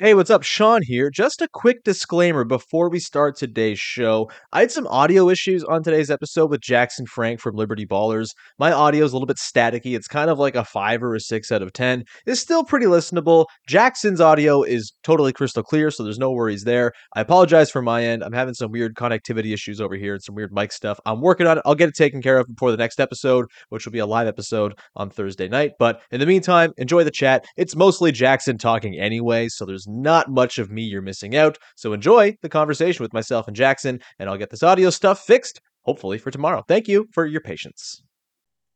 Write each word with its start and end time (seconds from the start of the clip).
Hey, 0.00 0.14
what's 0.14 0.30
up? 0.30 0.44
Sean 0.44 0.82
here. 0.84 1.10
Just 1.10 1.42
a 1.42 1.48
quick 1.52 1.82
disclaimer 1.82 2.44
before 2.44 2.88
we 2.88 3.00
start 3.00 3.36
today's 3.36 3.80
show. 3.80 4.30
I 4.52 4.60
had 4.60 4.70
some 4.70 4.86
audio 4.86 5.28
issues 5.28 5.64
on 5.64 5.82
today's 5.82 6.08
episode 6.08 6.52
with 6.52 6.60
Jackson 6.60 7.04
Frank 7.04 7.40
from 7.40 7.56
Liberty 7.56 7.84
Ballers. 7.84 8.28
My 8.60 8.70
audio 8.70 9.04
is 9.04 9.10
a 9.10 9.16
little 9.16 9.26
bit 9.26 9.38
staticky. 9.38 9.96
It's 9.96 10.06
kind 10.06 10.30
of 10.30 10.38
like 10.38 10.54
a 10.54 10.64
5 10.64 11.02
or 11.02 11.16
a 11.16 11.20
6 11.20 11.50
out 11.50 11.62
of 11.62 11.72
10. 11.72 12.04
It's 12.26 12.40
still 12.40 12.62
pretty 12.62 12.86
listenable. 12.86 13.46
Jackson's 13.66 14.20
audio 14.20 14.62
is 14.62 14.92
totally 15.02 15.32
crystal 15.32 15.64
clear, 15.64 15.90
so 15.90 16.04
there's 16.04 16.16
no 16.16 16.30
worries 16.30 16.62
there. 16.62 16.92
I 17.16 17.20
apologize 17.20 17.68
for 17.68 17.82
my 17.82 18.04
end. 18.04 18.22
I'm 18.22 18.32
having 18.32 18.54
some 18.54 18.70
weird 18.70 18.94
connectivity 18.94 19.52
issues 19.52 19.80
over 19.80 19.96
here 19.96 20.14
and 20.14 20.22
some 20.22 20.36
weird 20.36 20.52
mic 20.52 20.70
stuff. 20.70 21.00
I'm 21.06 21.20
working 21.20 21.48
on 21.48 21.58
it. 21.58 21.64
I'll 21.66 21.74
get 21.74 21.88
it 21.88 21.96
taken 21.96 22.22
care 22.22 22.38
of 22.38 22.46
before 22.46 22.70
the 22.70 22.76
next 22.76 23.00
episode, 23.00 23.46
which 23.70 23.84
will 23.84 23.92
be 23.92 23.98
a 23.98 24.06
live 24.06 24.28
episode 24.28 24.78
on 24.94 25.10
Thursday 25.10 25.48
night. 25.48 25.72
But 25.76 26.02
in 26.12 26.20
the 26.20 26.26
meantime, 26.26 26.70
enjoy 26.76 27.02
the 27.02 27.10
chat. 27.10 27.44
It's 27.56 27.74
mostly 27.74 28.12
Jackson 28.12 28.58
talking 28.58 28.96
anyway, 28.96 29.48
so 29.48 29.66
there's 29.66 29.87
not 29.88 30.30
much 30.30 30.58
of 30.58 30.70
me 30.70 30.82
you're 30.82 31.02
missing 31.02 31.34
out. 31.36 31.58
So 31.76 31.92
enjoy 31.92 32.36
the 32.42 32.48
conversation 32.48 33.02
with 33.02 33.12
myself 33.12 33.48
and 33.48 33.56
Jackson, 33.56 34.00
and 34.18 34.28
I'll 34.28 34.38
get 34.38 34.50
this 34.50 34.62
audio 34.62 34.90
stuff 34.90 35.24
fixed, 35.24 35.60
hopefully, 35.82 36.18
for 36.18 36.30
tomorrow. 36.30 36.62
Thank 36.68 36.88
you 36.88 37.08
for 37.12 37.26
your 37.26 37.40
patience. 37.40 38.02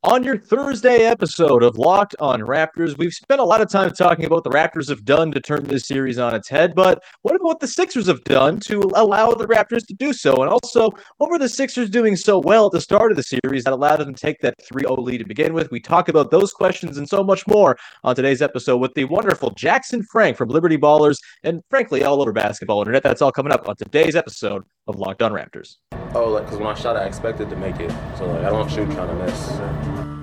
On 0.05 0.24
your 0.24 0.37
Thursday 0.37 1.05
episode 1.05 1.62
of 1.62 1.79
Locked 1.79 2.16
on 2.19 2.41
Raptors, 2.41 2.98
we've 2.98 3.12
spent 3.12 3.41
a 3.41 3.45
lot 3.45 3.61
of 3.61 3.70
time 3.70 3.92
talking 3.92 4.25
about 4.25 4.38
what 4.38 4.42
the 4.45 4.51
Raptors 4.51 4.88
have 4.88 5.05
done 5.05 5.30
to 5.30 5.41
turn 5.41 5.62
this 5.62 5.87
series 5.87 6.19
on 6.19 6.34
its 6.34 6.48
head, 6.48 6.75
but 6.75 7.01
what 7.23 7.37
about 7.37 7.45
what 7.45 7.61
the 7.61 7.69
Sixers 7.69 8.09
have 8.09 8.25
done 8.25 8.59
to 8.62 8.80
allow 8.97 9.30
the 9.33 9.47
Raptors 9.47 9.87
to 9.87 9.95
do 9.95 10.12
so? 10.12 10.42
And 10.42 10.51
also, 10.51 10.91
what 11.19 11.30
were 11.30 11.38
the 11.38 11.48
Sixers 11.48 11.88
doing 11.88 12.16
so 12.16 12.41
well 12.41 12.66
at 12.66 12.73
the 12.73 12.80
start 12.80 13.12
of 13.12 13.16
the 13.16 13.23
series 13.23 13.62
that 13.62 13.73
allowed 13.73 13.98
them 13.98 14.12
to 14.12 14.20
take 14.20 14.41
that 14.41 14.61
3 14.65 14.83
0 14.83 14.97
lead 14.97 15.19
to 15.19 15.25
begin 15.25 15.55
with? 15.55 15.70
We 15.70 15.78
talk 15.78 16.09
about 16.09 16.33
those 16.33 16.53
questions 16.53 16.98
and 16.98 17.09
so 17.09 17.23
much 17.23 17.47
more 17.47 17.78
on 18.03 18.16
today's 18.16 18.42
episode 18.42 18.78
with 18.78 18.95
the 18.95 19.05
wonderful 19.05 19.50
Jackson 19.50 20.03
Frank 20.03 20.37
from 20.37 20.48
Liberty 20.48 20.77
Ballers 20.77 21.19
and 21.45 21.62
frankly, 21.70 22.03
all 22.03 22.20
over 22.20 22.33
basketball 22.33 22.80
internet. 22.80 23.05
That's 23.05 23.23
all 23.23 23.30
coming 23.30 23.53
up 23.53 23.69
on 23.69 23.77
today's 23.77 24.16
episode 24.16 24.64
of 24.89 24.97
Locked 24.97 25.23
on 25.23 25.30
Raptors. 25.30 25.77
Oh, 26.14 26.28
like 26.28 26.45
because 26.45 26.58
when 26.58 26.67
I 26.67 26.75
shot, 26.75 26.97
I 26.97 27.05
expected 27.05 27.48
to 27.50 27.56
make 27.56 27.78
it, 27.78 27.92
so 28.19 28.27
like 28.27 28.45
I 28.45 28.50
don't 28.50 28.69
shoot 28.69 28.89
kind 28.97 29.08
of 29.08 29.17
miss. 29.19 29.92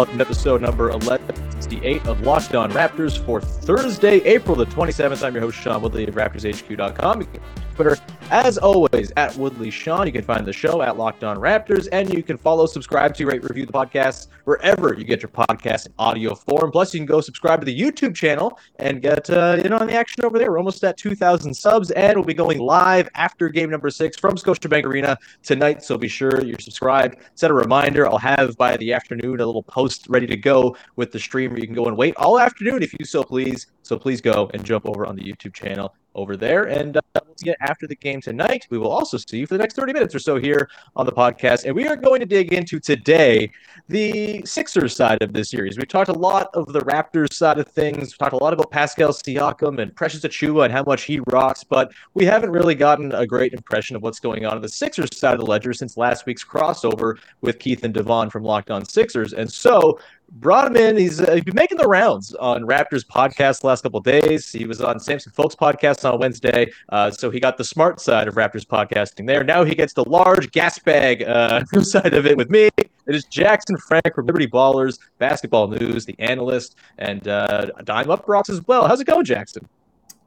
Welcome 0.00 0.16
to 0.16 0.24
episode 0.24 0.62
number 0.62 0.88
1168 0.88 2.06
of 2.06 2.22
Locked 2.22 2.54
On 2.54 2.72
Raptors 2.72 3.22
for 3.22 3.38
Thursday, 3.38 4.22
April 4.22 4.56
the 4.56 4.64
27th. 4.64 5.22
I'm 5.22 5.34
your 5.34 5.42
host, 5.42 5.58
Sean 5.58 5.82
Woodley 5.82 6.06
of 6.06 6.14
RaptorsHQ.com. 6.14 7.20
You 7.20 7.26
can 7.26 7.42
Twitter, 7.74 7.98
as 8.30 8.58
always, 8.58 9.12
at 9.16 9.36
Woodley 9.36 9.70
Sean. 9.70 10.06
You 10.06 10.12
can 10.12 10.22
find 10.22 10.46
the 10.46 10.52
show 10.52 10.82
at 10.82 10.96
Locked 10.96 11.24
On 11.24 11.36
Raptors, 11.36 11.88
and 11.92 12.12
you 12.12 12.22
can 12.22 12.38
follow, 12.38 12.66
subscribe 12.66 13.14
to, 13.16 13.26
rate, 13.26 13.42
review 13.42 13.66
the 13.66 13.72
podcast 13.72 14.28
wherever 14.44 14.94
you 14.94 15.04
get 15.04 15.20
your 15.20 15.30
podcast 15.30 15.86
in 15.86 15.92
audio 15.98 16.34
form. 16.34 16.70
Plus, 16.70 16.94
you 16.94 17.00
can 17.00 17.06
go 17.06 17.20
subscribe 17.20 17.60
to 17.60 17.64
the 17.64 17.78
YouTube 17.78 18.14
channel 18.14 18.58
and 18.76 19.02
get 19.02 19.28
uh, 19.30 19.60
in 19.64 19.72
on 19.72 19.86
the 19.88 19.94
action 19.94 20.24
over 20.24 20.38
there. 20.38 20.50
We're 20.50 20.58
almost 20.58 20.82
at 20.84 20.96
2,000 20.96 21.52
subs, 21.52 21.90
and 21.90 22.14
we'll 22.14 22.24
be 22.24 22.34
going 22.34 22.58
live 22.58 23.08
after 23.14 23.48
game 23.48 23.70
number 23.70 23.90
six 23.90 24.16
from 24.16 24.36
Scotiabank 24.36 24.84
Arena 24.84 25.18
tonight. 25.42 25.82
So 25.82 25.98
be 25.98 26.08
sure 26.08 26.42
you're 26.42 26.58
subscribed. 26.58 27.16
Set 27.34 27.50
a 27.50 27.54
reminder. 27.54 28.06
I'll 28.06 28.18
have 28.18 28.56
by 28.56 28.76
the 28.76 28.92
afternoon 28.92 29.40
a 29.40 29.46
little 29.46 29.64
post 29.64 30.06
ready 30.08 30.26
to 30.28 30.36
go 30.36 30.76
with 30.96 31.10
the 31.10 31.18
stream 31.18 31.50
where 31.50 31.60
you 31.60 31.66
can 31.66 31.74
go 31.74 31.86
and 31.86 31.96
wait 31.96 32.14
all 32.16 32.38
afternoon 32.38 32.82
if 32.82 32.92
you 32.98 33.04
so 33.04 33.24
please. 33.24 33.66
So 33.82 33.98
please 33.98 34.20
go 34.20 34.50
and 34.54 34.64
jump 34.64 34.86
over 34.86 35.04
on 35.04 35.16
the 35.16 35.22
YouTube 35.22 35.52
channel 35.52 35.94
over 36.14 36.36
there. 36.36 36.64
And 36.64 36.96
uh, 36.96 37.00
we'll 37.14 37.36
see 37.36 37.48
you 37.48 37.54
after 37.60 37.86
the 37.86 37.96
game 37.96 38.20
tonight. 38.20 38.66
We 38.70 38.78
will 38.78 38.90
also 38.90 39.16
see 39.16 39.38
you 39.38 39.46
for 39.46 39.54
the 39.54 39.58
next 39.58 39.74
30 39.74 39.92
minutes 39.92 40.14
or 40.14 40.18
so 40.18 40.36
here 40.36 40.68
on 40.96 41.06
the 41.06 41.12
podcast. 41.12 41.64
And 41.64 41.74
we 41.74 41.86
are 41.86 41.96
going 41.96 42.20
to 42.20 42.26
dig 42.26 42.52
into 42.52 42.80
today 42.80 43.50
the 43.88 44.42
Sixers 44.44 44.94
side 44.94 45.22
of 45.22 45.32
this 45.32 45.50
series. 45.50 45.76
We've 45.76 45.88
talked 45.88 46.08
a 46.08 46.14
lot 46.14 46.48
of 46.54 46.72
the 46.72 46.80
Raptors 46.80 47.32
side 47.32 47.58
of 47.58 47.68
things. 47.68 47.98
We've 47.98 48.18
talked 48.18 48.32
a 48.32 48.36
lot 48.36 48.52
about 48.52 48.70
Pascal 48.70 49.10
Siakam 49.10 49.80
and 49.80 49.94
Precious 49.94 50.22
Achiuwa 50.22 50.64
and 50.64 50.72
how 50.72 50.84
much 50.84 51.02
he 51.02 51.20
rocks, 51.26 51.64
but 51.64 51.92
we 52.14 52.24
haven't 52.24 52.50
really 52.50 52.74
gotten 52.74 53.12
a 53.12 53.26
great 53.26 53.52
impression 53.52 53.96
of 53.96 54.02
what's 54.02 54.20
going 54.20 54.44
on 54.46 54.54
on 54.54 54.62
the 54.62 54.68
Sixers 54.68 55.16
side 55.16 55.34
of 55.34 55.40
the 55.40 55.46
ledger 55.46 55.72
since 55.72 55.96
last 55.96 56.26
week's 56.26 56.44
crossover 56.44 57.18
with 57.40 57.58
Keith 57.58 57.84
and 57.84 57.94
Devon 57.94 58.30
from 58.30 58.44
Locked 58.44 58.70
On 58.70 58.84
Sixers. 58.84 59.32
And 59.32 59.50
so 59.50 59.98
brought 60.32 60.66
him 60.66 60.76
in. 60.76 60.96
He's, 60.96 61.20
uh, 61.20 61.32
he's 61.34 61.44
been 61.44 61.54
making 61.54 61.78
the 61.78 61.86
rounds 61.86 62.34
on 62.34 62.62
Raptors 62.62 63.04
podcast 63.04 63.60
the 63.60 63.66
last 63.66 63.82
couple 63.82 64.00
days. 64.00 64.50
He 64.50 64.64
was 64.64 64.80
on 64.80 65.00
Samson 65.00 65.32
Folk's 65.32 65.56
podcast 65.56 66.10
on 66.10 66.18
Wednesday, 66.18 66.70
uh, 66.90 67.10
so 67.10 67.30
he 67.30 67.40
got 67.40 67.56
the 67.56 67.64
smart 67.64 68.00
side 68.00 68.28
of 68.28 68.34
Raptors 68.34 68.64
podcasting 68.64 69.26
there. 69.26 69.44
Now 69.44 69.64
he 69.64 69.74
gets 69.74 69.92
the 69.92 70.08
large 70.08 70.50
gas 70.52 70.78
bag 70.78 71.22
uh, 71.22 71.64
side 71.82 72.14
of 72.14 72.26
it 72.26 72.36
with 72.36 72.50
me. 72.50 72.70
It 72.78 72.90
is 73.06 73.24
Jackson 73.24 73.76
Frank 73.76 74.14
from 74.14 74.26
Liberty 74.26 74.46
Ballers, 74.46 74.98
Basketball 75.18 75.68
News, 75.68 76.06
the 76.06 76.14
analyst, 76.18 76.76
and 76.98 77.26
uh, 77.26 77.66
Dime 77.84 78.06
UPROXX 78.06 78.50
as 78.50 78.66
well. 78.66 78.86
How's 78.86 79.00
it 79.00 79.06
going, 79.06 79.24
Jackson? 79.24 79.68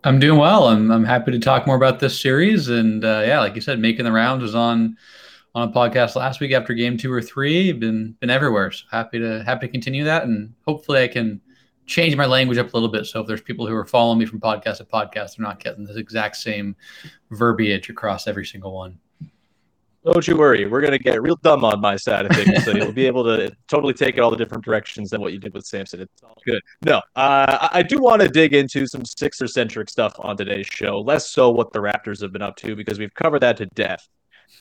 I'm 0.03 0.20
doing 0.20 0.38
well. 0.38 0.68
I'm 0.68 0.91
I'm 0.91 1.06
happy 1.06 1.31
to 1.31 1.40
talk 1.40 1.66
more 1.66 1.78
about 1.78 2.00
this 2.00 2.20
series, 2.20 2.68
and 2.68 3.06
uh, 3.06 3.24
yeah, 3.25 3.40
like 3.40 3.56
you 3.56 3.62
said, 3.62 3.80
making 3.80 4.03
the 4.03 4.12
rounds 4.12 4.41
was 4.41 4.53
on 4.53 4.97
on 5.56 5.69
a 5.69 5.72
podcast 5.72 6.16
last 6.16 6.40
week 6.40 6.52
after 6.52 6.74
game 6.74 6.97
two 6.97 7.12
or 7.12 7.22
three. 7.22 7.72
Been 7.72 8.16
been 8.19 8.30
everywhere. 8.30 8.72
So 8.72 8.86
happy 8.91 9.19
to 9.19 9.44
happy 9.44 9.68
to 9.68 9.72
continue 9.72 10.03
that, 10.06 10.24
and 10.24 10.53
hopefully 10.68 11.03
I 11.03 11.08
can 11.08 11.41
change 11.86 12.16
my 12.16 12.25
language 12.25 12.58
up 12.58 12.74
a 12.74 12.75
little 12.75 12.90
bit. 12.90 13.06
So 13.06 13.22
if 13.22 13.28
there's 13.28 13.41
people 13.41 13.68
who 13.68 13.75
are 13.75 13.86
following 13.86 14.19
me 14.19 14.25
from 14.25 14.40
podcast 14.40 14.78
to 14.78 14.86
podcast, 14.86 15.38
they're 15.38 15.46
not 15.46 15.64
getting 15.64 15.84
the 15.84 15.97
exact 15.97 16.38
same 16.38 16.75
verbiage 17.31 17.90
across 17.90 18.28
every 18.28 18.46
single 18.46 18.74
one. 18.74 18.97
Don't 20.06 20.28
you 20.28 20.36
worry. 20.36 20.66
We're 20.66 20.81
gonna 20.81 20.97
get 20.97 21.22
real 21.22 21.38
dumb 21.38 21.64
on 21.64 21.80
my 21.80 21.96
side 21.96 22.25
of 22.25 22.35
things, 22.35 22.66
so 22.66 22.72
you'll 22.75 22.91
be 22.91 23.06
able 23.06 23.24
to 23.24 23.56
totally 23.68 23.94
take 23.94 24.18
it 24.18 24.20
all 24.20 24.31
the 24.31 24.35
different 24.35 24.66
directions 24.66 25.12
than 25.12 25.22
what 25.22 25.31
you 25.31 25.40
did 25.40 25.53
with 25.53 25.66
Samson. 25.66 26.02
It's 26.02 26.24
all 26.24 26.35
good. 26.46 26.62
No, 26.84 26.97
uh, 27.16 27.70
I 27.72 27.84
do 27.84 28.00
want 28.00 28.22
to 28.22 28.28
dig 28.28 28.53
into 28.53 28.85
some 28.85 29.06
Sixer 29.06 29.47
centric 29.47 29.90
stuff 29.90 30.14
on 30.18 30.35
today's 30.35 30.68
show. 30.68 31.00
Less 31.00 31.30
so 31.30 31.52
what 31.52 31.72
the 31.72 31.80
Raptors 31.80 32.22
have 32.22 32.34
been 32.34 32.41
up 32.41 32.58
to 32.58 32.75
because 32.75 33.00
we've 33.00 33.14
covered 33.14 33.44
that 33.44 33.56
to 33.58 33.68
death 33.68 34.09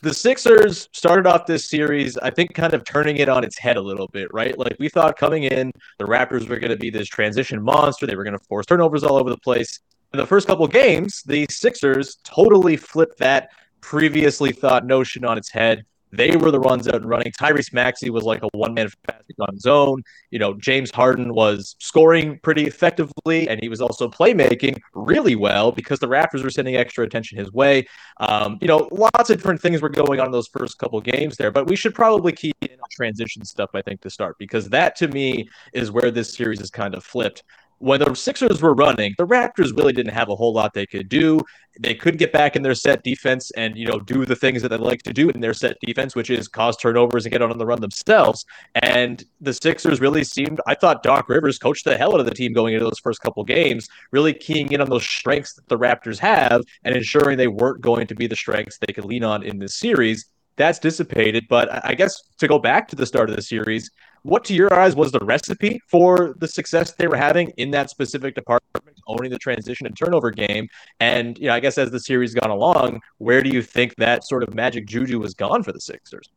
the 0.01 0.13
Sixers 0.13 0.89
started 0.91 1.27
off 1.27 1.45
this 1.45 1.69
series, 1.69 2.17
I 2.17 2.29
think, 2.29 2.53
kind 2.53 2.73
of 2.73 2.83
turning 2.83 3.17
it 3.17 3.29
on 3.29 3.43
its 3.43 3.57
head 3.57 3.77
a 3.77 3.81
little 3.81 4.07
bit, 4.07 4.33
right? 4.33 4.57
Like 4.57 4.75
we 4.79 4.89
thought 4.89 5.17
coming 5.17 5.43
in, 5.43 5.71
the 5.99 6.05
Raptors 6.05 6.47
were 6.47 6.59
going 6.59 6.71
to 6.71 6.77
be 6.77 6.89
this 6.89 7.07
transition 7.07 7.61
monster. 7.61 8.05
They 8.05 8.15
were 8.15 8.23
going 8.23 8.37
to 8.37 8.45
force 8.45 8.65
turnovers 8.65 9.03
all 9.03 9.17
over 9.17 9.29
the 9.29 9.37
place. 9.37 9.79
In 10.13 10.19
the 10.19 10.25
first 10.25 10.47
couple 10.47 10.67
games, 10.67 11.23
the 11.25 11.47
Sixers 11.49 12.17
totally 12.23 12.77
flipped 12.77 13.17
that 13.19 13.49
previously 13.81 14.51
thought 14.51 14.85
notion 14.85 15.25
on 15.25 15.37
its 15.37 15.51
head. 15.51 15.85
They 16.15 16.35
were 16.35 16.51
the 16.51 16.59
ones 16.59 16.87
out 16.87 16.95
and 16.95 17.09
running. 17.09 17.31
Tyrese 17.31 17.73
Maxey 17.73 18.11
was 18.11 18.23
like 18.23 18.43
a 18.43 18.49
one 18.53 18.75
man 18.75 18.87
fanatic 18.89 19.35
on 19.39 19.55
his 19.55 19.65
own. 19.65 20.03
You 20.29 20.37
know, 20.37 20.53
James 20.53 20.91
Harden 20.91 21.33
was 21.33 21.75
scoring 21.79 22.39
pretty 22.43 22.65
effectively, 22.65 23.49
and 23.49 23.59
he 23.59 23.67
was 23.67 23.81
also 23.81 24.07
playmaking 24.07 24.77
really 24.93 25.35
well 25.35 25.71
because 25.71 25.99
the 25.99 26.07
Raptors 26.07 26.43
were 26.43 26.51
sending 26.51 26.75
extra 26.75 27.03
attention 27.03 27.39
his 27.39 27.51
way. 27.51 27.87
Um, 28.19 28.59
you 28.61 28.67
know, 28.67 28.87
lots 28.91 29.31
of 29.31 29.37
different 29.37 29.59
things 29.59 29.81
were 29.81 29.89
going 29.89 30.19
on 30.19 30.27
in 30.27 30.31
those 30.31 30.47
first 30.47 30.77
couple 30.77 31.01
games 31.01 31.35
there, 31.35 31.49
but 31.49 31.65
we 31.65 31.75
should 31.75 31.95
probably 31.95 32.31
keep 32.31 32.55
in 32.61 32.71
on 32.71 32.89
transition 32.91 33.43
stuff, 33.43 33.71
I 33.73 33.81
think, 33.81 34.01
to 34.01 34.09
start 34.11 34.37
because 34.37 34.69
that 34.69 34.95
to 34.97 35.07
me 35.07 35.49
is 35.73 35.89
where 35.89 36.11
this 36.11 36.35
series 36.35 36.61
is 36.61 36.69
kind 36.69 36.93
of 36.93 37.03
flipped 37.03 37.41
when 37.83 37.99
the 37.99 38.15
Sixers 38.15 38.61
were 38.61 38.73
running, 38.73 39.13
the 39.17 39.27
Raptors 39.27 39.75
really 39.75 39.91
didn't 39.91 40.13
have 40.13 40.29
a 40.29 40.35
whole 40.35 40.53
lot 40.53 40.73
they 40.73 40.85
could 40.85 41.09
do. 41.09 41.41
They 41.77 41.93
could 41.93 42.17
get 42.17 42.31
back 42.31 42.55
in 42.55 42.61
their 42.61 42.75
set 42.75 43.03
defense 43.03 43.51
and 43.57 43.75
you 43.75 43.85
know 43.85 43.99
do 43.99 44.25
the 44.25 44.37
things 44.37 44.61
that 44.61 44.69
they 44.69 44.77
like 44.77 45.03
to 45.03 45.11
do 45.11 45.29
in 45.29 45.41
their 45.41 45.53
set 45.53 45.75
defense, 45.81 46.15
which 46.15 46.29
is 46.29 46.47
cause 46.47 46.77
turnovers 46.77 47.25
and 47.25 47.33
get 47.33 47.41
on 47.41 47.57
the 47.57 47.65
run 47.65 47.81
themselves. 47.81 48.45
And 48.75 49.21
the 49.41 49.51
Sixers 49.51 49.99
really 49.99 50.23
seemed. 50.23 50.61
I 50.65 50.75
thought 50.75 51.03
Doc 51.03 51.27
Rivers 51.27 51.57
coached 51.57 51.83
the 51.83 51.97
hell 51.97 52.13
out 52.13 52.21
of 52.21 52.25
the 52.25 52.33
team 52.33 52.53
going 52.53 52.73
into 52.73 52.85
those 52.85 52.99
first 52.99 53.19
couple 53.19 53.43
games, 53.43 53.89
really 54.11 54.33
keying 54.33 54.71
in 54.71 54.79
on 54.79 54.89
those 54.89 55.03
strengths 55.03 55.53
that 55.55 55.67
the 55.67 55.77
Raptors 55.77 56.19
have 56.19 56.61
and 56.85 56.95
ensuring 56.95 57.37
they 57.37 57.47
weren't 57.47 57.81
going 57.81 58.07
to 58.07 58.15
be 58.15 58.27
the 58.27 58.35
strengths 58.35 58.77
they 58.77 58.93
could 58.93 59.05
lean 59.05 59.25
on 59.25 59.43
in 59.43 59.59
this 59.59 59.75
series. 59.75 60.27
That's 60.55 60.79
dissipated, 60.79 61.47
but 61.49 61.83
I 61.85 61.95
guess 61.95 62.21
to 62.37 62.47
go 62.47 62.59
back 62.59 62.87
to 62.89 62.95
the 62.95 63.07
start 63.07 63.29
of 63.29 63.35
the 63.35 63.41
series, 63.41 63.89
what 64.23 64.43
to 64.45 64.53
your 64.53 64.73
eyes 64.73 64.95
was 64.95 65.11
the 65.11 65.19
recipe 65.19 65.81
for 65.87 66.35
the 66.39 66.47
success 66.47 66.93
they 66.93 67.07
were 67.07 67.17
having 67.17 67.49
in 67.57 67.71
that 67.71 67.89
specific 67.89 68.35
department, 68.35 68.97
owning 69.07 69.29
the 69.29 69.37
transition 69.37 69.85
and 69.85 69.95
turnover 69.97 70.31
game? 70.31 70.67
And 70.99 71.37
you 71.37 71.47
know, 71.47 71.53
I 71.53 71.59
guess 71.59 71.77
as 71.77 71.91
the 71.91 71.99
series 71.99 72.33
gone 72.33 72.49
along, 72.49 73.01
where 73.17 73.43
do 73.43 73.49
you 73.49 73.61
think 73.61 73.95
that 73.97 74.25
sort 74.25 74.43
of 74.43 74.53
magic 74.53 74.87
juju 74.87 75.19
was 75.19 75.33
gone 75.33 75.61
for 75.61 75.71
the 75.71 75.81
Sixers? 75.81 76.29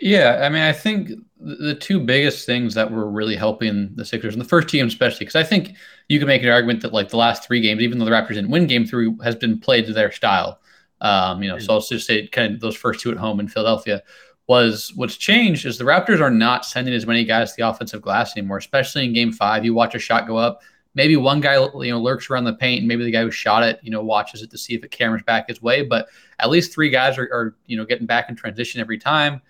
Yeah, 0.00 0.42
I 0.42 0.50
mean, 0.50 0.60
I 0.60 0.72
think 0.72 1.10
the 1.40 1.74
two 1.74 2.00
biggest 2.00 2.44
things 2.44 2.74
that 2.74 2.90
were 2.90 3.10
really 3.10 3.34
helping 3.34 3.94
the 3.94 4.04
Sixers 4.04 4.34
and 4.34 4.44
the 4.44 4.48
first 4.48 4.68
team, 4.68 4.86
especially, 4.86 5.20
because 5.20 5.36
I 5.36 5.42
think 5.42 5.72
you 6.08 6.18
can 6.18 6.28
make 6.28 6.42
an 6.42 6.50
argument 6.50 6.82
that 6.82 6.92
like 6.92 7.08
the 7.08 7.16
last 7.16 7.46
three 7.46 7.62
games, 7.62 7.80
even 7.80 7.98
though 7.98 8.04
the 8.04 8.10
Raptors 8.10 8.34
didn't 8.34 8.50
win 8.50 8.66
Game 8.66 8.84
Three, 8.84 9.10
has 9.24 9.34
been 9.34 9.58
played 9.58 9.86
to 9.86 9.94
their 9.94 10.12
style. 10.12 10.60
Um, 11.00 11.42
you 11.42 11.48
know, 11.48 11.58
so 11.58 11.74
I'll 11.74 11.80
just 11.80 12.06
say 12.06 12.26
kind 12.26 12.54
of 12.54 12.60
those 12.60 12.76
first 12.76 13.00
two 13.00 13.10
at 13.10 13.16
home 13.16 13.40
in 13.40 13.48
Philadelphia 13.48 14.02
was 14.48 14.92
what's 14.94 15.16
changed 15.16 15.66
is 15.66 15.76
the 15.76 15.84
Raptors 15.84 16.20
are 16.20 16.30
not 16.30 16.64
sending 16.64 16.94
as 16.94 17.06
many 17.06 17.24
guys 17.24 17.50
to 17.50 17.56
the 17.56 17.68
offensive 17.68 18.00
glass 18.00 18.36
anymore, 18.36 18.58
especially 18.58 19.04
in 19.04 19.12
Game 19.12 19.32
Five. 19.32 19.64
You 19.64 19.74
watch 19.74 19.94
a 19.94 19.98
shot 19.98 20.26
go 20.26 20.36
up, 20.36 20.62
maybe 20.94 21.16
one 21.16 21.40
guy 21.40 21.54
you 21.54 21.90
know 21.90 22.00
lurks 22.00 22.30
around 22.30 22.44
the 22.44 22.54
paint, 22.54 22.80
and 22.80 22.88
maybe 22.88 23.04
the 23.04 23.10
guy 23.10 23.22
who 23.22 23.30
shot 23.30 23.62
it 23.62 23.80
you 23.82 23.90
know 23.90 24.02
watches 24.02 24.42
it 24.42 24.50
to 24.50 24.58
see 24.58 24.74
if 24.74 24.84
it 24.84 24.90
cameras 24.90 25.22
back 25.22 25.48
his 25.48 25.62
way, 25.62 25.82
but 25.82 26.08
at 26.38 26.50
least 26.50 26.72
three 26.72 26.90
guys 26.90 27.18
are, 27.18 27.28
are 27.32 27.56
you 27.66 27.76
know 27.76 27.84
getting 27.84 28.06
back 28.06 28.28
in 28.28 28.36
transition 28.36 28.80
every 28.80 28.98
time. 28.98 29.40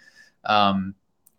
Um, 0.44 0.94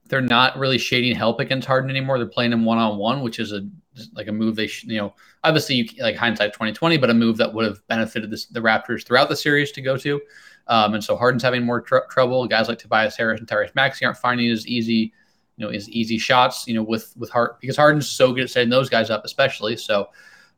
they're 0.07 0.21
not 0.21 0.57
really 0.57 0.77
shading 0.77 1.15
help 1.15 1.39
against 1.39 1.67
Harden 1.67 1.89
anymore. 1.89 2.17
They're 2.17 2.27
playing 2.27 2.53
him 2.53 2.63
one 2.63 2.77
on 2.77 2.97
one, 2.97 3.21
which 3.21 3.39
is 3.39 3.51
a 3.51 3.67
like 4.13 4.27
a 4.27 4.31
move 4.31 4.55
they 4.55 4.69
you 4.83 4.99
know 4.99 5.13
obviously 5.43 5.75
you, 5.75 5.87
like 5.99 6.15
hindsight 6.15 6.53
2020, 6.53 6.97
but 6.97 7.09
a 7.09 7.13
move 7.13 7.37
that 7.37 7.53
would 7.53 7.65
have 7.65 7.85
benefited 7.87 8.29
this, 8.29 8.45
the 8.45 8.59
Raptors 8.59 9.05
throughout 9.05 9.29
the 9.29 9.35
series 9.35 9.71
to 9.71 9.81
go 9.81 9.97
to. 9.97 10.21
Um, 10.67 10.93
and 10.93 11.03
so 11.03 11.15
Harden's 11.15 11.43
having 11.43 11.65
more 11.65 11.81
tr- 11.81 12.07
trouble. 12.09 12.45
Guys 12.47 12.67
like 12.67 12.79
Tobias 12.79 13.15
Harris 13.15 13.39
and 13.39 13.47
Tyrese 13.47 13.75
Maxey 13.75 14.05
aren't 14.05 14.17
finding 14.17 14.51
as 14.51 14.67
easy, 14.67 15.13
you 15.55 15.65
know, 15.65 15.69
as 15.69 15.89
easy 15.89 16.17
shots, 16.17 16.67
you 16.67 16.73
know, 16.73 16.83
with 16.83 17.13
with 17.17 17.29
Hart 17.29 17.59
because 17.61 17.77
Harden's 17.77 18.09
so 18.09 18.33
good 18.33 18.43
at 18.43 18.49
setting 18.49 18.69
those 18.69 18.89
guys 18.89 19.09
up, 19.09 19.23
especially. 19.25 19.77
So, 19.77 20.09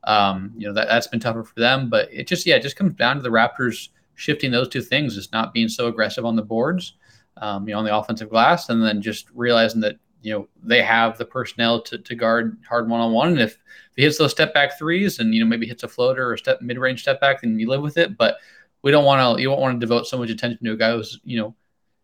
um, 0.03 0.51
you 0.57 0.67
know, 0.67 0.73
that 0.73 0.87
that's 0.87 1.07
been 1.07 1.19
tougher 1.19 1.43
for 1.43 1.59
them. 1.59 1.89
But 1.89 2.09
it 2.11 2.27
just 2.27 2.45
yeah, 2.45 2.55
it 2.55 2.61
just 2.61 2.75
comes 2.75 2.95
down 2.95 3.17
to 3.17 3.21
the 3.21 3.29
Raptors 3.29 3.89
shifting 4.15 4.51
those 4.51 4.67
two 4.67 4.81
things, 4.81 5.15
is 5.15 5.31
not 5.31 5.53
being 5.53 5.69
so 5.69 5.87
aggressive 5.87 6.25
on 6.25 6.35
the 6.35 6.41
boards 6.41 6.93
um, 7.39 7.67
you 7.67 7.73
know, 7.73 7.79
on 7.79 7.85
the 7.85 7.95
offensive 7.95 8.29
glass, 8.29 8.69
and 8.69 8.83
then 8.83 9.01
just 9.01 9.27
realizing 9.33 9.81
that 9.81 9.95
you 10.21 10.33
know 10.33 10.47
they 10.61 10.81
have 10.81 11.17
the 11.17 11.25
personnel 11.25 11.81
to, 11.81 11.97
to 11.97 12.15
guard 12.15 12.57
hard 12.67 12.89
one 12.89 12.99
on 12.99 13.13
one. 13.13 13.29
And 13.29 13.41
if, 13.41 13.53
if 13.53 13.95
he 13.95 14.03
hits 14.03 14.17
those 14.17 14.31
step 14.31 14.53
back 14.53 14.77
threes, 14.77 15.19
and 15.19 15.33
you 15.33 15.41
know 15.41 15.47
maybe 15.47 15.67
hits 15.67 15.83
a 15.83 15.87
floater 15.87 16.29
or 16.29 16.37
step 16.37 16.61
mid 16.61 16.77
range 16.77 17.01
step 17.01 17.21
back, 17.21 17.41
then 17.41 17.57
you 17.59 17.69
live 17.69 17.81
with 17.81 17.97
it. 17.97 18.17
But 18.17 18.37
we 18.81 18.91
don't 18.91 19.05
want 19.05 19.37
to. 19.37 19.41
You 19.41 19.49
don't 19.49 19.59
want 19.59 19.79
to 19.79 19.85
devote 19.85 20.07
so 20.07 20.17
much 20.17 20.29
attention 20.29 20.63
to 20.65 20.73
a 20.73 20.77
guy 20.77 20.91
who's 20.91 21.19
you 21.23 21.39
know 21.39 21.55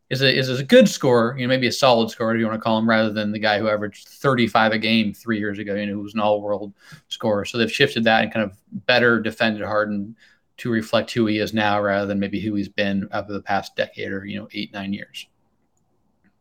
is 0.09 0.21
a 0.21 0.37
is 0.37 0.49
a 0.59 0.63
good 0.63 0.87
scorer, 0.87 1.35
you 1.37 1.45
know, 1.45 1.49
maybe 1.49 1.67
a 1.67 1.71
solid 1.71 2.09
scorer 2.11 2.35
if 2.35 2.39
you 2.39 2.45
want 2.45 2.57
to 2.57 2.63
call 2.63 2.77
him, 2.77 2.87
rather 2.87 3.11
than 3.11 3.31
the 3.31 3.39
guy 3.39 3.57
who 3.57 3.67
averaged 3.67 4.07
35 4.07 4.73
a 4.73 4.77
game 4.77 5.13
three 5.13 5.39
years 5.39 5.57
ago, 5.57 5.73
you 5.75 5.87
know, 5.87 5.93
who 5.93 6.01
was 6.01 6.13
an 6.13 6.19
all 6.19 6.41
world 6.41 6.73
scorer. 7.07 7.45
So 7.45 7.57
they've 7.57 7.71
shifted 7.71 8.03
that 8.03 8.23
and 8.23 8.31
kind 8.31 8.43
of 8.45 8.57
better 8.85 9.19
defended 9.19 9.63
Harden 9.63 10.15
to 10.57 10.69
reflect 10.69 11.11
who 11.11 11.25
he 11.25 11.39
is 11.39 11.53
now 11.53 11.81
rather 11.81 12.05
than 12.05 12.19
maybe 12.19 12.39
who 12.39 12.55
he's 12.55 12.69
been 12.69 13.09
over 13.11 13.33
the 13.33 13.41
past 13.41 13.75
decade 13.75 14.11
or 14.11 14.25
you 14.25 14.39
know 14.39 14.47
eight 14.53 14.71
nine 14.73 14.93
years. 14.93 15.27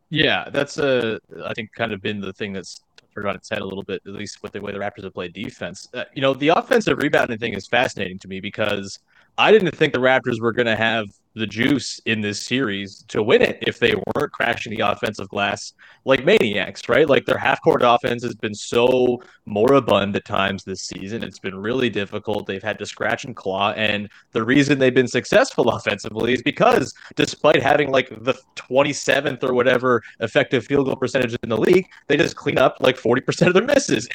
Yeah, 0.09 0.49
that's 0.51 0.77
a 0.77 1.19
I 1.43 1.53
think 1.53 1.73
kind 1.73 1.91
of 1.91 2.01
been 2.01 2.21
the 2.21 2.33
thing 2.33 2.53
that's 2.53 2.81
turned 3.15 3.27
on 3.27 3.35
its 3.35 3.49
head 3.49 3.61
a 3.61 3.65
little 3.65 3.83
bit, 3.83 4.01
at 4.05 4.13
least 4.13 4.43
with 4.43 4.51
the 4.51 4.61
way 4.61 4.73
the 4.73 4.77
Raptors 4.77 5.03
have 5.03 5.13
played 5.13 5.33
defense. 5.33 5.87
Uh, 5.93 6.03
you 6.13 6.21
know, 6.21 6.33
the 6.33 6.49
offensive 6.49 6.97
rebounding 6.99 7.39
thing 7.39 7.53
is 7.53 7.65
fascinating 7.65 8.19
to 8.19 8.27
me 8.27 8.39
because 8.39 8.99
I 9.37 9.51
didn't 9.51 9.75
think 9.75 9.93
the 9.93 9.99
Raptors 9.99 10.39
were 10.39 10.53
going 10.53 10.67
to 10.67 10.75
have 10.75 11.07
the 11.35 11.45
juice 11.45 11.99
in 12.05 12.21
this 12.21 12.41
series 12.41 13.03
to 13.09 13.21
win 13.21 13.41
it 13.41 13.57
if 13.61 13.77
they 13.77 13.93
weren't 13.93 14.31
crashing 14.31 14.73
the 14.73 14.89
offensive 14.89 15.27
glass 15.27 15.73
like 16.05 16.23
maniacs, 16.23 16.87
right? 16.87 17.09
Like 17.09 17.25
their 17.25 17.37
half 17.37 17.61
court 17.61 17.81
offense 17.83 18.23
has 18.23 18.35
been 18.35 18.55
so 18.55 19.21
moribund 19.45 20.15
at 20.15 20.23
times 20.23 20.63
this 20.63 20.81
season. 20.81 21.23
It's 21.23 21.39
been 21.39 21.57
really 21.57 21.89
difficult. 21.89 22.47
They've 22.47 22.63
had 22.63 22.79
to 22.79 22.85
scratch 22.85 23.25
and 23.25 23.35
claw. 23.35 23.71
And 23.73 24.09
the 24.31 24.45
reason 24.45 24.79
they've 24.79 24.95
been 24.95 25.09
successful 25.09 25.69
offensively 25.75 26.33
is 26.33 26.41
because 26.41 26.93
despite 27.15 27.61
having 27.61 27.91
like 27.91 28.07
the 28.23 28.35
27th 28.55 29.43
or 29.43 29.53
whatever 29.53 30.01
effective 30.21 30.65
field 30.65 30.85
goal 30.85 30.95
percentage 30.95 31.35
in 31.43 31.49
the 31.49 31.57
league, 31.57 31.87
they 32.07 32.15
just 32.15 32.37
clean 32.37 32.57
up 32.57 32.77
like 32.79 32.97
40% 32.97 33.47
of 33.47 33.53
their 33.53 33.63
misses. 33.63 34.07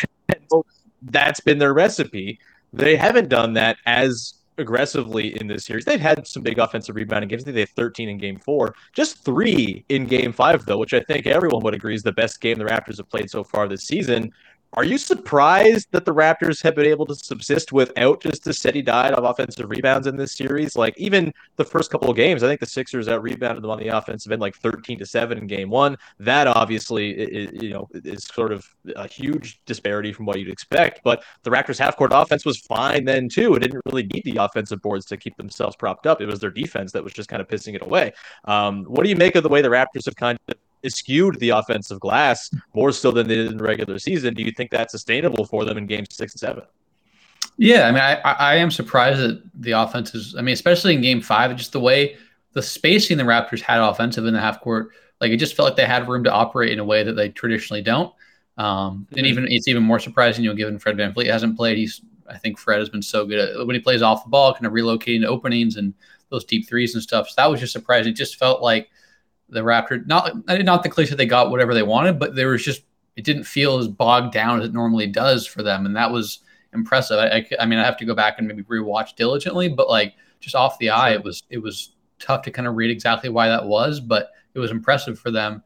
That's 1.02 1.40
been 1.40 1.58
their 1.58 1.74
recipe. 1.74 2.38
They 2.72 2.96
haven't 2.96 3.28
done 3.28 3.54
that 3.54 3.76
as 3.84 4.34
aggressively 4.60 5.38
in 5.40 5.46
this 5.46 5.64
series. 5.64 5.84
They've 5.84 6.00
had 6.00 6.26
some 6.26 6.42
big 6.42 6.58
offensive 6.58 6.94
rebounding 6.94 7.28
games. 7.28 7.42
I 7.42 7.44
think 7.46 7.54
they 7.54 7.60
had 7.60 7.70
13 7.70 8.08
in 8.08 8.18
game 8.18 8.38
four, 8.38 8.74
just 8.92 9.24
three 9.24 9.84
in 9.88 10.06
game 10.06 10.32
five, 10.32 10.64
though, 10.64 10.78
which 10.78 10.94
I 10.94 11.00
think 11.00 11.26
everyone 11.26 11.62
would 11.64 11.74
agree 11.74 11.94
is 11.94 12.02
the 12.02 12.12
best 12.12 12.40
game 12.40 12.58
the 12.58 12.64
Raptors 12.64 12.98
have 12.98 13.08
played 13.08 13.30
so 13.30 13.42
far 13.42 13.68
this 13.68 13.84
season. 13.84 14.32
Are 14.74 14.84
you 14.84 14.98
surprised 14.98 15.88
that 15.90 16.04
the 16.04 16.14
Raptors 16.14 16.62
have 16.62 16.76
been 16.76 16.86
able 16.86 17.04
to 17.06 17.14
subsist 17.14 17.72
without 17.72 18.22
just 18.22 18.46
a 18.46 18.54
steady 18.54 18.82
diet 18.82 19.14
of 19.14 19.24
offensive 19.24 19.68
rebounds 19.68 20.06
in 20.06 20.16
this 20.16 20.36
series? 20.36 20.76
Like 20.76 20.96
even 20.96 21.32
the 21.56 21.64
first 21.64 21.90
couple 21.90 22.08
of 22.08 22.16
games, 22.16 22.44
I 22.44 22.46
think 22.46 22.60
the 22.60 22.66
Sixers 22.66 23.08
out 23.08 23.20
rebounded 23.20 23.64
them 23.64 23.70
on 23.70 23.80
the 23.80 23.88
offensive 23.88 24.30
end 24.30 24.40
like 24.40 24.54
13 24.56 25.00
to 25.00 25.06
7 25.06 25.38
in 25.38 25.48
game 25.48 25.70
one. 25.70 25.96
That 26.20 26.46
obviously 26.46 27.10
is, 27.10 27.50
you 27.60 27.70
know 27.70 27.88
is 27.92 28.24
sort 28.24 28.52
of 28.52 28.64
a 28.94 29.08
huge 29.08 29.60
disparity 29.66 30.12
from 30.12 30.26
what 30.26 30.38
you'd 30.38 30.48
expect. 30.48 31.00
But 31.02 31.24
the 31.42 31.50
Raptors 31.50 31.78
half 31.78 31.96
court 31.96 32.12
offense 32.14 32.44
was 32.44 32.60
fine 32.60 33.04
then 33.04 33.28
too. 33.28 33.54
It 33.56 33.60
didn't 33.60 33.82
really 33.86 34.04
need 34.04 34.22
the 34.24 34.36
offensive 34.36 34.80
boards 34.82 35.04
to 35.06 35.16
keep 35.16 35.36
themselves 35.36 35.74
propped 35.74 36.06
up. 36.06 36.20
It 36.20 36.26
was 36.26 36.38
their 36.38 36.50
defense 36.50 36.92
that 36.92 37.02
was 37.02 37.12
just 37.12 37.28
kind 37.28 37.42
of 37.42 37.48
pissing 37.48 37.74
it 37.74 37.82
away. 37.82 38.12
Um, 38.44 38.84
what 38.84 39.02
do 39.02 39.08
you 39.08 39.16
make 39.16 39.34
of 39.34 39.42
the 39.42 39.48
way 39.48 39.62
the 39.62 39.68
Raptors 39.68 40.04
have 40.04 40.14
kind 40.14 40.38
of 40.48 40.54
skewed 40.88 41.38
the 41.40 41.50
offensive 41.50 42.00
glass 42.00 42.50
more 42.74 42.92
so 42.92 43.10
than 43.10 43.28
they 43.28 43.36
did 43.36 43.50
in 43.50 43.58
the 43.58 43.62
regular 43.64 43.98
season. 43.98 44.34
Do 44.34 44.42
you 44.42 44.52
think 44.52 44.70
that's 44.70 44.92
sustainable 44.92 45.44
for 45.44 45.64
them 45.64 45.76
in 45.76 45.86
games 45.86 46.08
six 46.10 46.32
and 46.32 46.40
seven? 46.40 46.62
Yeah, 47.56 47.88
I 47.88 47.90
mean, 47.90 48.00
I, 48.00 48.14
I 48.14 48.54
am 48.56 48.70
surprised 48.70 49.20
that 49.20 49.42
the 49.54 49.72
offense 49.72 50.14
is. 50.14 50.34
I 50.36 50.40
mean, 50.40 50.54
especially 50.54 50.94
in 50.94 51.02
Game 51.02 51.20
Five, 51.20 51.54
just 51.56 51.72
the 51.72 51.80
way 51.80 52.16
the 52.52 52.62
spacing 52.62 53.18
the 53.18 53.24
Raptors 53.24 53.60
had 53.60 53.80
offensive 53.80 54.24
in 54.24 54.32
the 54.32 54.40
half 54.40 54.60
court, 54.60 54.90
like 55.20 55.30
it 55.30 55.36
just 55.36 55.54
felt 55.54 55.68
like 55.68 55.76
they 55.76 55.84
had 55.84 56.08
room 56.08 56.24
to 56.24 56.32
operate 56.32 56.72
in 56.72 56.78
a 56.78 56.84
way 56.84 57.02
that 57.02 57.12
they 57.12 57.28
traditionally 57.28 57.82
don't. 57.82 58.14
Um, 58.56 59.06
and 59.16 59.26
even 59.26 59.46
it's 59.48 59.68
even 59.68 59.82
more 59.82 59.98
surprising, 59.98 60.44
you 60.44 60.50
know, 60.50 60.56
given 60.56 60.78
Fred 60.78 60.96
Van 60.96 61.12
VanVleet 61.12 61.26
hasn't 61.26 61.56
played. 61.56 61.76
He's 61.76 62.00
I 62.28 62.38
think 62.38 62.58
Fred 62.58 62.78
has 62.78 62.88
been 62.88 63.02
so 63.02 63.26
good 63.26 63.38
at 63.38 63.66
when 63.66 63.74
he 63.74 63.80
plays 63.80 64.02
off 64.02 64.24
the 64.24 64.30
ball, 64.30 64.54
kind 64.54 64.66
of 64.66 64.72
relocating 64.72 65.24
openings 65.24 65.76
and 65.76 65.92
those 66.30 66.44
deep 66.44 66.68
threes 66.68 66.94
and 66.94 67.02
stuff. 67.02 67.28
So 67.28 67.34
that 67.36 67.50
was 67.50 67.60
just 67.60 67.72
surprising. 67.72 68.12
It 68.12 68.16
just 68.16 68.36
felt 68.36 68.62
like 68.62 68.88
the 69.50 69.60
Raptor. 69.60 70.06
Not 70.06 70.32
not 70.46 70.82
the 70.82 70.88
cliche 70.88 71.14
they 71.14 71.26
got 71.26 71.50
whatever 71.50 71.74
they 71.74 71.82
wanted, 71.82 72.18
but 72.18 72.34
there 72.34 72.48
was 72.48 72.64
just 72.64 72.82
it 73.16 73.24
didn't 73.24 73.44
feel 73.44 73.78
as 73.78 73.88
bogged 73.88 74.32
down 74.32 74.60
as 74.60 74.68
it 74.68 74.72
normally 74.72 75.06
does 75.06 75.46
for 75.46 75.62
them, 75.62 75.86
and 75.86 75.96
that 75.96 76.10
was 76.10 76.40
impressive. 76.72 77.18
I, 77.18 77.28
I, 77.28 77.46
I 77.60 77.66
mean, 77.66 77.78
I 77.78 77.84
have 77.84 77.96
to 77.98 78.04
go 78.04 78.14
back 78.14 78.36
and 78.38 78.46
maybe 78.46 78.62
rewatch 78.64 79.16
diligently, 79.16 79.68
but 79.68 79.88
like 79.88 80.14
just 80.40 80.54
off 80.54 80.78
the 80.78 80.90
eye, 80.90 81.12
it 81.12 81.22
was 81.22 81.42
it 81.50 81.58
was 81.58 81.94
tough 82.18 82.42
to 82.42 82.50
kind 82.50 82.68
of 82.68 82.76
read 82.76 82.90
exactly 82.90 83.30
why 83.30 83.48
that 83.48 83.64
was, 83.64 84.00
but 84.00 84.30
it 84.54 84.58
was 84.58 84.70
impressive 84.70 85.18
for 85.18 85.30
them. 85.30 85.62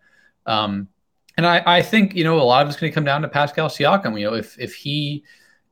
Um, 0.47 0.89
and 1.37 1.47
I, 1.47 1.63
I 1.67 1.83
think 1.83 2.15
you 2.15 2.25
know 2.25 2.41
a 2.41 2.43
lot 2.43 2.63
of 2.63 2.69
it's 2.69 2.79
going 2.79 2.91
to 2.91 2.95
come 2.95 3.05
down 3.05 3.23
to 3.23 3.29
Pascal 3.29 3.69
Siakam. 3.69 4.19
You 4.19 4.31
know, 4.31 4.35
if 4.35 4.59
if 4.59 4.75
he 4.75 5.25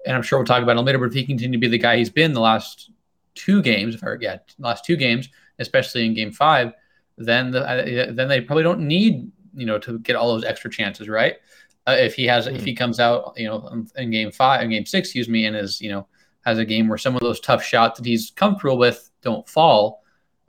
and 0.06 0.16
I'm 0.16 0.22
sure 0.22 0.38
we'll 0.38 0.46
talk 0.46 0.62
about 0.62 0.76
it 0.76 0.80
later, 0.80 0.98
but 0.98 1.06
if 1.06 1.14
he 1.14 1.24
continue 1.24 1.58
to 1.58 1.60
be 1.60 1.68
the 1.68 1.78
guy 1.78 1.96
he's 1.96 2.10
been 2.10 2.32
the 2.32 2.40
last 2.40 2.90
two 3.34 3.62
games, 3.62 3.94
if 3.94 4.04
I 4.04 4.16
yeah, 4.20 4.38
last 4.58 4.84
two 4.84 4.96
games, 4.96 5.28
especially 5.58 6.04
in 6.04 6.14
Game 6.14 6.32
Five, 6.32 6.72
then 7.16 7.50
the, 7.50 7.62
uh, 7.62 8.12
then 8.12 8.28
they 8.28 8.40
probably 8.40 8.62
don't 8.62 8.80
need 8.80 9.30
you 9.54 9.66
know 9.66 9.78
to 9.78 9.98
get 10.00 10.16
all 10.16 10.28
those 10.28 10.44
extra 10.44 10.70
chances, 10.70 11.08
right? 11.08 11.36
Uh, 11.86 11.96
if 11.98 12.14
he 12.14 12.24
has 12.26 12.46
mm-hmm. 12.46 12.56
if 12.56 12.64
he 12.64 12.74
comes 12.74 13.00
out 13.00 13.32
you 13.36 13.46
know 13.46 13.84
in 13.96 14.10
game 14.10 14.30
five 14.30 14.62
in 14.62 14.70
game 14.70 14.86
six, 14.86 15.08
excuse 15.08 15.28
me, 15.28 15.46
and 15.46 15.56
is 15.56 15.80
you 15.80 15.90
know 15.90 16.06
has 16.44 16.58
a 16.58 16.64
game 16.64 16.88
where 16.88 16.98
some 16.98 17.14
of 17.14 17.20
those 17.20 17.40
tough 17.40 17.62
shots 17.62 17.98
that 17.98 18.06
he's 18.06 18.30
comfortable 18.32 18.78
with 18.78 19.10
don't 19.22 19.48
fall, 19.48 20.02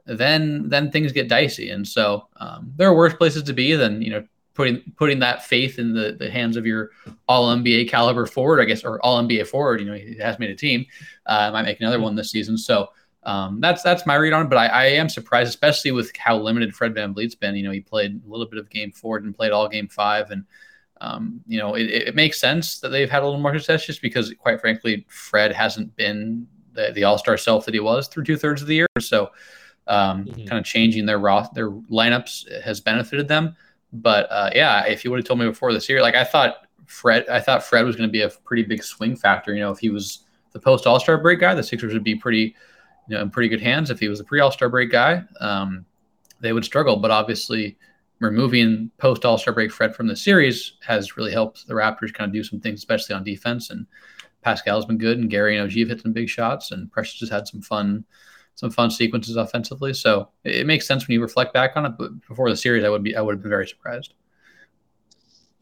then 0.05 0.67
then 0.69 0.91
things 0.91 1.11
get 1.11 1.29
dicey. 1.29 1.69
And 1.69 1.87
so 1.87 2.27
um, 2.37 2.71
there 2.75 2.89
are 2.89 2.95
worse 2.95 3.13
places 3.13 3.43
to 3.43 3.53
be 3.53 3.75
than 3.75 4.01
you 4.01 4.11
know 4.11 4.23
putting 4.53 4.81
putting 4.95 5.19
that 5.19 5.43
faith 5.43 5.79
in 5.79 5.93
the, 5.93 6.15
the 6.19 6.29
hands 6.29 6.57
of 6.57 6.65
your 6.65 6.91
all 7.27 7.55
NBA 7.55 7.89
caliber 7.89 8.25
forward, 8.25 8.61
I 8.61 8.65
guess, 8.65 8.83
or 8.83 9.03
all 9.03 9.21
NBA 9.21 9.47
forward. 9.47 9.79
You 9.79 9.87
know, 9.87 9.93
he 9.93 10.17
has 10.19 10.39
made 10.39 10.49
a 10.49 10.55
team. 10.55 10.85
Uh, 11.25 11.51
might 11.51 11.63
make 11.63 11.79
another 11.79 11.97
mm-hmm. 11.97 12.05
one 12.05 12.15
this 12.15 12.31
season. 12.31 12.57
So 12.57 12.89
um, 13.25 13.59
that's 13.61 13.81
that's 13.81 14.05
my 14.05 14.15
read 14.15 14.33
on 14.33 14.45
it. 14.45 14.49
But 14.49 14.57
I, 14.57 14.67
I, 14.67 14.85
am 14.85 15.07
surprised, 15.07 15.49
especially 15.49 15.91
with 15.91 16.15
how 16.17 16.37
limited 16.37 16.75
Fred 16.75 16.93
Van 16.93 17.13
VanVleet's 17.13 17.35
been. 17.35 17.55
You 17.55 17.63
know, 17.63 17.71
he 17.71 17.79
played 17.79 18.21
a 18.25 18.29
little 18.29 18.45
bit 18.45 18.59
of 18.59 18.69
game 18.69 18.91
four 18.91 19.17
and 19.17 19.35
played 19.35 19.51
all 19.51 19.69
game 19.69 19.87
five. 19.87 20.31
And, 20.31 20.45
um, 20.99 21.41
you 21.47 21.57
know, 21.57 21.75
it, 21.75 21.83
it, 21.83 22.15
makes 22.15 22.39
sense 22.39 22.79
that 22.79 22.89
they've 22.89 23.09
had 23.09 23.23
a 23.23 23.25
little 23.25 23.39
more 23.39 23.53
success 23.57 23.85
just 23.85 24.01
because, 24.01 24.33
quite 24.39 24.59
frankly, 24.59 25.05
Fred 25.07 25.53
hasn't 25.53 25.95
been 25.95 26.47
the, 26.73 26.91
the 26.93 27.05
all 27.05 27.17
star 27.17 27.37
self 27.37 27.65
that 27.65 27.73
he 27.73 27.79
was 27.79 28.07
through 28.07 28.25
two 28.25 28.37
thirds 28.37 28.61
of 28.61 28.67
the 28.67 28.75
year. 28.75 28.87
So, 28.99 29.31
um, 29.87 30.25
mm-hmm. 30.25 30.45
kind 30.45 30.59
of 30.59 30.65
changing 30.65 31.05
their 31.05 31.19
raw, 31.19 31.47
their 31.53 31.71
lineups 31.71 32.61
has 32.61 32.81
benefited 32.81 33.27
them. 33.27 33.55
But 33.93 34.29
uh, 34.31 34.49
yeah, 34.53 34.85
if 34.85 35.05
you 35.05 35.11
would 35.11 35.19
have 35.19 35.25
told 35.25 35.39
me 35.39 35.45
before 35.45 35.71
this 35.71 35.87
year, 35.87 36.01
like 36.01 36.15
I 36.15 36.23
thought 36.23 36.67
Fred, 36.87 37.27
I 37.29 37.39
thought 37.39 37.63
Fred 37.63 37.85
was 37.85 37.95
going 37.95 38.09
to 38.09 38.11
be 38.11 38.21
a 38.21 38.29
pretty 38.29 38.63
big 38.63 38.83
swing 38.83 39.15
factor. 39.15 39.53
You 39.53 39.61
know, 39.61 39.71
if 39.71 39.79
he 39.79 39.91
was 39.91 40.23
the 40.51 40.59
post 40.59 40.87
All 40.87 40.99
Star 40.99 41.17
break 41.17 41.39
guy, 41.39 41.53
the 41.53 41.63
Sixers 41.63 41.93
would 41.93 42.03
be 42.03 42.15
pretty 42.15 42.55
you 43.07 43.15
know, 43.15 43.21
in 43.21 43.29
pretty 43.29 43.49
good 43.49 43.61
hands. 43.61 43.89
If 43.89 43.99
he 43.99 44.07
was 44.07 44.19
a 44.19 44.23
pre 44.23 44.39
All 44.39 44.51
Star 44.51 44.69
break 44.69 44.91
guy, 44.91 45.23
um, 45.39 45.85
they 46.39 46.53
would 46.53 46.65
struggle. 46.65 46.97
But 46.97 47.11
obviously, 47.11 47.77
removing 48.19 48.91
post 48.97 49.25
All 49.25 49.37
Star 49.37 49.53
break 49.53 49.71
Fred 49.71 49.95
from 49.95 50.07
the 50.07 50.15
series 50.15 50.73
has 50.85 51.17
really 51.17 51.31
helped 51.31 51.67
the 51.67 51.73
Raptors 51.73 52.13
kind 52.13 52.29
of 52.29 52.33
do 52.33 52.43
some 52.43 52.59
things, 52.59 52.79
especially 52.79 53.15
on 53.15 53.23
defense. 53.23 53.69
And 53.69 53.85
Pascal's 54.41 54.85
been 54.85 54.97
good, 54.97 55.17
and 55.17 55.29
Gary 55.29 55.57
and 55.57 55.63
OG 55.63 55.77
have 55.79 55.89
hit 55.89 56.01
some 56.01 56.13
big 56.13 56.29
shots, 56.29 56.71
and 56.71 56.91
Precious 56.91 57.19
has 57.21 57.29
had 57.29 57.47
some 57.47 57.61
fun 57.61 58.05
some 58.55 58.69
fun 58.69 58.91
sequences 58.91 59.35
offensively. 59.35 59.93
So 59.93 60.29
it, 60.43 60.57
it 60.57 60.67
makes 60.67 60.87
sense 60.87 61.07
when 61.07 61.15
you 61.15 61.21
reflect 61.21 61.53
back 61.53 61.71
on 61.75 61.85
it. 61.85 61.93
But 61.97 62.11
before 62.27 62.49
the 62.49 62.57
series, 62.57 62.83
I 62.83 62.89
would 62.89 63.03
be 63.03 63.15
I 63.15 63.21
would 63.21 63.35
have 63.35 63.41
been 63.41 63.49
very 63.49 63.67
surprised. 63.67 64.13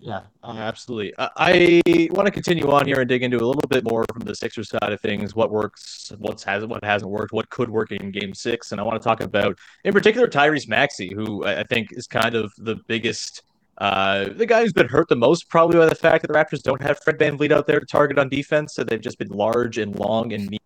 Yeah, 0.03 0.22
uh, 0.43 0.55
absolutely. 0.58 1.13
I, 1.20 1.29
I 1.38 2.08
want 2.10 2.25
to 2.25 2.31
continue 2.31 2.72
on 2.72 2.88
here 2.88 3.01
and 3.01 3.08
dig 3.08 3.22
into 3.22 3.38
a 3.38 3.46
little 3.46 3.67
bit 3.70 3.84
more 3.84 4.03
from 4.12 4.22
the 4.22 4.34
Sixers 4.34 4.70
side 4.70 4.91
of 4.91 5.00
things. 5.00 5.36
What 5.36 5.51
works, 5.51 6.12
what's 6.17 6.43
has 6.43 6.65
what 6.65 6.84
hasn't 6.84 7.12
worked, 7.12 7.34
what 7.34 7.48
could 7.51 7.70
work 7.70 7.91
in 7.91 8.10
Game 8.10 8.34
Six, 8.34 8.72
and 8.72 8.81
I 8.81 8.84
want 8.84 9.00
to 9.00 9.08
talk 9.08 9.22
about, 9.22 9.60
in 9.84 9.93
particular, 9.93 10.27
Tyrese 10.27 10.67
Maxey, 10.67 11.13
who 11.13 11.46
I 11.46 11.63
think 11.63 11.89
is 11.91 12.08
kind 12.08 12.34
of 12.34 12.51
the 12.58 12.77
biggest. 12.88 13.43
Uh, 13.77 14.29
the 14.36 14.46
guy 14.46 14.62
who's 14.62 14.74
been 14.74 14.88
hurt 14.88 15.08
the 15.08 15.15
most 15.15 15.50
probably 15.50 15.77
by 15.77 15.88
the 15.88 15.96
fact 15.96 16.24
that 16.24 16.27
the 16.27 16.34
Raptors 16.34 16.62
don't 16.62 16.81
have 16.81 17.00
Fred 17.03 17.17
VanVleet 17.17 17.51
out 17.51 17.67
there 17.67 17.79
to 17.79 17.86
target 17.86 18.17
on 18.17 18.27
defense, 18.27 18.74
so 18.74 18.84
they've 18.84 19.01
just 19.01 19.20
been 19.20 19.29
large 19.29 19.77
and 19.77 19.96
long 19.96 20.34
and 20.34 20.50
mean 20.50 20.60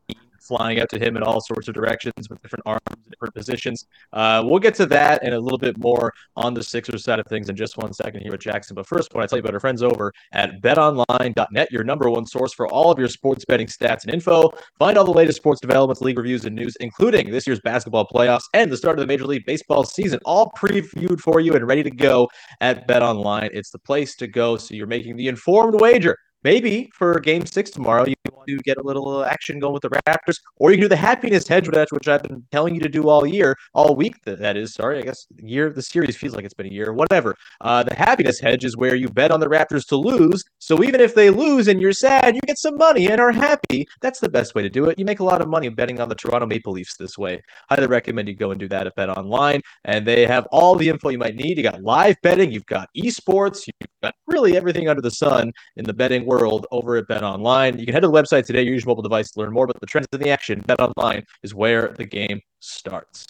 flying 0.47 0.79
out 0.79 0.89
to 0.89 0.99
him 0.99 1.17
in 1.17 1.23
all 1.23 1.41
sorts 1.41 1.67
of 1.67 1.73
directions 1.73 2.29
with 2.29 2.41
different 2.41 2.63
arms, 2.65 2.81
different 3.09 3.33
positions. 3.33 3.85
Uh, 4.13 4.43
we'll 4.45 4.59
get 4.59 4.75
to 4.75 4.85
that 4.85 5.23
and 5.23 5.33
a 5.33 5.39
little 5.39 5.57
bit 5.57 5.77
more 5.77 6.13
on 6.35 6.53
the 6.53 6.63
Sixers 6.63 7.03
side 7.03 7.19
of 7.19 7.25
things 7.27 7.49
in 7.49 7.55
just 7.55 7.77
one 7.77 7.93
second 7.93 8.21
here 8.21 8.31
with 8.31 8.41
Jackson. 8.41 8.75
But 8.75 8.87
first, 8.87 9.11
I 9.13 9.17
want 9.17 9.29
to 9.29 9.33
tell 9.33 9.39
you 9.39 9.43
about 9.43 9.53
our 9.53 9.59
friends 9.59 9.83
over 9.83 10.13
at 10.31 10.61
betonline.net, 10.61 11.71
your 11.71 11.83
number 11.83 12.09
one 12.09 12.25
source 12.25 12.53
for 12.53 12.67
all 12.67 12.91
of 12.91 12.99
your 12.99 13.07
sports 13.07 13.45
betting 13.45 13.67
stats 13.67 14.03
and 14.03 14.13
info. 14.13 14.51
Find 14.79 14.97
all 14.97 15.05
the 15.05 15.11
latest 15.11 15.37
sports 15.37 15.61
developments, 15.61 16.01
league 16.01 16.17
reviews, 16.17 16.45
and 16.45 16.55
news, 16.55 16.75
including 16.79 17.31
this 17.31 17.47
year's 17.47 17.61
basketball 17.61 18.07
playoffs 18.07 18.43
and 18.53 18.71
the 18.71 18.77
start 18.77 18.97
of 18.97 19.01
the 19.01 19.07
Major 19.07 19.25
League 19.25 19.45
Baseball 19.45 19.83
season, 19.83 20.19
all 20.25 20.51
previewed 20.57 21.19
for 21.19 21.39
you 21.39 21.53
and 21.53 21.67
ready 21.67 21.83
to 21.83 21.91
go 21.91 22.29
at 22.61 22.87
BetOnline. 22.87 23.49
It's 23.53 23.71
the 23.71 23.79
place 23.79 24.15
to 24.17 24.27
go 24.27 24.57
so 24.57 24.75
you're 24.75 24.87
making 24.87 25.15
the 25.15 25.27
informed 25.27 25.79
wager 25.79 26.17
maybe 26.45 26.91
for 26.93 27.19
game 27.19 27.43
six 27.43 27.71
tomorrow, 27.71 28.05
you 28.05 28.13
want 28.31 28.47
to 28.47 28.57
get 28.57 28.77
a 28.77 28.81
little 28.83 29.25
action 29.25 29.57
going 29.59 29.73
with 29.73 29.81
the 29.81 29.89
Raptors, 29.89 30.39
or 30.57 30.69
you 30.69 30.77
can 30.77 30.83
do 30.83 30.87
the 30.89 30.95
happiness 30.95 31.47
hedge, 31.47 31.67
which 31.67 32.07
I've 32.07 32.21
been 32.21 32.43
telling 32.51 32.75
you 32.75 32.81
to 32.81 32.89
do 32.89 33.09
all 33.09 33.25
year, 33.25 33.57
all 33.73 33.95
week. 33.95 34.15
That 34.25 34.55
is, 34.55 34.75
sorry, 34.75 34.99
I 34.99 35.01
guess 35.01 35.25
year 35.37 35.71
the 35.71 35.81
series 35.81 36.15
feels 36.15 36.35
like 36.35 36.45
it's 36.45 36.53
been 36.53 36.67
a 36.67 36.69
year, 36.69 36.93
whatever. 36.93 37.35
Uh, 37.61 37.81
the 37.81 37.95
happiness 37.95 38.39
hedge 38.39 38.63
is 38.63 38.77
where 38.77 38.93
you 38.93 39.09
bet 39.09 39.31
on 39.31 39.39
the 39.39 39.47
Raptors 39.47 39.87
to 39.87 39.95
lose. 39.95 40.43
So 40.59 40.83
even 40.83 41.01
if 41.01 41.15
they 41.15 41.31
lose 41.31 41.67
and 41.67 41.81
you're 41.81 41.93
sad, 41.93 42.35
you 42.35 42.41
get 42.41 42.59
some 42.59 42.77
money 42.77 43.07
and 43.09 43.19
are 43.19 43.31
happy. 43.31 43.87
That's 44.01 44.19
the 44.19 44.29
best 44.29 44.53
way 44.53 44.61
to 44.61 44.69
do 44.69 44.85
it. 44.85 44.99
You 44.99 45.05
make 45.05 45.21
a 45.21 45.23
lot 45.23 45.41
of 45.41 45.47
money 45.47 45.69
betting 45.69 45.99
on 45.99 46.09
the 46.09 46.15
Toronto 46.15 46.45
Maple 46.45 46.73
Leafs 46.73 46.95
this 46.95 47.17
way. 47.17 47.41
Highly 47.69 47.87
recommend 47.87 48.27
you 48.27 48.35
go 48.35 48.51
and 48.51 48.59
do 48.59 48.67
that 48.67 48.85
at 48.85 48.95
Bet 48.95 49.09
Online, 49.09 49.61
and 49.85 50.05
they 50.05 50.27
have 50.27 50.45
all 50.51 50.75
the 50.75 50.89
info 50.89 51.09
you 51.09 51.17
might 51.17 51.35
need. 51.35 51.57
You 51.57 51.63
got 51.63 51.81
live 51.81 52.17
betting, 52.21 52.51
you've 52.51 52.67
got 52.67 52.89
esports, 52.95 53.65
you've 53.65 53.89
got 54.05 54.15
really 54.27 54.55
everything 54.57 54.87
under 54.89 55.01
the 55.01 55.11
sun 55.11 55.51
in 55.75 55.85
the 55.85 55.93
betting 55.93 56.25
world 56.25 56.35
world 56.45 56.67
over 56.71 56.95
at 56.97 57.07
Bet 57.07 57.23
Online. 57.23 57.77
You 57.77 57.85
can 57.85 57.93
head 57.93 58.01
to 58.01 58.07
the 58.07 58.13
website 58.13 58.45
today, 58.45 58.63
use 58.63 58.83
your 58.83 58.91
mobile 58.91 59.03
device 59.03 59.31
to 59.31 59.39
learn 59.39 59.53
more 59.53 59.65
about 59.65 59.79
the 59.79 59.85
trends 59.85 60.07
in 60.13 60.19
the 60.19 60.29
action. 60.29 60.61
Bet 60.65 60.79
Online 60.79 61.25
is 61.43 61.53
where 61.53 61.93
the 61.97 62.05
game 62.05 62.41
starts. 62.59 63.27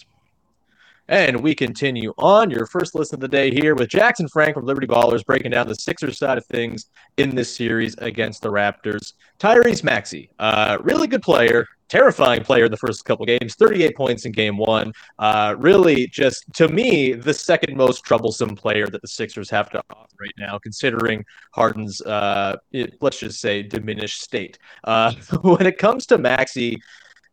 And 1.08 1.40
we 1.40 1.54
continue 1.54 2.12
on 2.18 2.50
your 2.50 2.66
first 2.66 2.96
listen 2.96 3.16
of 3.16 3.20
the 3.20 3.28
day 3.28 3.52
here 3.52 3.76
with 3.76 3.88
Jackson 3.88 4.26
Frank 4.28 4.54
from 4.54 4.66
Liberty 4.66 4.88
Ballers 4.88 5.24
breaking 5.24 5.52
down 5.52 5.68
the 5.68 5.76
Sixers 5.76 6.18
side 6.18 6.36
of 6.36 6.44
things 6.46 6.86
in 7.16 7.34
this 7.34 7.54
series 7.54 7.94
against 7.98 8.42
the 8.42 8.50
Raptors. 8.50 9.12
Tyrese 9.38 9.84
Maxey, 9.84 10.30
uh, 10.40 10.78
really 10.80 11.06
good 11.06 11.22
player, 11.22 11.68
terrifying 11.88 12.42
player 12.42 12.66
in 12.66 12.70
the 12.70 12.76
first 12.76 13.04
couple 13.04 13.24
games 13.24 13.54
38 13.54 13.96
points 13.96 14.24
in 14.24 14.32
game 14.32 14.56
one 14.56 14.92
uh, 15.18 15.54
really 15.58 16.06
just 16.08 16.44
to 16.54 16.68
me 16.68 17.12
the 17.12 17.34
second 17.34 17.76
most 17.76 18.04
troublesome 18.04 18.54
player 18.54 18.86
that 18.86 19.02
the 19.02 19.08
sixers 19.08 19.48
have 19.50 19.70
to 19.70 19.82
offer 19.90 20.14
right 20.20 20.34
now 20.38 20.58
considering 20.58 21.24
harden's 21.52 22.00
uh, 22.02 22.56
it, 22.72 22.94
let's 23.00 23.18
just 23.18 23.40
say 23.40 23.62
diminished 23.62 24.20
state 24.22 24.58
uh, 24.84 25.12
when 25.42 25.66
it 25.66 25.78
comes 25.78 26.06
to 26.06 26.18
Maxey, 26.18 26.80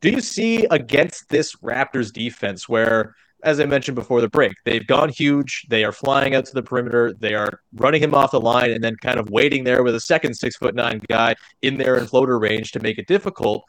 do 0.02 0.10
you 0.10 0.22
see 0.22 0.66
against 0.66 1.30
this 1.30 1.56
raptors 1.58 2.12
defense 2.12 2.68
where 2.68 3.16
as 3.44 3.60
I 3.60 3.66
mentioned 3.66 3.96
before 3.96 4.22
the 4.22 4.30
break, 4.30 4.54
they've 4.64 4.88
gone 4.88 5.10
huge. 5.10 5.66
They 5.70 5.84
are 5.84 5.92
flying 5.92 6.34
out 6.34 6.46
to 6.46 6.54
the 6.54 6.64
perimeter. 6.64 7.12
They 7.12 7.34
are 7.34 7.60
running 7.76 8.02
him 8.02 8.16
off 8.16 8.32
the 8.32 8.40
line 8.40 8.72
and 8.72 8.82
then 8.82 8.96
kind 8.96 9.20
of 9.20 9.30
waiting 9.30 9.66
there 9.66 9.84
with 9.84 9.96
a 9.96 10.00
second 10.00 10.34
six 10.36 10.56
foot 10.56 10.76
nine 10.76 11.02
guy 11.10 11.36
in 11.62 11.78
there 11.78 11.98
in 11.98 12.08
floater 12.08 12.40
range 12.40 12.72
to 12.72 12.80
make 12.80 12.98
it 12.98 13.06
difficult. 13.06 13.66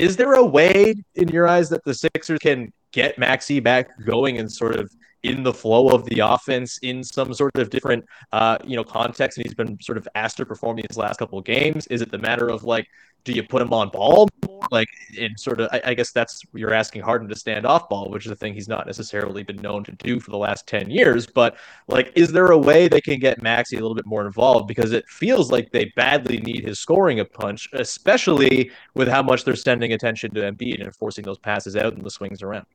Is 0.00 0.16
there 0.16 0.32
a 0.32 0.42
way, 0.42 0.94
in 1.14 1.28
your 1.28 1.46
eyes, 1.46 1.68
that 1.68 1.84
the 1.84 1.92
Sixers 1.92 2.38
can 2.38 2.72
get 2.90 3.18
Maxey 3.18 3.60
back 3.60 3.90
going 4.06 4.38
and 4.38 4.50
sort 4.50 4.76
of 4.76 4.90
in 5.22 5.42
the 5.42 5.52
flow 5.52 5.88
of 5.88 6.04
the 6.06 6.20
offense 6.20 6.78
in 6.82 7.02
some 7.04 7.32
sort 7.34 7.56
of 7.56 7.70
different, 7.70 8.04
uh, 8.32 8.58
you 8.64 8.76
know, 8.76 8.84
context? 8.84 9.38
And 9.38 9.46
he's 9.46 9.54
been 9.54 9.80
sort 9.80 9.98
of 9.98 10.08
asked 10.14 10.38
to 10.38 10.46
perform 10.46 10.76
these 10.76 10.96
last 10.96 11.18
couple 11.18 11.38
of 11.38 11.44
games. 11.44 11.86
Is 11.88 12.02
it 12.02 12.10
the 12.10 12.18
matter 12.18 12.48
of 12.48 12.64
like 12.64 12.86
do 13.24 13.32
you 13.32 13.42
put 13.42 13.62
him 13.62 13.72
on 13.72 13.88
ball 13.90 14.28
more? 14.46 14.66
Like 14.70 14.88
in 15.16 15.36
sort 15.36 15.60
of, 15.60 15.68
I, 15.72 15.80
I, 15.86 15.94
guess 15.94 16.12
that's 16.12 16.42
you're 16.54 16.72
asking 16.72 17.02
Harden 17.02 17.28
to 17.28 17.36
stand 17.36 17.66
off 17.66 17.88
ball, 17.88 18.10
which 18.10 18.26
is 18.26 18.32
a 18.32 18.36
thing 18.36 18.54
he's 18.54 18.68
not 18.68 18.86
necessarily 18.86 19.42
been 19.42 19.56
known 19.56 19.82
to 19.84 19.92
do 19.92 20.20
for 20.20 20.30
the 20.30 20.36
last 20.36 20.66
ten 20.66 20.90
years. 20.90 21.26
But 21.26 21.56
like, 21.88 22.12
is 22.14 22.30
there 22.30 22.48
a 22.48 22.58
way 22.58 22.86
they 22.86 23.00
can 23.00 23.18
get 23.18 23.42
Maxey 23.42 23.76
a 23.76 23.80
little 23.80 23.94
bit 23.94 24.06
more 24.06 24.26
involved? 24.26 24.68
Because 24.68 24.92
it 24.92 25.08
feels 25.08 25.50
like 25.50 25.70
they 25.70 25.92
badly 25.96 26.38
need 26.38 26.64
his 26.64 26.78
scoring 26.78 27.20
a 27.20 27.24
punch, 27.24 27.68
especially 27.72 28.70
with 28.94 29.08
how 29.08 29.22
much 29.22 29.44
they're 29.44 29.56
sending 29.56 29.92
attention 29.92 30.32
to 30.34 30.40
Embiid 30.40 30.82
and 30.82 30.94
forcing 30.94 31.24
those 31.24 31.38
passes 31.38 31.76
out 31.76 31.94
and 31.94 32.04
the 32.04 32.10
swings 32.10 32.42
around. 32.42 32.66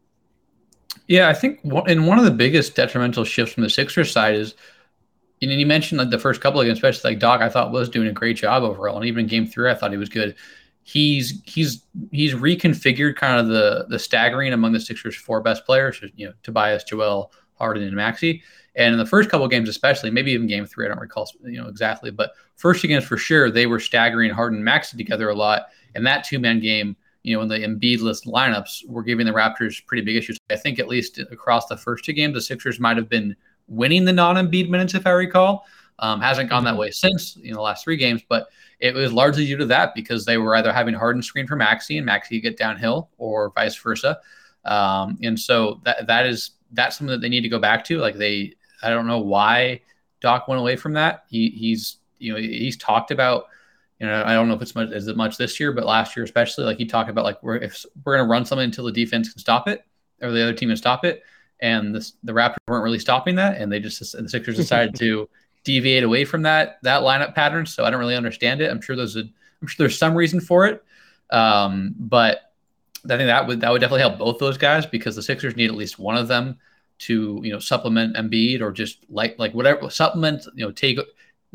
Yeah, 1.08 1.30
I 1.30 1.34
think 1.34 1.60
in 1.88 2.06
one 2.06 2.18
of 2.18 2.26
the 2.26 2.32
biggest 2.32 2.76
detrimental 2.76 3.24
shifts 3.24 3.54
from 3.54 3.64
the 3.64 3.70
Sixers 3.70 4.12
side 4.12 4.36
is 4.36 4.56
and 5.42 5.60
you 5.60 5.66
mentioned 5.66 6.00
like 6.00 6.10
the 6.10 6.20
first 6.20 6.42
couple 6.42 6.60
of 6.60 6.66
games, 6.66 6.78
especially 6.78 7.12
like 7.12 7.20
Doc, 7.20 7.42
I 7.42 7.50
thought 7.50 7.72
was 7.72 7.90
doing 7.90 8.08
a 8.08 8.14
great 8.14 8.38
job 8.38 8.64
overall, 8.64 8.98
and 8.98 9.06
even 9.06 9.28
game 9.28 9.46
three, 9.46 9.70
I 9.70 9.76
thought 9.76 9.92
he 9.92 9.98
was 9.98 10.10
good. 10.10 10.36
He's 10.84 11.42
he's 11.46 11.84
he's 12.12 12.34
reconfigured 12.34 13.16
kind 13.16 13.40
of 13.40 13.48
the 13.48 13.86
the 13.90 14.00
staggering 14.00 14.54
among 14.54 14.74
the 14.74 14.80
Sixers' 14.80 15.16
four 15.16 15.42
best 15.42 15.66
players, 15.66 16.02
you 16.16 16.28
know, 16.28 16.34
Tobias, 16.44 16.84
Joel, 16.84 17.32
Harden, 17.56 17.84
and 17.84 17.96
Maxey. 17.96 18.44
And 18.76 18.94
in 18.94 19.00
the 19.00 19.06
first 19.06 19.30
couple 19.30 19.46
of 19.46 19.52
games, 19.52 19.70
especially, 19.70 20.12
maybe 20.12 20.32
even 20.32 20.48
game 20.48 20.66
three, 20.66 20.86
I 20.86 20.90
don't 20.90 21.00
recall, 21.00 21.30
you 21.44 21.62
know, 21.62 21.70
exactly, 21.70 22.12
but 22.12 22.32
first 22.56 22.84
games 22.84 23.06
for 23.06 23.18
sure, 23.18 23.50
they 23.50 23.68
were 23.68 23.80
staggering 23.80 24.32
Harden 24.32 24.58
and 24.58 24.66
Maxey 24.66 24.98
together 24.98 25.30
a 25.30 25.36
lot. 25.36 25.68
And 25.96 26.06
that 26.06 26.26
two 26.26 26.40
man 26.40 26.60
game, 26.60 26.96
you 27.26 27.36
know, 27.36 27.42
in 27.42 27.48
the 27.48 27.58
Embiid 27.58 28.02
list 28.02 28.26
lineups, 28.26 28.88
were 28.88 29.02
giving 29.02 29.26
the 29.26 29.32
Raptors 29.32 29.84
pretty 29.88 30.04
big 30.04 30.16
issues. 30.16 30.38
I 30.52 30.56
think 30.56 30.78
at 30.78 30.88
least 30.88 31.18
across 31.18 31.66
the 31.66 31.76
first 31.76 32.06
two 32.06 32.14
games, 32.14 32.36
the 32.36 32.42
Sixers 32.42 32.80
might 32.80 32.98
have 32.98 33.10
been 33.10 33.36
winning 33.68 34.06
the 34.06 34.14
non-Embiid 34.14 34.70
minutes, 34.70 34.94
if 34.94 35.08
I 35.08 35.12
recall. 35.12 35.66
Um, 35.98 36.22
hasn't 36.22 36.52
gone 36.52 36.64
that 36.66 36.72
mm-hmm. 36.72 36.82
way 36.82 36.92
since 36.92 37.38
in 37.38 37.54
the 37.54 37.62
last 37.62 37.84
three 37.84 37.98
games, 37.98 38.22
but 38.30 38.50
it 38.80 38.94
was 38.94 39.12
largely 39.12 39.46
due 39.46 39.58
to 39.58 39.66
that 39.66 39.96
because 39.96 40.24
they 40.24 40.38
were 40.38 40.56
either 40.56 40.72
having 40.72 40.94
Harden 40.94 41.24
screen 41.24 41.48
for 41.48 41.56
Maxey 41.56 41.98
and 41.98 42.06
Maxey 42.06 42.40
get 42.40 42.58
downhill, 42.58 43.10
or 43.18 43.52
vice 43.56 43.76
versa. 43.76 44.20
Um, 44.64 45.18
and 45.24 45.40
so 45.40 45.82
that 45.84 46.06
that 46.06 46.28
is 46.28 46.52
that's 46.74 46.98
something 46.98 47.12
that 47.12 47.22
they 47.22 47.30
need 47.30 47.42
to 47.42 47.50
go 47.50 47.60
back 47.60 47.84
to. 47.86 47.98
Like 47.98 48.16
they, 48.16 48.54
I 48.84 48.90
don't 48.90 49.08
know 49.08 49.20
why 49.20 49.82
Doc 50.22 50.48
went 50.48 50.60
away 50.60 50.76
from 50.76 50.94
that. 50.94 51.24
He 51.28 51.50
he's 51.50 51.98
you 52.20 52.34
know 52.34 52.40
he's 52.40 52.78
talked 52.78 53.10
about 53.10 53.46
you 54.00 54.08
know 54.08 54.24
I 54.26 54.34
don't 54.34 54.48
know 54.48 54.56
if 54.56 54.62
it's 54.62 54.76
much 54.76 54.92
as 54.92 55.08
much 55.16 55.38
this 55.38 55.60
year, 55.60 55.72
but 55.72 55.86
last 55.86 56.16
year 56.16 56.24
especially, 56.24 56.66
like 56.66 56.78
he 56.78 56.86
talked 56.86 57.10
about 57.10 57.26
like 57.26 57.42
we're 57.42 57.58
if 57.58 57.86
we're 58.04 58.18
gonna 58.18 58.30
run 58.30 58.46
something 58.46 58.66
until 58.66 58.86
the 58.86 58.92
defense 58.92 59.30
can 59.30 59.40
stop 59.40 59.68
it 59.68 59.86
or 60.22 60.32
the 60.32 60.42
other 60.42 60.54
team 60.54 60.70
can 60.70 60.78
stop 60.78 61.06
it 61.06 61.24
and 61.60 61.96
the, 61.96 62.12
the 62.24 62.34
Raptors 62.34 62.58
weren't 62.68 62.84
really 62.84 63.00
stopping 63.00 63.36
that, 63.36 63.60
and 63.62 63.72
they 63.72 63.80
just 63.80 64.00
the 64.00 64.30
Sixers 64.30 64.58
decided 64.58 64.96
to 65.00 65.30
deviate 65.64 66.04
away 66.04 66.26
from 66.26 66.44
that 66.44 66.80
that 66.84 67.02
lineup 67.02 67.36
pattern. 67.36 67.66
So 67.66 67.86
I 67.86 67.90
don't 67.90 68.00
really 68.00 68.16
understand 68.16 68.62
it. 68.62 68.70
I'm 68.70 68.82
sure 68.82 68.96
there's 68.96 69.16
a 69.16 69.24
I'm 69.62 69.68
sure 69.68 69.88
there's 69.88 69.98
some 69.98 70.16
reason 70.16 70.40
for 70.42 70.68
it, 70.68 70.84
um, 71.32 71.96
but 71.98 72.52
I 73.06 73.18
think 73.18 73.28
that 73.28 73.48
would 73.48 73.62
that 73.62 73.72
would 73.72 73.82
definitely 73.82 74.02
help 74.02 74.18
both 74.18 74.40
those 74.40 74.58
guys 74.58 74.86
because 74.86 75.16
the 75.16 75.24
Sixers 75.24 75.56
need 75.56 75.70
at 75.70 75.76
least 75.76 76.00
one 76.00 76.18
of 76.18 76.28
them 76.28 76.60
to 76.98 77.42
you 77.44 77.52
know 77.52 77.60
supplement 77.60 78.16
Embiid 78.16 78.62
or 78.62 78.72
just 78.72 79.00
like 79.10 79.38
like 79.40 79.54
whatever 79.54 79.90
supplement 79.90 80.46
you 80.56 80.66
know 80.66 80.72
take 80.72 81.00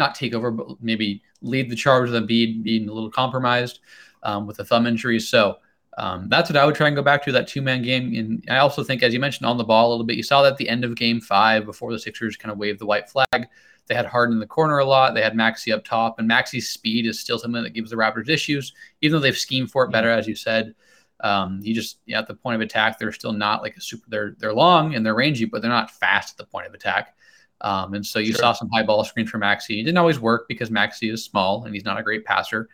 not 0.01 0.17
take 0.17 0.35
over 0.35 0.51
but 0.51 0.83
maybe 0.83 1.23
lead 1.43 1.71
the 1.71 1.77
charge 1.77 2.11
with 2.11 2.21
Embiid 2.21 2.65
being 2.65 2.89
a 2.89 2.93
little 2.93 3.11
compromised 3.11 3.79
um, 4.25 4.47
with 4.47 4.59
a 4.59 4.65
thumb 4.65 4.87
injury. 4.87 5.21
So 5.21 5.59
um, 5.99 6.29
that's 6.29 6.49
what 6.49 6.57
I 6.57 6.65
would 6.65 6.75
try 6.75 6.87
and 6.87 6.97
go 6.97 7.03
back 7.03 7.23
to 7.25 7.33
that 7.33 7.47
two 7.47 7.63
man 7.63 7.83
game. 7.83 8.15
And 8.15 8.45
I 8.49 8.59
also 8.59 8.83
think, 8.83 9.03
as 9.03 9.13
you 9.13 9.21
mentioned, 9.21 9.47
on 9.47 9.59
the 9.59 9.65
ball 9.65 9.89
a 9.89 9.91
little 9.91 10.07
bit, 10.07 10.17
you 10.17 10.23
saw 10.23 10.43
that 10.43 10.53
at 10.53 10.59
the 10.59 10.69
end 10.69 10.85
of 10.85 10.95
game 10.97 11.21
five 11.21 11.65
before 11.65 11.93
the 11.93 11.99
Sixers 11.99 12.37
kind 12.37 12.53
of 12.53 12.59
waved 12.59 12.81
the 12.81 12.87
white 12.87 13.09
flag. 13.09 13.49
They 13.87 13.95
had 13.95 14.07
Harden 14.07 14.35
in 14.35 14.41
the 14.41 14.47
corner 14.47 14.79
a 14.79 14.85
lot. 14.85 15.15
They 15.15 15.23
had 15.23 15.35
Maxey 15.35 15.73
up 15.73 15.85
top, 15.85 16.21
and 16.21 16.29
Maxey's 16.29 16.71
speed 16.71 17.07
is 17.07 17.19
still 17.19 17.41
something 17.41 17.63
that 17.65 17.75
gives 17.75 17.91
the 17.91 17.97
Raptors 17.97 18.29
issues, 18.29 18.73
even 19.01 19.17
though 19.17 19.21
they've 19.21 19.37
schemed 19.37 19.73
for 19.73 19.85
it 19.85 19.91
better, 19.91 20.09
as 20.09 20.29
you 20.29 20.37
said. 20.37 20.75
Um, 21.23 21.61
you 21.63 21.75
just 21.75 21.99
at 22.13 22.29
the 22.29 22.35
point 22.35 22.55
of 22.55 22.61
attack, 22.61 22.99
they're 22.99 23.13
still 23.13 23.33
not 23.33 23.63
like 23.63 23.77
a 23.77 23.81
super. 23.81 24.05
They're 24.09 24.37
they're 24.39 24.55
long 24.55 24.95
and 24.95 25.05
they're 25.05 25.15
rangy, 25.15 25.45
but 25.45 25.61
they're 25.61 25.71
not 25.71 25.91
fast 25.91 26.35
at 26.35 26.37
the 26.39 26.51
point 26.51 26.67
of 26.67 26.73
attack. 26.73 27.17
Um, 27.63 27.95
and 27.95 28.05
so 28.05 28.19
you 28.19 28.33
sure. 28.33 28.41
saw 28.41 28.53
some 28.53 28.71
high 28.71 28.83
ball 28.83 29.05
screens 29.05 29.31
for 29.31 29.39
Maxey. 29.39 29.81
It 29.81 29.85
didn't 29.85 29.99
always 29.99 30.21
work 30.21 30.47
because 30.49 30.71
Maxey 30.71 31.11
is 31.11 31.25
small 31.25 31.65
and 31.65 31.75
he's 31.75 31.85
not 31.85 31.99
a 31.99 32.03
great 32.03 32.25
passer. 32.25 32.69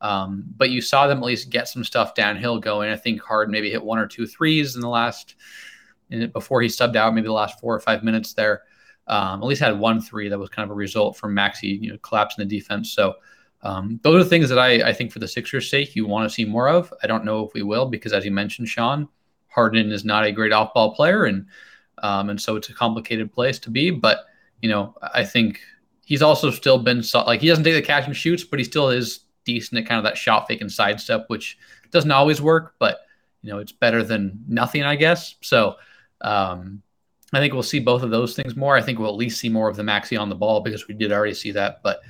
Um, 0.00 0.44
but 0.56 0.70
you 0.70 0.80
saw 0.80 1.06
them 1.06 1.18
at 1.18 1.24
least 1.24 1.50
get 1.50 1.68
some 1.68 1.84
stuff 1.84 2.14
downhill 2.14 2.58
going. 2.58 2.90
I 2.90 2.96
think 2.96 3.20
Hard 3.20 3.50
maybe 3.50 3.70
hit 3.70 3.84
one 3.84 3.98
or 3.98 4.06
two 4.06 4.26
threes 4.26 4.74
in 4.74 4.80
the 4.80 4.88
last 4.88 5.34
in, 6.08 6.30
before 6.30 6.62
he 6.62 6.68
subbed 6.68 6.96
out, 6.96 7.14
maybe 7.14 7.26
the 7.26 7.32
last 7.32 7.60
four 7.60 7.74
or 7.74 7.80
five 7.80 8.02
minutes 8.02 8.32
there. 8.32 8.62
Um, 9.06 9.42
at 9.42 9.46
least 9.46 9.60
had 9.60 9.78
one 9.78 10.00
three 10.00 10.28
that 10.28 10.38
was 10.38 10.48
kind 10.48 10.64
of 10.64 10.70
a 10.70 10.74
result 10.74 11.16
from 11.16 11.34
Maxey, 11.34 11.68
you 11.68 11.90
know, 11.90 11.98
collapsing 11.98 12.46
the 12.46 12.58
defense. 12.58 12.92
So 12.92 13.16
um, 13.62 14.00
those 14.02 14.24
are 14.24 14.28
things 14.28 14.48
that 14.48 14.58
I, 14.58 14.88
I 14.88 14.92
think 14.92 15.12
for 15.12 15.18
the 15.18 15.28
Sixers' 15.28 15.68
sake, 15.68 15.94
you 15.94 16.06
want 16.06 16.28
to 16.28 16.34
see 16.34 16.44
more 16.44 16.68
of. 16.68 16.92
I 17.02 17.06
don't 17.06 17.24
know 17.24 17.44
if 17.44 17.52
we 17.52 17.62
will 17.62 17.86
because, 17.86 18.12
as 18.12 18.24
you 18.24 18.30
mentioned, 18.30 18.68
Sean, 18.68 19.08
Harden 19.48 19.90
is 19.92 20.04
not 20.04 20.24
a 20.24 20.32
great 20.32 20.52
off 20.52 20.72
ball 20.72 20.94
player, 20.94 21.24
and 21.24 21.46
um, 21.98 22.30
and 22.30 22.40
so 22.40 22.56
it's 22.56 22.70
a 22.70 22.74
complicated 22.74 23.32
place 23.32 23.58
to 23.60 23.70
be. 23.70 23.90
But 23.90 24.26
you 24.62 24.68
know, 24.68 24.96
I 25.02 25.24
think 25.24 25.60
he's 26.04 26.22
also 26.22 26.50
still 26.50 26.78
been 26.78 27.02
like 27.14 27.40
he 27.40 27.48
doesn't 27.48 27.64
take 27.64 27.74
the 27.74 27.82
catch 27.82 28.06
and 28.06 28.16
shoots, 28.16 28.44
but 28.44 28.58
he 28.58 28.64
still 28.64 28.90
is 28.90 29.20
decent 29.44 29.80
at 29.80 29.86
kind 29.86 29.98
of 29.98 30.04
that 30.04 30.16
shot 30.16 30.46
fake 30.46 30.60
and 30.60 30.70
sidestep, 30.70 31.24
which 31.28 31.58
doesn't 31.90 32.10
always 32.10 32.40
work, 32.40 32.74
but 32.78 33.00
you 33.42 33.50
know, 33.50 33.58
it's 33.58 33.72
better 33.72 34.02
than 34.02 34.44
nothing, 34.46 34.82
I 34.82 34.96
guess. 34.96 35.36
So 35.40 35.76
um, 36.20 36.82
I 37.32 37.38
think 37.38 37.52
we'll 37.52 37.62
see 37.62 37.80
both 37.80 38.02
of 38.02 38.10
those 38.10 38.34
things 38.34 38.56
more. 38.56 38.76
I 38.76 38.82
think 38.82 38.98
we'll 38.98 39.08
at 39.08 39.16
least 39.16 39.40
see 39.40 39.48
more 39.48 39.68
of 39.68 39.76
the 39.76 39.82
Maxey 39.82 40.16
on 40.16 40.28
the 40.28 40.34
ball 40.34 40.60
because 40.60 40.88
we 40.88 40.94
did 40.94 41.12
already 41.12 41.34
see 41.34 41.52
that. 41.52 41.82
But 41.82 42.00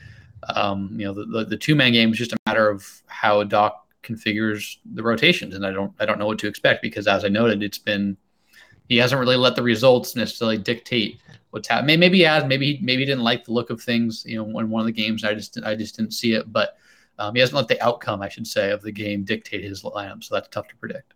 um, 0.54 0.90
you 0.99 1.04
know, 1.04 1.14
the, 1.14 1.26
the, 1.26 1.45
the 1.45 1.57
two 1.57 1.75
man 1.75 1.92
game 1.92 2.11
is 2.11 2.19
just 2.19 2.33
a 2.33 2.37
matter 2.47 2.69
of 2.69 2.87
how 3.07 3.42
Doc 3.45 3.87
configures 4.02 4.78
the 4.95 5.02
rotations, 5.02 5.54
and 5.54 5.66
I 5.66 5.71
don't 5.71 5.92
I 6.00 6.07
don't 6.07 6.19
know 6.19 6.26
what 6.26 6.38
to 6.40 6.49
expect 6.49 6.83
because 6.83 7.07
as 7.07 7.25
I 7.25 7.28
noted, 7.28 7.62
it's 7.62 7.78
been 7.78 8.16
he 8.90 8.97
hasn't 8.97 9.20
really 9.20 9.37
let 9.37 9.54
the 9.54 9.62
results 9.62 10.16
necessarily 10.16 10.59
dictate 10.59 11.20
what's 11.50 11.68
happening. 11.68 12.00
Maybe 12.00 12.18
he 12.18 12.25
has, 12.25 12.44
maybe 12.44 12.75
he, 12.75 12.85
maybe 12.85 13.02
he 13.02 13.06
didn't 13.06 13.23
like 13.23 13.44
the 13.44 13.52
look 13.52 13.70
of 13.70 13.80
things, 13.80 14.25
you 14.26 14.37
know, 14.37 14.59
in 14.59 14.68
one 14.68 14.80
of 14.80 14.87
the 14.87 14.92
games. 14.92 15.23
I 15.23 15.32
just 15.32 15.56
I 15.64 15.76
just 15.76 15.97
didn't 15.97 16.12
see 16.12 16.35
it, 16.35 16.52
but 16.52 16.76
um, 17.16 17.32
he 17.32 17.40
hasn't 17.40 17.56
let 17.56 17.68
the 17.68 17.80
outcome, 17.80 18.20
I 18.20 18.28
should 18.28 18.49
say, 18.49 18.73
of 18.73 18.82
the 18.82 18.90
game 18.90 19.23
dictate 19.23 19.62
his 19.62 19.85
lineup. 19.85 20.25
So 20.25 20.35
that's 20.35 20.49
tough 20.49 20.66
to 20.68 20.76
predict. 20.76 21.14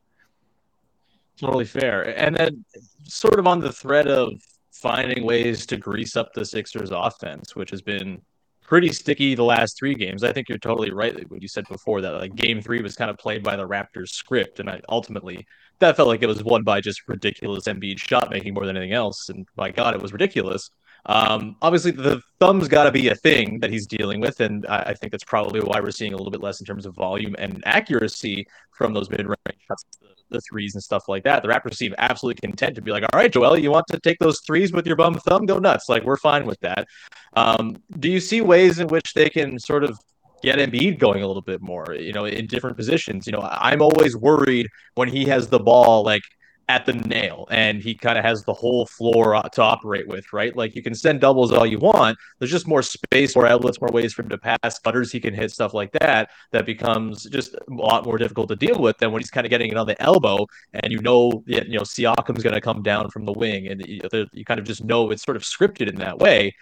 Totally 1.37 1.65
fair. 1.65 2.17
And 2.17 2.37
then, 2.37 2.65
sort 3.03 3.41
of 3.41 3.49
on 3.49 3.59
the 3.59 3.73
thread 3.73 4.07
of 4.07 4.41
finding 4.71 5.25
ways 5.25 5.67
to 5.67 5.77
grease 5.77 6.17
up 6.17 6.33
the 6.33 6.45
Sixers 6.45 6.93
offense, 6.93 7.57
which 7.57 7.71
has 7.71 7.83
been 7.83 8.23
pretty 8.65 8.93
sticky 8.93 9.35
the 9.35 9.45
last 9.45 9.79
three 9.79 9.95
games. 9.95 10.25
I 10.25 10.33
think 10.33 10.49
you're 10.49 10.59
totally 10.59 10.91
right. 10.91 11.31
What 11.31 11.43
you 11.43 11.49
said 11.49 11.67
before 11.69 12.01
that 12.01 12.15
like 12.15 12.35
game 12.35 12.61
three 12.61 12.83
was 12.83 12.97
kind 12.97 13.11
of 13.11 13.19
played 13.19 13.43
by 13.43 13.57
the 13.57 13.69
Raptors 13.69 14.09
script, 14.09 14.61
and 14.61 14.69
I 14.69 14.81
ultimately 14.89 15.47
that 15.81 15.97
felt 15.97 16.09
like 16.09 16.23
it 16.23 16.27
was 16.27 16.43
won 16.43 16.63
by 16.63 16.81
just 16.81 17.03
ridiculous 17.09 17.65
Embiid 17.65 17.99
shot 17.99 18.31
making 18.31 18.55
more 18.55 18.67
than 18.67 18.77
anything 18.77 18.95
else. 18.95 19.29
And 19.29 19.47
my 19.57 19.71
God, 19.71 19.95
it 19.95 20.03
was 20.03 20.13
ridiculous. 20.13 20.71
Um, 21.07 21.57
obviously, 21.61 21.91
the 21.91 22.23
thumb's 22.41 22.69
got 22.69 22.85
to 22.85 22.93
be 22.93 23.09
a 23.09 23.15
thing 23.15 23.61
that 23.61 23.71
he's 23.71 23.87
dealing 23.87 24.21
with, 24.21 24.41
and 24.41 24.65
I, 24.67 24.79
I, 24.79 24.95
think 24.95 25.13
that's 25.13 25.25
probably 25.25 25.61
why 25.61 25.79
we're 25.81 25.91
seeing 25.91 26.15
a 26.15 26.17
little 26.17 26.31
bit 26.31 26.41
less 26.41 26.61
in 26.61 26.67
terms 26.67 26.87
of 26.87 26.95
volume 26.95 27.37
and 27.39 27.63
accuracy 27.67 28.47
from 28.71 28.95
those 28.95 29.11
mid-range 29.11 29.37
shots, 29.69 29.85
the, 30.01 30.14
the, 30.31 30.41
threes 30.41 30.75
and 30.75 30.83
stuff 30.83 31.09
like 31.09 31.25
that. 31.25 31.43
The 31.43 31.49
Raptors 31.49 31.77
seem 31.77 31.95
absolutely 31.99 32.41
content 32.41 32.75
to 32.77 32.83
be 32.83 32.91
like, 32.91 33.05
"All 33.13 33.19
right, 33.19 33.33
Joel, 33.33 33.59
you 33.59 33.71
want 33.71 33.87
to 33.89 34.01
take 34.01 34.19
those 34.19 34.41
threes 34.41 34.73
with 34.73 34.87
your 34.87 34.97
bum 34.97 35.15
thumb? 35.15 35.47
Go 35.47 35.59
nuts! 35.59 35.89
Like 35.89 36.05
we're 36.05 36.17
fine 36.17 36.47
with 36.47 36.61
that." 36.61 36.87
Um, 37.35 37.77
do 37.99 38.11
you 38.11 38.21
see 38.21 38.41
ways 38.41 38.79
in 38.79 38.89
which 38.89 39.15
they 39.15 39.29
can 39.29 39.59
sort 39.59 39.85
of 39.85 39.99
get 40.43 40.59
Embiid 40.59 40.99
going 40.99 41.23
a 41.23 41.27
little 41.27 41.43
bit 41.43 41.63
more, 41.63 41.95
you 41.95 42.13
know, 42.13 42.25
in 42.25 42.47
different 42.47 42.77
positions? 42.77 43.27
You 43.27 43.33
know, 43.33 43.41
I'm 43.43 43.83
always 43.83 44.17
worried 44.17 44.69
when 44.95 45.09
he 45.09 45.25
has 45.27 45.49
the 45.49 45.59
ball, 45.59 46.05
like 46.05 46.23
at 46.69 46.87
the 46.87 46.93
nail 46.93 47.47
and 47.51 47.83
he 47.83 47.95
kind 47.95 48.19
of 48.19 48.25
has 48.25 48.45
the 48.45 48.53
whole 48.55 48.87
floor 48.87 49.41
to 49.53 49.63
operate 49.63 50.09
with, 50.09 50.33
right? 50.33 50.57
Like 50.57 50.75
you 50.75 50.83
can 50.83 50.95
send 50.95 51.21
doubles 51.21 51.53
all 51.53 51.67
you 51.67 51.79
want. 51.79 52.17
There's 52.39 52.51
just 52.51 52.67
more 52.67 52.83
space, 52.83 53.37
more 53.37 53.47
outlets, 53.47 53.81
more 53.81 53.91
ways 53.93 54.15
for 54.15 54.23
him 54.23 54.31
to 54.31 54.39
pass, 54.39 54.79
cutters 54.79 55.13
he 55.13 55.21
can 55.21 55.35
hit, 55.35 55.51
stuff 55.51 55.75
like 55.75 55.93
that. 55.93 56.31
That 56.53 56.67
becomes 56.67 57.25
just 57.25 57.55
a 57.55 57.61
lot 57.69 58.05
more 58.05 58.19
difficult 58.19 58.49
to 58.49 58.57
deal 58.57 58.79
with 58.79 58.99
than 58.99 59.13
when 59.13 59.21
he's 59.21 59.31
kind 59.31 59.47
of 59.47 59.51
getting 59.51 59.71
it 59.71 59.77
on 59.77 59.87
the 59.87 60.01
elbow 60.01 60.47
and 60.73 60.93
you 60.93 61.01
know, 61.01 61.43
you 61.47 61.61
know, 61.69 61.83
Siakam's 61.83 62.43
going 62.43 62.55
to 62.55 62.61
come 62.61 62.83
down 62.83 63.11
from 63.11 63.25
the 63.25 63.33
wing 63.33 63.69
and 63.69 63.85
you, 63.87 64.01
you 64.33 64.45
kind 64.45 64.61
of 64.61 64.67
just 64.67 64.85
know 64.85 65.11
it's 65.11 65.23
sort 65.23 65.37
of 65.37 65.43
scripted 65.43 65.89
in 65.89 65.97
that 65.97 66.19
way 66.19 66.55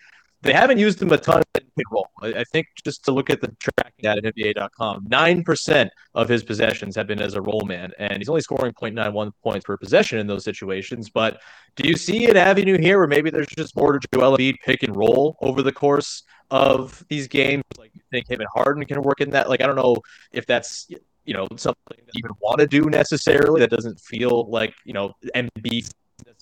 they 0.42 0.52
haven't 0.52 0.78
used 0.78 1.00
him 1.00 1.12
a 1.12 1.18
ton 1.18 1.42
in 1.54 1.62
pick 1.76 1.90
roll. 1.90 2.08
I, 2.20 2.44
think 2.44 2.66
just 2.84 3.04
to 3.04 3.12
look 3.12 3.30
at 3.30 3.40
the 3.40 3.54
tracking 3.60 4.06
at 4.06 4.18
NBA.com, 4.18 5.06
nine 5.08 5.44
percent 5.44 5.90
of 6.14 6.28
his 6.28 6.42
possessions 6.42 6.96
have 6.96 7.06
been 7.06 7.22
as 7.22 7.34
a 7.34 7.40
roll 7.40 7.62
man, 7.64 7.92
and 7.98 8.18
he's 8.18 8.28
only 8.28 8.40
scoring 8.40 8.72
0.91 8.72 9.32
points 9.42 9.64
per 9.64 9.76
possession 9.76 10.18
in 10.18 10.26
those 10.26 10.44
situations. 10.44 11.10
But 11.10 11.40
do 11.76 11.88
you 11.88 11.96
see 11.96 12.28
an 12.28 12.36
avenue 12.36 12.78
here 12.78 12.98
where 12.98 13.06
maybe 13.06 13.30
there's 13.30 13.46
just 13.46 13.76
more 13.76 13.98
to 13.98 14.08
Joel 14.12 14.36
Embiid 14.36 14.56
pick 14.64 14.82
and 14.82 14.96
roll 14.96 15.36
over 15.40 15.62
the 15.62 15.72
course 15.72 16.24
of 16.50 17.04
these 17.08 17.28
games? 17.28 17.64
Like 17.78 17.92
you 17.94 18.00
think 18.10 18.28
him 18.28 18.40
and 18.40 18.48
Harden 18.54 18.84
can 18.84 19.02
work 19.02 19.20
in 19.20 19.30
that? 19.30 19.48
Like 19.48 19.60
I 19.60 19.66
don't 19.66 19.76
know 19.76 19.96
if 20.32 20.46
that's 20.46 20.88
you 21.24 21.34
know 21.34 21.46
something 21.56 21.76
that 21.86 22.14
you 22.14 22.22
even 22.24 22.32
want 22.40 22.58
to 22.60 22.66
do 22.66 22.90
necessarily. 22.90 23.60
That 23.60 23.70
doesn't 23.70 24.00
feel 24.00 24.50
like 24.50 24.74
you 24.84 24.92
know 24.92 25.12
Embiid 25.34 25.90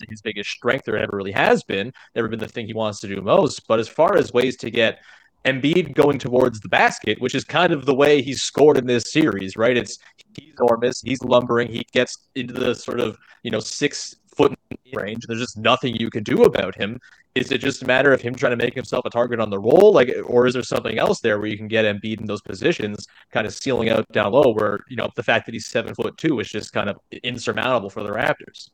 his 0.09 0.21
biggest 0.21 0.49
strength 0.49 0.87
or 0.87 0.97
ever 0.97 1.15
really 1.15 1.31
has 1.31 1.63
been. 1.63 1.91
Never 2.15 2.27
been 2.27 2.39
the 2.39 2.47
thing 2.47 2.67
he 2.67 2.73
wants 2.73 2.99
to 3.01 3.07
do 3.07 3.21
most. 3.21 3.67
But 3.67 3.79
as 3.79 3.87
far 3.87 4.15
as 4.15 4.33
ways 4.33 4.57
to 4.57 4.71
get 4.71 4.99
Embiid 5.45 5.95
going 5.95 6.19
towards 6.19 6.59
the 6.59 6.69
basket, 6.69 7.19
which 7.19 7.33
is 7.33 7.43
kind 7.43 7.73
of 7.73 7.85
the 7.85 7.95
way 7.95 8.21
he's 8.21 8.43
scored 8.43 8.77
in 8.77 8.85
this 8.85 9.11
series, 9.11 9.57
right? 9.57 9.75
It's 9.75 9.97
he's 10.35 10.53
enormous, 10.59 11.01
he's 11.01 11.23
lumbering, 11.23 11.67
he 11.67 11.83
gets 11.93 12.29
into 12.35 12.53
the 12.53 12.75
sort 12.75 12.99
of 12.99 13.17
you 13.43 13.49
know 13.49 13.59
six 13.59 14.15
foot 14.35 14.57
range. 14.93 15.25
There's 15.27 15.39
just 15.39 15.57
nothing 15.57 15.95
you 15.95 16.09
can 16.09 16.23
do 16.23 16.43
about 16.43 16.75
him. 16.75 16.99
Is 17.33 17.51
it 17.51 17.59
just 17.59 17.81
a 17.81 17.87
matter 17.87 18.11
of 18.11 18.21
him 18.21 18.35
trying 18.35 18.57
to 18.57 18.63
make 18.63 18.73
himself 18.73 19.05
a 19.05 19.09
target 19.09 19.39
on 19.39 19.49
the 19.49 19.59
roll, 19.59 19.93
like, 19.93 20.11
or 20.25 20.47
is 20.47 20.53
there 20.53 20.63
something 20.63 20.99
else 20.99 21.21
there 21.21 21.39
where 21.39 21.47
you 21.47 21.57
can 21.57 21.69
get 21.69 21.85
Embiid 21.85 22.19
in 22.19 22.25
those 22.25 22.41
positions, 22.41 23.07
kind 23.31 23.47
of 23.47 23.53
sealing 23.53 23.89
out 23.89 24.05
down 24.11 24.33
low, 24.33 24.53
where 24.53 24.81
you 24.89 24.97
know 24.97 25.09
the 25.15 25.23
fact 25.23 25.45
that 25.45 25.53
he's 25.53 25.67
seven 25.67 25.95
foot 25.95 26.17
two 26.17 26.39
is 26.39 26.49
just 26.49 26.73
kind 26.73 26.89
of 26.89 26.97
insurmountable 27.23 27.89
for 27.89 28.03
the 28.03 28.09
Raptors? 28.09 28.69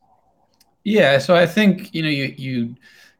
Yeah, 0.87 1.17
so 1.17 1.35
I 1.35 1.45
think 1.45 1.93
you 1.93 2.01
know 2.01 2.07
you 2.07 2.33
you 2.37 2.75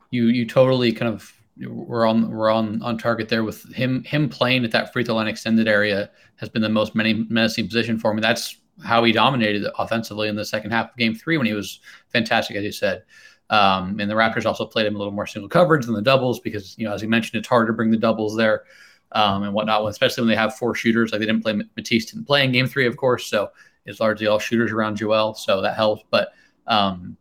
you 0.10 0.27
you 0.27 0.45
totally 0.45 0.93
kind 0.93 1.13
of 1.13 1.34
we're 1.60 2.08
on 2.08 2.32
we're 2.32 2.49
on 2.49 2.82
on 2.82 2.97
target 2.97 3.27
there 3.27 3.43
with 3.43 3.69
him 3.73 4.06
him 4.06 4.30
playing 4.30 4.63
at 4.63 4.71
that 4.71 4.93
free 4.93 5.03
throw 5.03 5.15
line 5.15 5.27
extended 5.27 5.67
area 5.67 6.10
has 6.38 6.47
been 6.47 6.62
the 6.62 6.69
most 6.69 6.95
many 6.95 7.25
menacing 7.27 7.67
position 7.67 7.99
for 7.99 8.10
him. 8.12 8.21
That's 8.21 8.56
how 8.86 9.03
he 9.03 9.12
dominated 9.12 9.69
offensively 9.77 10.30
in 10.30 10.38
the 10.38 10.45
second 10.45 10.71
half 10.71 10.91
of 10.91 10.95
game 10.95 11.13
three 11.13 11.36
when 11.36 11.45
he 11.45 11.51
was 11.51 11.82
fantastic, 12.08 12.56
as 12.56 12.63
you 12.63 12.71
said. 12.71 13.03
Um, 13.49 13.99
and 13.99 14.10
the 14.10 14.15
Raptors 14.15 14.45
also 14.45 14.65
played 14.65 14.86
him 14.86 14.95
a 14.95 14.97
little 14.97 15.12
more 15.12 15.27
single 15.27 15.49
coverage 15.49 15.88
than 15.88 15.95
the 15.95 16.01
doubles 16.01 16.39
because 16.39 16.73
you 16.77 16.88
know 16.88 16.93
as 16.93 17.01
you 17.01 17.10
mentioned 17.10 17.38
it's 17.38 17.49
hard 17.49 17.67
to 17.67 17.73
bring 17.73 17.91
the 17.91 17.97
doubles 17.97 18.38
there 18.38 18.63
um, 19.12 19.43
and 19.43 19.53
whatnot, 19.53 19.86
especially 19.89 20.21
when 20.21 20.30
they 20.30 20.38
have 20.38 20.56
four 20.56 20.73
shooters. 20.73 21.12
Like 21.12 21.19
they 21.19 21.25
didn't 21.25 21.43
play 21.43 21.60
Matisse 21.75 22.06
didn't 22.06 22.27
play 22.27 22.45
in 22.45 22.53
game 22.53 22.67
three, 22.67 22.88
of 22.88 22.95
course, 22.95 23.25
so 23.25 23.51
it's 23.86 23.99
largely 23.99 24.27
all 24.27 24.39
shooters 24.39 24.71
around 24.71 24.95
Joel, 24.95 25.34
so 25.34 25.62
that 25.62 25.75
helps. 25.75 26.06
But 26.10 26.30
um, 26.65 27.17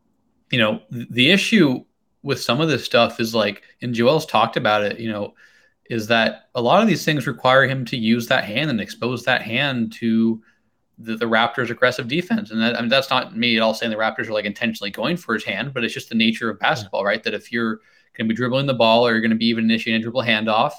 you 0.51 0.59
know, 0.59 0.81
the 0.91 1.31
issue 1.31 1.85
with 2.23 2.41
some 2.41 2.61
of 2.61 2.69
this 2.69 2.85
stuff 2.85 3.21
is 3.21 3.35
like, 3.35 3.63
and 3.83 3.95
Joel's 3.95 4.27
talked 4.27 4.57
about 4.57 4.83
it, 4.83 4.99
you 4.99 5.11
know, 5.11 5.35
is 5.89 6.09
that 6.09 6.49
a 6.55 6.61
lot 6.61 6.83
of 6.83 6.89
these 6.89 7.05
things 7.05 7.27
require 7.27 7.65
him 7.65 7.85
to 7.85 7.97
use 7.97 8.27
that 8.27 8.45
hand 8.45 8.71
and 8.71 8.81
expose 8.81 9.25
that 9.25 9.43
hand 9.43 9.93
to 9.95 10.43
the, 10.99 11.17
the 11.17 11.27
Raptors' 11.27 11.71
aggressive 11.71 12.09
defense. 12.09 12.51
And 12.51 12.61
that, 12.61 12.77
I 12.77 12.81
mean, 12.81 12.89
that's 12.89 13.11
not 13.11 13.37
me 13.37 13.57
at 13.57 13.63
all 13.63 13.75
saying 13.75 13.91
the 13.91 13.99
Raptors 13.99 14.29
are 14.29 14.33
like 14.33 14.45
intentionally 14.45 14.91
going 14.91 15.17
for 15.17 15.35
his 15.35 15.45
hand, 15.45 15.73
but 15.75 15.85
it's 15.85 15.95
just 15.95 16.09
the 16.09 16.15
nature 16.15 16.51
of 16.51 16.59
basketball, 16.59 17.05
right? 17.05 17.23
That 17.23 17.35
if 17.35 17.53
you're 17.53 17.77
going 18.17 18.27
to 18.27 18.29
be 18.29 18.35
dribbling 18.35 18.67
the 18.67 18.75
ball 18.75 19.07
or 19.07 19.13
you're 19.13 19.21
going 19.21 19.31
to 19.31 19.37
be 19.37 19.47
even 19.47 19.65
initiating 19.65 20.01
a 20.01 20.03
dribble 20.03 20.23
handoff 20.23 20.73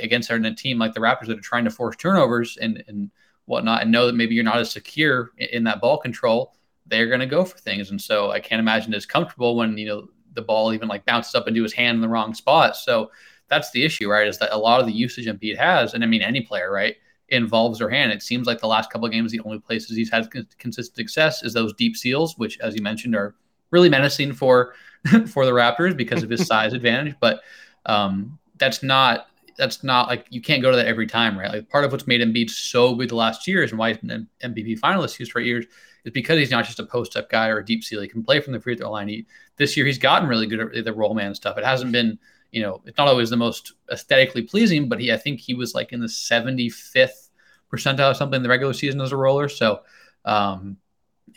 against 0.00 0.30
a 0.30 0.54
team 0.54 0.78
like 0.78 0.94
the 0.94 1.00
Raptors 1.00 1.26
that 1.26 1.38
are 1.38 1.42
trying 1.42 1.64
to 1.64 1.70
force 1.70 1.96
turnovers 1.96 2.56
and, 2.60 2.82
and 2.88 3.10
whatnot, 3.44 3.82
and 3.82 3.92
know 3.92 4.06
that 4.06 4.14
maybe 4.14 4.34
you're 4.34 4.44
not 4.44 4.58
as 4.58 4.70
secure 4.70 5.32
in, 5.36 5.48
in 5.48 5.64
that 5.64 5.80
ball 5.80 5.98
control, 5.98 6.54
they're 6.92 7.06
going 7.06 7.20
to 7.20 7.26
go 7.26 7.42
for 7.42 7.56
things. 7.56 7.90
And 7.90 8.00
so 8.00 8.30
I 8.30 8.38
can't 8.38 8.60
imagine 8.60 8.92
it's 8.92 9.06
comfortable 9.06 9.56
when, 9.56 9.78
you 9.78 9.86
know, 9.86 10.08
the 10.34 10.42
ball 10.42 10.74
even 10.74 10.88
like 10.88 11.06
bounces 11.06 11.34
up 11.34 11.48
into 11.48 11.62
his 11.62 11.72
hand 11.72 11.96
in 11.96 12.02
the 12.02 12.08
wrong 12.08 12.34
spot. 12.34 12.76
So 12.76 13.10
that's 13.48 13.70
the 13.70 13.82
issue, 13.82 14.10
right? 14.10 14.28
Is 14.28 14.38
that 14.38 14.54
a 14.54 14.58
lot 14.58 14.78
of 14.78 14.86
the 14.86 14.92
usage 14.92 15.26
Embiid 15.26 15.56
has, 15.56 15.94
and 15.94 16.04
I 16.04 16.06
mean, 16.06 16.20
any 16.20 16.42
player, 16.42 16.70
right, 16.70 16.96
involves 17.28 17.78
their 17.78 17.88
hand. 17.88 18.12
It 18.12 18.22
seems 18.22 18.46
like 18.46 18.60
the 18.60 18.66
last 18.66 18.90
couple 18.90 19.06
of 19.06 19.12
games, 19.12 19.32
the 19.32 19.40
only 19.40 19.58
places 19.58 19.96
he's 19.96 20.10
had 20.10 20.28
consistent 20.58 20.96
success 20.96 21.42
is 21.42 21.54
those 21.54 21.72
deep 21.74 21.96
seals, 21.96 22.36
which, 22.36 22.60
as 22.60 22.74
you 22.76 22.82
mentioned, 22.82 23.16
are 23.16 23.34
really 23.70 23.88
menacing 23.88 24.34
for 24.34 24.74
for 25.26 25.46
the 25.46 25.52
Raptors 25.52 25.96
because 25.96 26.22
of 26.22 26.28
his 26.28 26.46
size 26.46 26.74
advantage. 26.74 27.14
But 27.20 27.40
um, 27.86 28.38
that's 28.58 28.82
not 28.82 29.28
that's 29.56 29.82
not 29.82 30.08
like 30.08 30.26
you 30.28 30.42
can't 30.42 30.62
go 30.62 30.70
to 30.70 30.76
that 30.76 30.86
every 30.86 31.06
time, 31.06 31.38
right? 31.38 31.50
Like 31.50 31.70
part 31.70 31.84
of 31.84 31.92
what's 31.92 32.06
made 32.06 32.20
Embiid 32.20 32.50
so 32.50 32.94
good 32.94 33.08
the 33.08 33.16
last 33.16 33.48
years 33.48 33.70
and 33.70 33.78
why 33.78 33.88
he's 33.88 33.98
been 33.98 34.10
an 34.10 34.28
MVP 34.42 34.80
finalist 34.80 35.16
two 35.16 35.24
straight 35.24 35.46
years 35.46 35.66
is 36.04 36.12
because 36.12 36.38
he's 36.38 36.50
not 36.50 36.64
just 36.64 36.80
a 36.80 36.86
post 36.86 37.16
up 37.16 37.30
guy 37.30 37.48
or 37.48 37.58
a 37.58 37.64
deep 37.64 37.84
seal. 37.84 38.00
He 38.00 38.08
can 38.08 38.22
play 38.22 38.40
from 38.40 38.52
the 38.52 38.60
free 38.60 38.76
throw 38.76 38.90
line. 38.90 39.08
He, 39.08 39.26
this 39.56 39.76
year 39.76 39.86
he's 39.86 39.98
gotten 39.98 40.28
really 40.28 40.46
good 40.46 40.76
at 40.76 40.84
the 40.84 40.92
roll 40.92 41.14
man 41.14 41.34
stuff. 41.34 41.58
It 41.58 41.64
hasn't 41.64 41.92
been, 41.92 42.18
you 42.50 42.62
know, 42.62 42.82
it's 42.84 42.98
not 42.98 43.08
always 43.08 43.30
the 43.30 43.36
most 43.36 43.74
aesthetically 43.90 44.42
pleasing, 44.42 44.88
but 44.88 45.00
he 45.00 45.12
I 45.12 45.16
think 45.16 45.40
he 45.40 45.54
was 45.54 45.74
like 45.74 45.92
in 45.92 46.00
the 46.00 46.06
75th 46.06 47.28
percentile 47.72 48.10
or 48.10 48.14
something 48.14 48.36
in 48.36 48.42
the 48.42 48.48
regular 48.48 48.72
season 48.72 49.00
as 49.00 49.12
a 49.12 49.16
roller. 49.16 49.48
So 49.48 49.80
um, 50.24 50.76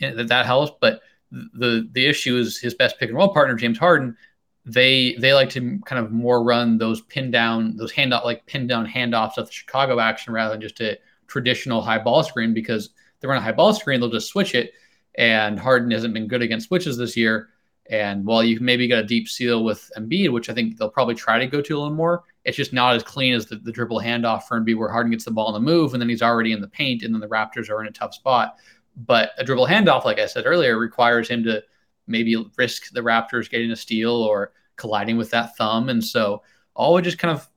that, 0.00 0.28
that 0.28 0.46
helps. 0.46 0.72
But 0.80 1.00
the 1.30 1.88
the 1.92 2.06
issue 2.06 2.36
is 2.36 2.58
his 2.58 2.74
best 2.74 2.98
pick 2.98 3.08
and 3.08 3.18
roll 3.18 3.32
partner, 3.32 3.54
James 3.54 3.78
Harden. 3.78 4.16
They 4.64 5.14
they 5.14 5.32
like 5.32 5.50
to 5.50 5.78
kind 5.84 6.04
of 6.04 6.10
more 6.10 6.42
run 6.42 6.76
those 6.76 7.00
pin 7.02 7.30
down, 7.30 7.76
those 7.76 7.92
handoff 7.92 8.24
like 8.24 8.46
pin 8.46 8.66
down 8.66 8.86
handoffs 8.86 9.38
of 9.38 9.46
the 9.46 9.52
Chicago 9.52 10.00
action 10.00 10.32
rather 10.32 10.54
than 10.54 10.60
just 10.60 10.80
a 10.80 10.98
traditional 11.28 11.80
high 11.82 11.98
ball 11.98 12.24
screen 12.24 12.52
because– 12.52 12.90
they 13.20 13.28
run 13.28 13.38
a 13.38 13.40
high 13.40 13.52
ball 13.52 13.72
screen, 13.72 14.00
they'll 14.00 14.10
just 14.10 14.28
switch 14.28 14.54
it. 14.54 14.72
And 15.18 15.58
Harden 15.58 15.90
hasn't 15.90 16.14
been 16.14 16.28
good 16.28 16.42
against 16.42 16.68
switches 16.68 16.96
this 16.96 17.16
year. 17.16 17.48
And 17.88 18.26
while 18.26 18.42
you 18.42 18.58
maybe 18.60 18.88
get 18.88 18.98
a 18.98 19.06
deep 19.06 19.28
seal 19.28 19.62
with 19.64 19.90
Embiid, 19.96 20.32
which 20.32 20.50
I 20.50 20.54
think 20.54 20.76
they'll 20.76 20.90
probably 20.90 21.14
try 21.14 21.38
to 21.38 21.46
go 21.46 21.60
to 21.60 21.76
a 21.76 21.78
little 21.78 21.94
more, 21.94 22.24
it's 22.44 22.56
just 22.56 22.72
not 22.72 22.96
as 22.96 23.02
clean 23.02 23.32
as 23.32 23.46
the, 23.46 23.56
the 23.56 23.72
dribble 23.72 24.00
handoff 24.00 24.44
for 24.44 24.60
Embiid, 24.60 24.76
where 24.76 24.88
Harden 24.88 25.12
gets 25.12 25.24
the 25.24 25.30
ball 25.30 25.46
on 25.46 25.54
the 25.54 25.60
move 25.60 25.94
and 25.94 26.00
then 26.00 26.08
he's 26.08 26.22
already 26.22 26.52
in 26.52 26.60
the 26.60 26.68
paint, 26.68 27.02
and 27.02 27.14
then 27.14 27.20
the 27.20 27.28
Raptors 27.28 27.70
are 27.70 27.80
in 27.80 27.86
a 27.86 27.92
tough 27.92 28.14
spot. 28.14 28.56
But 28.96 29.30
a 29.38 29.44
dribble 29.44 29.66
handoff, 29.66 30.04
like 30.04 30.18
I 30.18 30.26
said 30.26 30.46
earlier, 30.46 30.78
requires 30.78 31.28
him 31.28 31.44
to 31.44 31.62
maybe 32.06 32.36
risk 32.56 32.92
the 32.92 33.02
Raptors 33.02 33.50
getting 33.50 33.70
a 33.70 33.76
steal 33.76 34.12
or 34.12 34.52
colliding 34.76 35.16
with 35.16 35.30
that 35.30 35.56
thumb. 35.56 35.88
And 35.88 36.02
so 36.02 36.42
all 36.74 36.96
it 36.98 37.02
just 37.02 37.18
kind 37.18 37.36
of 37.36 37.48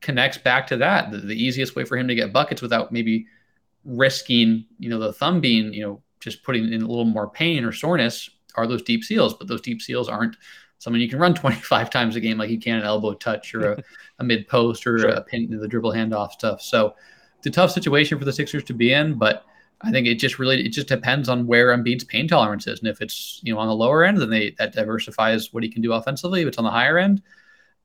connects 0.00 0.38
back 0.38 0.66
to 0.68 0.76
that. 0.78 1.10
The, 1.10 1.18
the 1.18 1.42
easiest 1.42 1.74
way 1.74 1.84
for 1.84 1.96
him 1.96 2.08
to 2.08 2.14
get 2.14 2.32
buckets 2.32 2.62
without 2.62 2.92
maybe 2.92 3.26
risking, 3.84 4.64
you 4.78 4.88
know, 4.88 4.98
the 4.98 5.12
thumb 5.12 5.40
being, 5.40 5.72
you 5.72 5.82
know, 5.82 6.02
just 6.20 6.42
putting 6.42 6.72
in 6.72 6.82
a 6.82 6.86
little 6.86 7.04
more 7.04 7.30
pain 7.30 7.64
or 7.64 7.72
soreness 7.72 8.28
are 8.56 8.66
those 8.66 8.82
deep 8.82 9.04
seals. 9.04 9.34
But 9.34 9.48
those 9.48 9.60
deep 9.60 9.80
seals 9.82 10.08
aren't 10.08 10.36
something 10.78 11.00
you 11.00 11.08
can 11.08 11.18
run 11.18 11.34
25 11.36 11.90
times 11.90 12.16
a 12.16 12.20
game 12.20 12.38
like 12.38 12.50
you 12.50 12.60
can 12.60 12.78
an 12.78 12.84
elbow 12.84 13.14
touch 13.14 13.54
or 13.54 13.72
a, 13.72 13.82
a 14.18 14.24
mid 14.24 14.48
post 14.48 14.86
or 14.86 14.98
sure. 14.98 15.10
a 15.10 15.22
pin, 15.22 15.50
to 15.50 15.58
the 15.58 15.68
dribble 15.68 15.92
handoff 15.92 16.32
stuff. 16.32 16.60
So 16.62 16.94
it's 17.38 17.46
a 17.46 17.50
tough 17.50 17.70
situation 17.70 18.18
for 18.18 18.24
the 18.24 18.32
Sixers 18.32 18.64
to 18.64 18.74
be 18.74 18.92
in, 18.92 19.14
but 19.14 19.44
I 19.80 19.92
think 19.92 20.06
it 20.06 20.16
just 20.16 20.38
really 20.38 20.64
it 20.66 20.70
just 20.70 20.88
depends 20.88 21.28
on 21.28 21.46
where 21.46 21.76
Embiid's 21.76 22.04
pain 22.04 22.26
tolerance 22.26 22.66
is, 22.66 22.80
and 22.80 22.88
if 22.88 23.00
it's 23.00 23.40
you 23.44 23.54
know 23.54 23.60
on 23.60 23.68
the 23.68 23.74
lower 23.74 24.04
end, 24.04 24.20
then 24.20 24.30
they 24.30 24.56
that 24.58 24.72
diversifies 24.72 25.52
what 25.52 25.62
he 25.62 25.68
can 25.68 25.82
do 25.82 25.92
offensively. 25.92 26.42
If 26.42 26.48
it's 26.48 26.58
on 26.58 26.64
the 26.64 26.70
higher 26.70 26.98
end, 26.98 27.22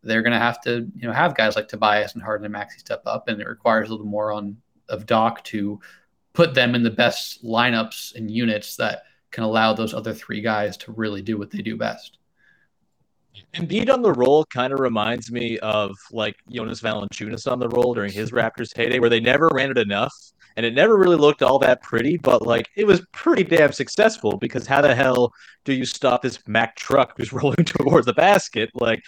they're 0.01 0.23
going 0.23 0.33
to 0.33 0.39
have 0.39 0.59
to 0.61 0.89
you 0.95 1.07
know 1.07 1.13
have 1.13 1.35
guys 1.35 1.55
like 1.55 1.67
Tobias 1.67 2.15
and 2.15 2.23
Harden 2.23 2.45
and 2.45 2.51
Maxey 2.51 2.79
step 2.79 3.03
up, 3.05 3.27
and 3.27 3.39
it 3.39 3.47
requires 3.47 3.89
a 3.89 3.91
little 3.91 4.07
more 4.07 4.31
on 4.31 4.57
of 4.89 5.05
Doc 5.05 5.43
to 5.45 5.79
put 6.33 6.53
them 6.53 6.75
in 6.75 6.83
the 6.83 6.89
best 6.89 7.43
lineups 7.43 8.15
and 8.15 8.29
units 8.29 8.75
that 8.77 9.03
can 9.31 9.43
allow 9.43 9.73
those 9.73 9.93
other 9.93 10.13
three 10.13 10.41
guys 10.41 10.77
to 10.77 10.91
really 10.91 11.21
do 11.21 11.37
what 11.37 11.51
they 11.51 11.59
do 11.59 11.77
best. 11.77 12.17
Embiid 13.55 13.91
on 13.91 14.01
the 14.01 14.11
roll 14.11 14.45
kind 14.45 14.73
of 14.73 14.79
reminds 14.79 15.31
me 15.31 15.57
of 15.59 15.95
like 16.11 16.35
Jonas 16.49 16.81
Valanciunas 16.81 17.51
on 17.51 17.59
the 17.59 17.69
roll 17.69 17.93
during 17.93 18.11
his 18.11 18.31
Raptors 18.31 18.75
heyday, 18.75 18.99
where 18.99 19.09
they 19.09 19.19
never 19.19 19.49
ran 19.51 19.71
it 19.71 19.77
enough, 19.77 20.13
and 20.55 20.65
it 20.65 20.73
never 20.73 20.97
really 20.97 21.15
looked 21.15 21.41
all 21.41 21.59
that 21.59 21.81
pretty. 21.81 22.17
But 22.17 22.43
like 22.43 22.67
it 22.75 22.85
was 22.85 23.05
pretty 23.11 23.43
damn 23.43 23.71
successful 23.71 24.37
because 24.37 24.67
how 24.67 24.81
the 24.81 24.93
hell 24.93 25.33
do 25.65 25.73
you 25.73 25.85
stop 25.85 26.21
this 26.21 26.39
Mack 26.47 26.75
truck 26.75 27.13
who's 27.17 27.33
rolling 27.33 27.65
towards 27.65 28.05
the 28.05 28.13
basket? 28.13 28.69
Like, 28.75 29.01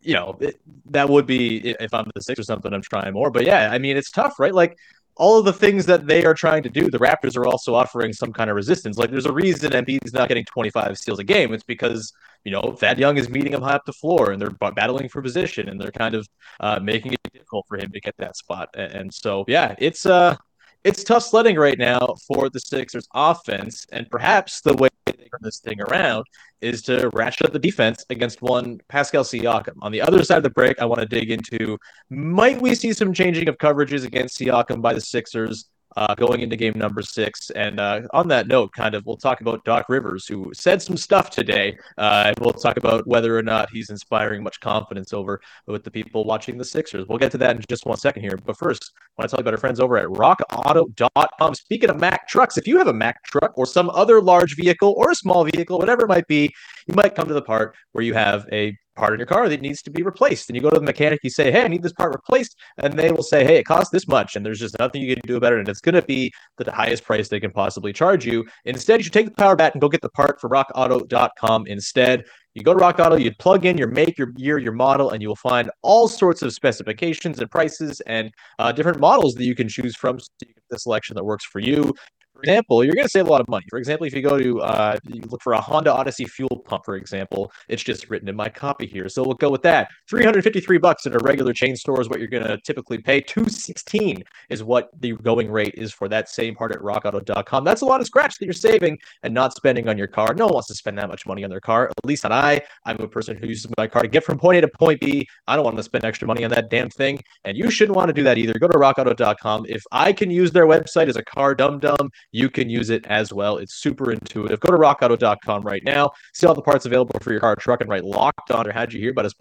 you 0.00 0.14
know, 0.14 0.36
it, 0.40 0.60
that 0.90 1.08
would 1.08 1.26
be 1.26 1.70
if 1.80 1.92
I'm 1.92 2.08
the 2.14 2.22
six 2.22 2.38
or 2.38 2.44
something. 2.44 2.72
I'm 2.72 2.82
trying 2.82 3.12
more, 3.14 3.30
but 3.30 3.44
yeah, 3.44 3.70
I 3.70 3.78
mean 3.78 3.96
it's 3.96 4.10
tough, 4.10 4.38
right? 4.38 4.54
Like 4.54 4.76
all 5.16 5.38
of 5.38 5.44
the 5.44 5.52
things 5.52 5.86
that 5.86 6.06
they 6.06 6.24
are 6.24 6.34
trying 6.34 6.62
to 6.62 6.68
do, 6.68 6.90
the 6.90 6.98
Raptors 6.98 7.36
are 7.36 7.46
also 7.46 7.74
offering 7.74 8.12
some 8.12 8.32
kind 8.32 8.48
of 8.48 8.56
resistance. 8.56 8.96
Like 8.96 9.10
there's 9.10 9.26
a 9.26 9.32
reason 9.32 9.72
Embiid's 9.72 10.12
not 10.12 10.28
getting 10.28 10.44
25 10.44 10.96
steals 10.96 11.18
a 11.18 11.24
game. 11.24 11.52
It's 11.52 11.64
because 11.64 12.12
you 12.44 12.50
know 12.50 12.74
Thad 12.78 12.98
Young 12.98 13.18
is 13.18 13.28
meeting 13.28 13.52
him 13.52 13.62
high 13.62 13.74
up 13.74 13.84
the 13.84 13.92
floor, 13.92 14.30
and 14.32 14.40
they're 14.40 14.50
battling 14.72 15.08
for 15.08 15.22
position, 15.22 15.68
and 15.68 15.80
they're 15.80 15.92
kind 15.92 16.14
of 16.14 16.28
uh, 16.60 16.80
making 16.80 17.12
it 17.12 17.20
difficult 17.32 17.66
for 17.68 17.76
him 17.76 17.90
to 17.92 18.00
get 18.00 18.14
that 18.18 18.36
spot. 18.36 18.68
And 18.74 19.12
so, 19.12 19.44
yeah, 19.48 19.74
it's 19.78 20.06
uh, 20.06 20.36
it's 20.84 21.04
tough 21.04 21.22
sledding 21.24 21.56
right 21.56 21.78
now 21.78 22.14
for 22.26 22.48
the 22.50 22.60
Sixers 22.60 23.06
offense, 23.14 23.86
and 23.92 24.10
perhaps 24.10 24.60
the 24.60 24.74
way 24.74 24.88
they 25.06 25.12
turn 25.12 25.40
this 25.40 25.60
thing 25.60 25.80
around 25.80 26.24
is 26.60 26.82
to 26.82 27.08
ratchet 27.12 27.46
up 27.46 27.52
the 27.52 27.58
defense 27.58 28.04
against 28.10 28.42
one 28.42 28.80
Pascal 28.88 29.24
Siakam. 29.24 29.74
On 29.82 29.92
the 29.92 30.02
other 30.02 30.24
side 30.24 30.38
of 30.38 30.42
the 30.42 30.50
break, 30.50 30.80
I 30.80 30.84
want 30.84 31.00
to 31.00 31.06
dig 31.06 31.30
into 31.30 31.78
might 32.10 32.60
we 32.60 32.74
see 32.74 32.92
some 32.92 33.12
changing 33.12 33.48
of 33.48 33.58
coverages 33.58 34.04
against 34.04 34.38
Siakam 34.38 34.82
by 34.82 34.94
the 34.94 35.00
Sixers? 35.00 35.66
Uh, 35.96 36.14
going 36.14 36.40
into 36.40 36.56
game 36.56 36.74
number 36.76 37.02
six. 37.02 37.50
And 37.50 37.80
uh, 37.80 38.02
on 38.12 38.28
that 38.28 38.48
note, 38.48 38.72
kind 38.72 38.94
of, 38.94 39.04
we'll 39.06 39.16
talk 39.16 39.40
about 39.40 39.64
Doc 39.64 39.86
Rivers, 39.88 40.26
who 40.26 40.50
said 40.54 40.82
some 40.82 40.96
stuff 40.96 41.30
today. 41.30 41.76
Uh, 41.98 42.24
and 42.26 42.38
we'll 42.40 42.52
talk 42.52 42.76
about 42.76 43.06
whether 43.06 43.36
or 43.36 43.42
not 43.42 43.70
he's 43.70 43.90
inspiring 43.90 44.42
much 44.42 44.60
confidence 44.60 45.12
over 45.12 45.40
with 45.66 45.84
the 45.84 45.90
people 45.90 46.24
watching 46.24 46.58
the 46.58 46.64
Sixers. 46.64 47.06
We'll 47.08 47.18
get 47.18 47.32
to 47.32 47.38
that 47.38 47.56
in 47.56 47.62
just 47.68 47.86
one 47.86 47.98
second 47.98 48.22
here. 48.22 48.38
But 48.44 48.56
first, 48.56 48.92
I 48.96 49.22
want 49.22 49.30
to 49.30 49.36
tell 49.36 49.40
you 49.40 49.42
about 49.42 49.54
our 49.54 49.60
friends 49.60 49.80
over 49.80 49.98
at 49.98 50.06
rockauto.com. 50.06 51.54
Speaking 51.54 51.90
of 51.90 51.98
Mack 51.98 52.28
trucks, 52.28 52.56
if 52.56 52.66
you 52.66 52.78
have 52.78 52.88
a 52.88 52.92
Mack 52.92 53.22
truck 53.24 53.52
or 53.56 53.66
some 53.66 53.90
other 53.90 54.20
large 54.20 54.56
vehicle 54.56 54.94
or 54.96 55.10
a 55.10 55.14
small 55.14 55.44
vehicle, 55.44 55.78
whatever 55.78 56.02
it 56.02 56.08
might 56.08 56.26
be, 56.26 56.52
you 56.86 56.94
might 56.94 57.14
come 57.14 57.28
to 57.28 57.34
the 57.34 57.42
part 57.42 57.74
where 57.92 58.04
you 58.04 58.14
have 58.14 58.46
a 58.52 58.76
part 58.96 59.14
in 59.14 59.18
your 59.18 59.26
car 59.26 59.48
that 59.48 59.60
needs 59.60 59.82
to 59.82 59.90
be 59.90 60.02
replaced. 60.02 60.48
And 60.48 60.56
you 60.56 60.62
go 60.62 60.70
to 60.70 60.78
the 60.78 60.84
mechanic, 60.84 61.20
you 61.22 61.30
say, 61.30 61.50
Hey, 61.50 61.62
I 61.62 61.68
need 61.68 61.82
this 61.82 61.92
part 61.92 62.12
replaced. 62.12 62.56
And 62.78 62.98
they 62.98 63.10
will 63.10 63.22
say, 63.22 63.44
Hey, 63.44 63.56
it 63.56 63.64
costs 63.64 63.90
this 63.90 64.06
much. 64.06 64.36
And 64.36 64.44
there's 64.44 64.60
just 64.60 64.78
nothing 64.78 65.02
you 65.02 65.14
can 65.14 65.22
do 65.26 65.36
about 65.36 65.52
it. 65.52 65.60
And 65.60 65.68
it's 65.68 65.80
going 65.80 65.94
to 65.94 66.02
be 66.02 66.32
the 66.58 66.70
highest 66.70 67.04
price 67.04 67.28
they 67.28 67.40
can 67.40 67.50
possibly 67.50 67.92
charge 67.92 68.26
you. 68.26 68.44
Instead, 68.64 69.00
you 69.00 69.04
should 69.04 69.12
take 69.12 69.26
the 69.26 69.32
power 69.32 69.56
bat 69.56 69.74
and 69.74 69.80
go 69.80 69.88
get 69.88 70.02
the 70.02 70.10
part 70.10 70.40
for 70.40 70.48
rockauto.com 70.50 71.66
instead. 71.66 72.24
You 72.54 72.62
go 72.62 72.74
to 72.74 72.78
Rock 72.78 72.98
Auto, 72.98 73.16
you 73.16 73.34
plug 73.38 73.64
in 73.64 73.78
your 73.78 73.88
make, 73.88 74.18
your 74.18 74.30
year, 74.36 74.58
your 74.58 74.72
model, 74.72 75.10
and 75.10 75.22
you 75.22 75.28
will 75.28 75.36
find 75.36 75.70
all 75.80 76.06
sorts 76.06 76.42
of 76.42 76.52
specifications 76.52 77.38
and 77.38 77.50
prices 77.50 78.02
and 78.02 78.30
uh, 78.58 78.72
different 78.72 79.00
models 79.00 79.34
that 79.36 79.44
you 79.44 79.54
can 79.54 79.70
choose 79.70 79.96
from. 79.96 80.20
So 80.20 80.26
you 80.42 80.48
get 80.48 80.62
the 80.68 80.78
selection 80.78 81.16
that 81.16 81.24
works 81.24 81.46
for 81.46 81.60
you 81.60 81.94
example, 82.42 82.84
you're 82.84 82.94
going 82.94 83.06
to 83.06 83.10
save 83.10 83.26
a 83.26 83.30
lot 83.30 83.40
of 83.40 83.48
money. 83.48 83.64
For 83.70 83.78
example, 83.78 84.06
if 84.06 84.14
you 84.14 84.22
go 84.22 84.38
to 84.38 84.60
uh, 84.60 84.98
you 85.06 85.22
look 85.22 85.42
for 85.42 85.52
a 85.52 85.60
Honda 85.60 85.92
Odyssey 85.92 86.24
fuel 86.24 86.62
pump, 86.66 86.84
for 86.84 86.96
example, 86.96 87.52
it's 87.68 87.82
just 87.82 88.10
written 88.10 88.28
in 88.28 88.36
my 88.36 88.48
copy 88.48 88.86
here. 88.86 89.08
So 89.08 89.22
we'll 89.22 89.34
go 89.34 89.50
with 89.50 89.62
that. 89.62 89.88
353 90.08 90.78
bucks 90.78 91.06
at 91.06 91.14
a 91.14 91.18
regular 91.18 91.52
chain 91.52 91.76
store 91.76 92.00
is 92.00 92.08
what 92.08 92.18
you're 92.18 92.28
going 92.28 92.46
to 92.46 92.58
typically 92.58 92.98
pay. 92.98 93.20
216 93.20 94.22
is 94.50 94.64
what 94.64 94.90
the 95.00 95.12
going 95.12 95.50
rate 95.50 95.74
is 95.76 95.92
for 95.92 96.08
that 96.08 96.28
same 96.28 96.54
part 96.54 96.72
at 96.72 96.80
rockauto.com. 96.80 97.64
That's 97.64 97.82
a 97.82 97.86
lot 97.86 98.00
of 98.00 98.06
scratch 98.06 98.38
that 98.38 98.44
you're 98.44 98.52
saving 98.52 98.98
and 99.22 99.32
not 99.32 99.54
spending 99.54 99.88
on 99.88 99.98
your 99.98 100.06
car. 100.06 100.34
No 100.34 100.46
one 100.46 100.54
wants 100.54 100.68
to 100.68 100.74
spend 100.74 100.98
that 100.98 101.08
much 101.08 101.26
money 101.26 101.44
on 101.44 101.50
their 101.50 101.60
car. 101.60 101.88
At 101.88 102.04
least 102.04 102.24
not 102.24 102.32
I. 102.32 102.60
I'm 102.84 102.98
a 103.00 103.08
person 103.08 103.36
who 103.36 103.46
uses 103.46 103.70
my 103.76 103.86
car 103.86 104.02
to 104.02 104.08
get 104.08 104.24
from 104.24 104.38
point 104.38 104.58
A 104.58 104.60
to 104.62 104.68
point 104.68 105.00
B. 105.00 105.26
I 105.46 105.56
don't 105.56 105.64
want 105.64 105.76
to 105.76 105.82
spend 105.82 106.04
extra 106.04 106.26
money 106.26 106.44
on 106.44 106.50
that 106.50 106.70
damn 106.70 106.90
thing. 106.90 107.20
And 107.44 107.56
you 107.56 107.70
shouldn't 107.70 107.96
want 107.96 108.08
to 108.08 108.12
do 108.12 108.22
that 108.24 108.38
either. 108.38 108.54
Go 108.58 108.68
to 108.68 108.78
rockauto.com. 108.78 109.66
If 109.68 109.82
I 109.92 110.12
can 110.12 110.30
use 110.30 110.52
their 110.52 110.66
website 110.66 111.08
as 111.08 111.16
a 111.16 111.24
car 111.24 111.54
dum 111.54 111.78
dum, 111.78 112.10
you 112.32 112.50
can 112.50 112.68
use 112.68 112.90
it 112.90 113.06
as 113.06 113.32
well. 113.32 113.58
It's 113.58 113.74
super 113.74 114.10
intuitive. 114.10 114.58
Go 114.60 114.70
to 114.70 114.78
rockauto.com 114.78 115.62
right 115.62 115.84
now. 115.84 116.10
See 116.32 116.46
all 116.46 116.54
the 116.54 116.62
parts 116.62 116.86
available 116.86 117.18
for 117.20 117.30
your 117.30 117.40
car 117.40 117.54
truck 117.56 117.80
and 117.80 117.90
write 117.90 118.04
locked 118.04 118.50
on 118.50 118.66
or 118.66 118.72
how'd 118.72 118.92
you 118.92 119.00
hear 119.00 119.10
about 119.10 119.26
us? 119.26 119.34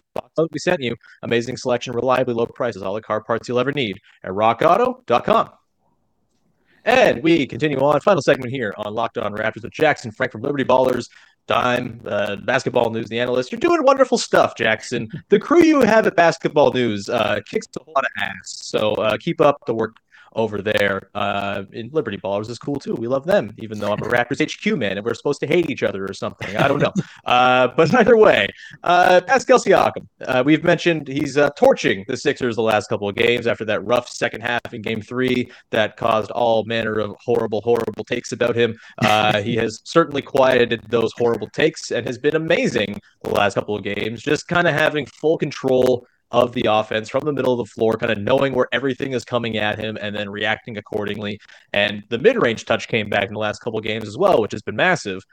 We 0.51 0.59
sent 0.59 0.81
you 0.81 0.95
amazing 1.23 1.57
selection, 1.57 1.93
reliably 1.93 2.33
low 2.33 2.45
prices, 2.45 2.83
all 2.83 2.93
the 2.93 3.01
car 3.01 3.23
parts 3.23 3.47
you'll 3.47 3.59
ever 3.59 3.71
need 3.71 3.97
at 4.23 4.31
rockauto.com. 4.31 5.49
And 6.83 7.21
we 7.21 7.45
continue 7.45 7.77
on. 7.79 7.99
Final 8.01 8.21
segment 8.21 8.51
here 8.51 8.73
on 8.77 8.93
Locked 8.93 9.17
On 9.17 9.31
Raptors 9.33 9.63
with 9.63 9.71
Jackson 9.71 10.11
Frank 10.11 10.31
from 10.31 10.41
Liberty 10.41 10.63
Ballers. 10.63 11.07
Dime, 11.47 12.01
uh, 12.05 12.37
basketball 12.37 12.89
news, 12.91 13.09
the 13.09 13.19
analyst. 13.19 13.51
You're 13.51 13.59
doing 13.59 13.83
wonderful 13.83 14.17
stuff, 14.17 14.55
Jackson. 14.55 15.07
The 15.29 15.39
crew 15.39 15.63
you 15.63 15.81
have 15.81 16.07
at 16.07 16.15
Basketball 16.15 16.71
News 16.71 17.09
uh, 17.09 17.39
kicks 17.49 17.67
a 17.77 17.91
lot 17.91 18.05
of 18.05 18.11
ass. 18.19 18.59
So 18.63 18.93
uh, 18.93 19.17
keep 19.17 19.41
up 19.41 19.57
the 19.65 19.73
work 19.73 19.95
over 20.33 20.61
there 20.61 21.09
uh, 21.13 21.63
in 21.73 21.89
Liberty 21.91 22.17
Ballers 22.17 22.49
is 22.49 22.57
cool 22.57 22.77
too. 22.77 22.95
We 22.95 23.07
love 23.07 23.25
them, 23.25 23.53
even 23.57 23.79
though 23.79 23.91
I'm 23.91 24.01
a 24.01 24.07
Raptors 24.07 24.41
HQ 24.41 24.77
man 24.77 24.97
and 24.97 25.05
we're 25.05 25.13
supposed 25.13 25.39
to 25.41 25.47
hate 25.47 25.69
each 25.69 25.83
other 25.83 26.05
or 26.05 26.13
something. 26.13 26.55
I 26.55 26.67
don't 26.67 26.79
know. 26.79 26.93
uh, 27.25 27.69
but 27.75 27.93
either 27.93 28.17
way, 28.17 28.47
uh, 28.83 29.21
Pascal 29.27 29.59
Siakam, 29.59 30.07
uh, 30.25 30.43
we've 30.45 30.63
mentioned 30.63 31.07
he's 31.07 31.37
uh, 31.37 31.49
torching 31.51 32.05
the 32.07 32.17
Sixers 32.17 32.55
the 32.55 32.61
last 32.61 32.87
couple 32.87 33.09
of 33.09 33.15
games 33.15 33.47
after 33.47 33.65
that 33.65 33.83
rough 33.85 34.09
second 34.09 34.41
half 34.41 34.73
in 34.73 34.81
game 34.81 35.01
three 35.01 35.51
that 35.71 35.97
caused 35.97 36.31
all 36.31 36.63
manner 36.63 36.99
of 36.99 37.15
horrible, 37.23 37.61
horrible 37.61 38.03
takes 38.05 38.31
about 38.31 38.55
him. 38.55 38.77
Uh, 38.99 39.41
he 39.43 39.55
has 39.55 39.81
certainly 39.83 40.21
quieted 40.21 40.81
those 40.89 41.11
horrible 41.17 41.49
takes 41.49 41.91
and 41.91 42.05
has 42.05 42.17
been 42.17 42.35
amazing 42.35 42.99
the 43.23 43.29
last 43.29 43.55
couple 43.55 43.75
of 43.75 43.83
games, 43.83 44.21
just 44.21 44.47
kind 44.47 44.67
of 44.67 44.73
having 44.73 45.05
full 45.05 45.37
control 45.37 46.07
of 46.31 46.53
the 46.53 46.65
offense 46.69 47.09
from 47.09 47.25
the 47.25 47.33
middle 47.33 47.59
of 47.59 47.67
the 47.67 47.71
floor, 47.71 47.97
kind 47.97 48.11
of 48.11 48.17
knowing 48.17 48.53
where 48.53 48.67
everything 48.71 49.13
is 49.13 49.25
coming 49.25 49.57
at 49.57 49.77
him 49.77 49.97
and 50.01 50.15
then 50.15 50.29
reacting 50.29 50.77
accordingly. 50.77 51.39
And 51.73 52.03
the 52.09 52.17
mid 52.17 52.41
range 52.41 52.65
touch 52.65 52.87
came 52.87 53.09
back 53.09 53.27
in 53.27 53.33
the 53.33 53.39
last 53.39 53.59
couple 53.59 53.79
games 53.81 54.07
as 54.07 54.17
well, 54.17 54.41
which 54.41 54.53
has 54.53 54.61
been 54.61 54.75
massive. 54.75 55.23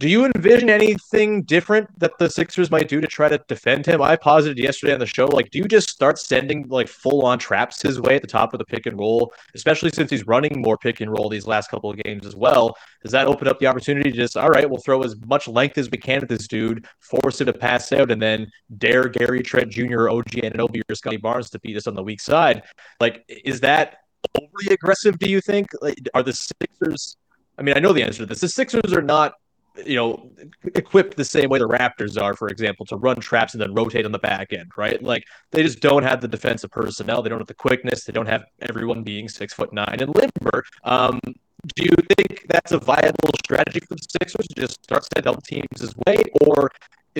Do 0.00 0.08
you 0.08 0.24
envision 0.24 0.70
anything 0.70 1.42
different 1.42 1.88
that 1.98 2.12
the 2.20 2.30
Sixers 2.30 2.70
might 2.70 2.86
do 2.86 3.00
to 3.00 3.08
try 3.08 3.28
to 3.28 3.42
defend 3.48 3.84
him? 3.84 4.00
I 4.00 4.14
posited 4.14 4.56
yesterday 4.56 4.92
on 4.92 5.00
the 5.00 5.06
show, 5.06 5.26
like, 5.26 5.50
do 5.50 5.58
you 5.58 5.64
just 5.64 5.90
start 5.90 6.20
sending 6.20 6.68
like 6.68 6.86
full 6.86 7.26
on 7.26 7.40
traps 7.40 7.82
his 7.82 8.00
way 8.00 8.14
at 8.14 8.22
the 8.22 8.28
top 8.28 8.54
of 8.54 8.58
the 8.58 8.64
pick 8.64 8.86
and 8.86 8.96
roll, 8.96 9.32
especially 9.56 9.90
since 9.90 10.08
he's 10.08 10.24
running 10.24 10.62
more 10.62 10.78
pick 10.78 11.00
and 11.00 11.10
roll 11.10 11.28
these 11.28 11.48
last 11.48 11.68
couple 11.68 11.90
of 11.90 11.96
games 11.96 12.24
as 12.26 12.36
well? 12.36 12.76
Does 13.02 13.10
that 13.10 13.26
open 13.26 13.48
up 13.48 13.58
the 13.58 13.66
opportunity 13.66 14.12
to 14.12 14.16
just, 14.16 14.36
all 14.36 14.50
right, 14.50 14.70
we'll 14.70 14.80
throw 14.80 15.02
as 15.02 15.16
much 15.26 15.48
length 15.48 15.78
as 15.78 15.90
we 15.90 15.98
can 15.98 16.22
at 16.22 16.28
this 16.28 16.46
dude, 16.46 16.86
force 17.00 17.40
him 17.40 17.46
to 17.46 17.52
pass 17.52 17.90
out, 17.90 18.12
and 18.12 18.22
then 18.22 18.48
dare 18.76 19.08
Gary 19.08 19.42
Trent 19.42 19.68
Jr., 19.68 20.10
OG 20.10 20.30
Anunoby, 20.44 20.80
or 20.88 20.94
Scottie 20.94 21.16
Barnes 21.16 21.50
to 21.50 21.58
beat 21.58 21.76
us 21.76 21.88
on 21.88 21.96
the 21.96 22.04
weak 22.04 22.20
side? 22.20 22.62
Like, 23.00 23.24
is 23.28 23.58
that 23.62 23.96
overly 24.40 24.72
aggressive, 24.72 25.18
do 25.18 25.28
you 25.28 25.40
think? 25.40 25.66
Like, 25.82 25.98
are 26.14 26.22
the 26.22 26.34
Sixers? 26.34 27.16
I 27.58 27.62
mean, 27.62 27.76
I 27.76 27.80
know 27.80 27.92
the 27.92 28.04
answer 28.04 28.18
to 28.18 28.26
this. 28.26 28.42
The 28.42 28.48
Sixers 28.48 28.92
are 28.92 29.02
not 29.02 29.32
you 29.84 29.96
know, 29.96 30.30
equipped 30.74 31.16
the 31.16 31.24
same 31.24 31.48
way 31.50 31.58
the 31.58 31.68
Raptors 31.68 32.20
are, 32.20 32.34
for 32.34 32.48
example, 32.48 32.86
to 32.86 32.96
run 32.96 33.16
traps 33.16 33.54
and 33.54 33.60
then 33.60 33.74
rotate 33.74 34.04
on 34.04 34.12
the 34.12 34.18
back 34.18 34.52
end, 34.52 34.70
right? 34.76 35.02
Like 35.02 35.24
they 35.50 35.62
just 35.62 35.80
don't 35.80 36.02
have 36.02 36.20
the 36.20 36.28
defensive 36.28 36.70
personnel. 36.70 37.22
They 37.22 37.28
don't 37.28 37.38
have 37.38 37.48
the 37.48 37.54
quickness. 37.54 38.04
They 38.04 38.12
don't 38.12 38.28
have 38.28 38.44
everyone 38.60 39.02
being 39.02 39.28
six 39.28 39.52
foot 39.54 39.72
nine 39.72 39.98
and 40.00 40.14
limber. 40.14 40.64
Um, 40.84 41.20
do 41.74 41.84
you 41.84 41.96
think 42.16 42.46
that's 42.48 42.72
a 42.72 42.78
viable 42.78 43.30
strategy 43.44 43.80
for 43.80 43.94
the 43.96 44.06
Sixers 44.20 44.46
to 44.46 44.60
just 44.60 44.84
start 44.84 45.04
sending 45.04 45.24
double 45.24 45.42
teams 45.42 45.80
his 45.80 45.94
way, 46.06 46.22
or 46.42 46.70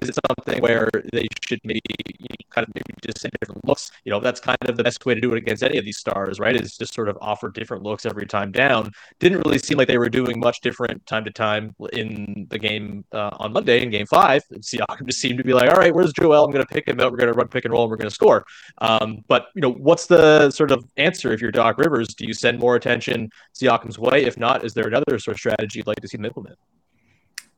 Is 0.02 0.10
it 0.10 0.16
something 0.28 0.62
where 0.62 0.90
they 1.12 1.26
should 1.46 1.60
maybe 1.64 1.80
you 2.18 2.26
know, 2.30 2.36
kind 2.50 2.66
of 2.66 2.74
maybe 2.74 2.94
just 3.02 3.20
send 3.20 3.32
different 3.40 3.66
looks? 3.66 3.90
You 4.04 4.12
know, 4.12 4.20
that's 4.20 4.40
kind 4.40 4.58
of 4.62 4.76
the 4.76 4.84
best 4.84 5.04
way 5.06 5.14
to 5.14 5.20
do 5.20 5.32
it 5.32 5.38
against 5.38 5.62
any 5.62 5.78
of 5.78 5.84
these 5.84 5.98
stars, 5.98 6.38
right? 6.38 6.56
Is 6.56 6.76
just 6.76 6.94
sort 6.94 7.08
of 7.08 7.18
offer 7.20 7.50
different 7.50 7.82
looks 7.82 8.06
every 8.06 8.26
time 8.26 8.52
down. 8.52 8.92
Didn't 9.20 9.38
really 9.44 9.58
seem 9.58 9.78
like 9.78 9.88
they 9.88 9.98
were 9.98 10.08
doing 10.08 10.40
much 10.40 10.60
different 10.60 11.04
time 11.06 11.24
to 11.24 11.30
time 11.30 11.74
in 11.92 12.46
the 12.50 12.58
game 12.58 13.04
uh, 13.12 13.30
on 13.38 13.52
Monday 13.52 13.82
in 13.82 13.90
Game 13.90 14.06
Five. 14.06 14.42
Siakam 14.54 15.06
just 15.06 15.20
seemed 15.20 15.38
to 15.38 15.44
be 15.44 15.54
like, 15.54 15.70
"All 15.70 15.76
right, 15.76 15.94
where's 15.94 16.12
Joel? 16.12 16.44
I'm 16.44 16.50
going 16.50 16.64
to 16.64 16.72
pick 16.72 16.86
him 16.88 17.00
out. 17.00 17.10
We're 17.10 17.18
going 17.18 17.32
to 17.32 17.38
run 17.38 17.48
pick 17.48 17.64
and 17.64 17.72
roll, 17.72 17.84
and 17.84 17.90
we're 17.90 17.96
going 17.96 18.10
to 18.10 18.14
score." 18.14 18.44
Um, 18.78 19.24
but 19.28 19.46
you 19.54 19.62
know, 19.62 19.72
what's 19.72 20.06
the 20.06 20.50
sort 20.50 20.70
of 20.70 20.84
answer 20.96 21.32
if 21.32 21.40
you're 21.40 21.50
Doc 21.50 21.78
Rivers? 21.78 22.14
Do 22.14 22.26
you 22.26 22.34
send 22.34 22.58
more 22.58 22.76
attention 22.76 23.30
Siakam's 23.54 23.98
way? 23.98 24.24
If 24.24 24.38
not, 24.38 24.64
is 24.64 24.74
there 24.74 24.86
another 24.86 25.18
sort 25.18 25.36
of 25.36 25.38
strategy 25.38 25.78
you'd 25.78 25.86
like 25.86 26.00
to 26.00 26.08
see 26.08 26.16
them 26.16 26.26
implement? 26.26 26.58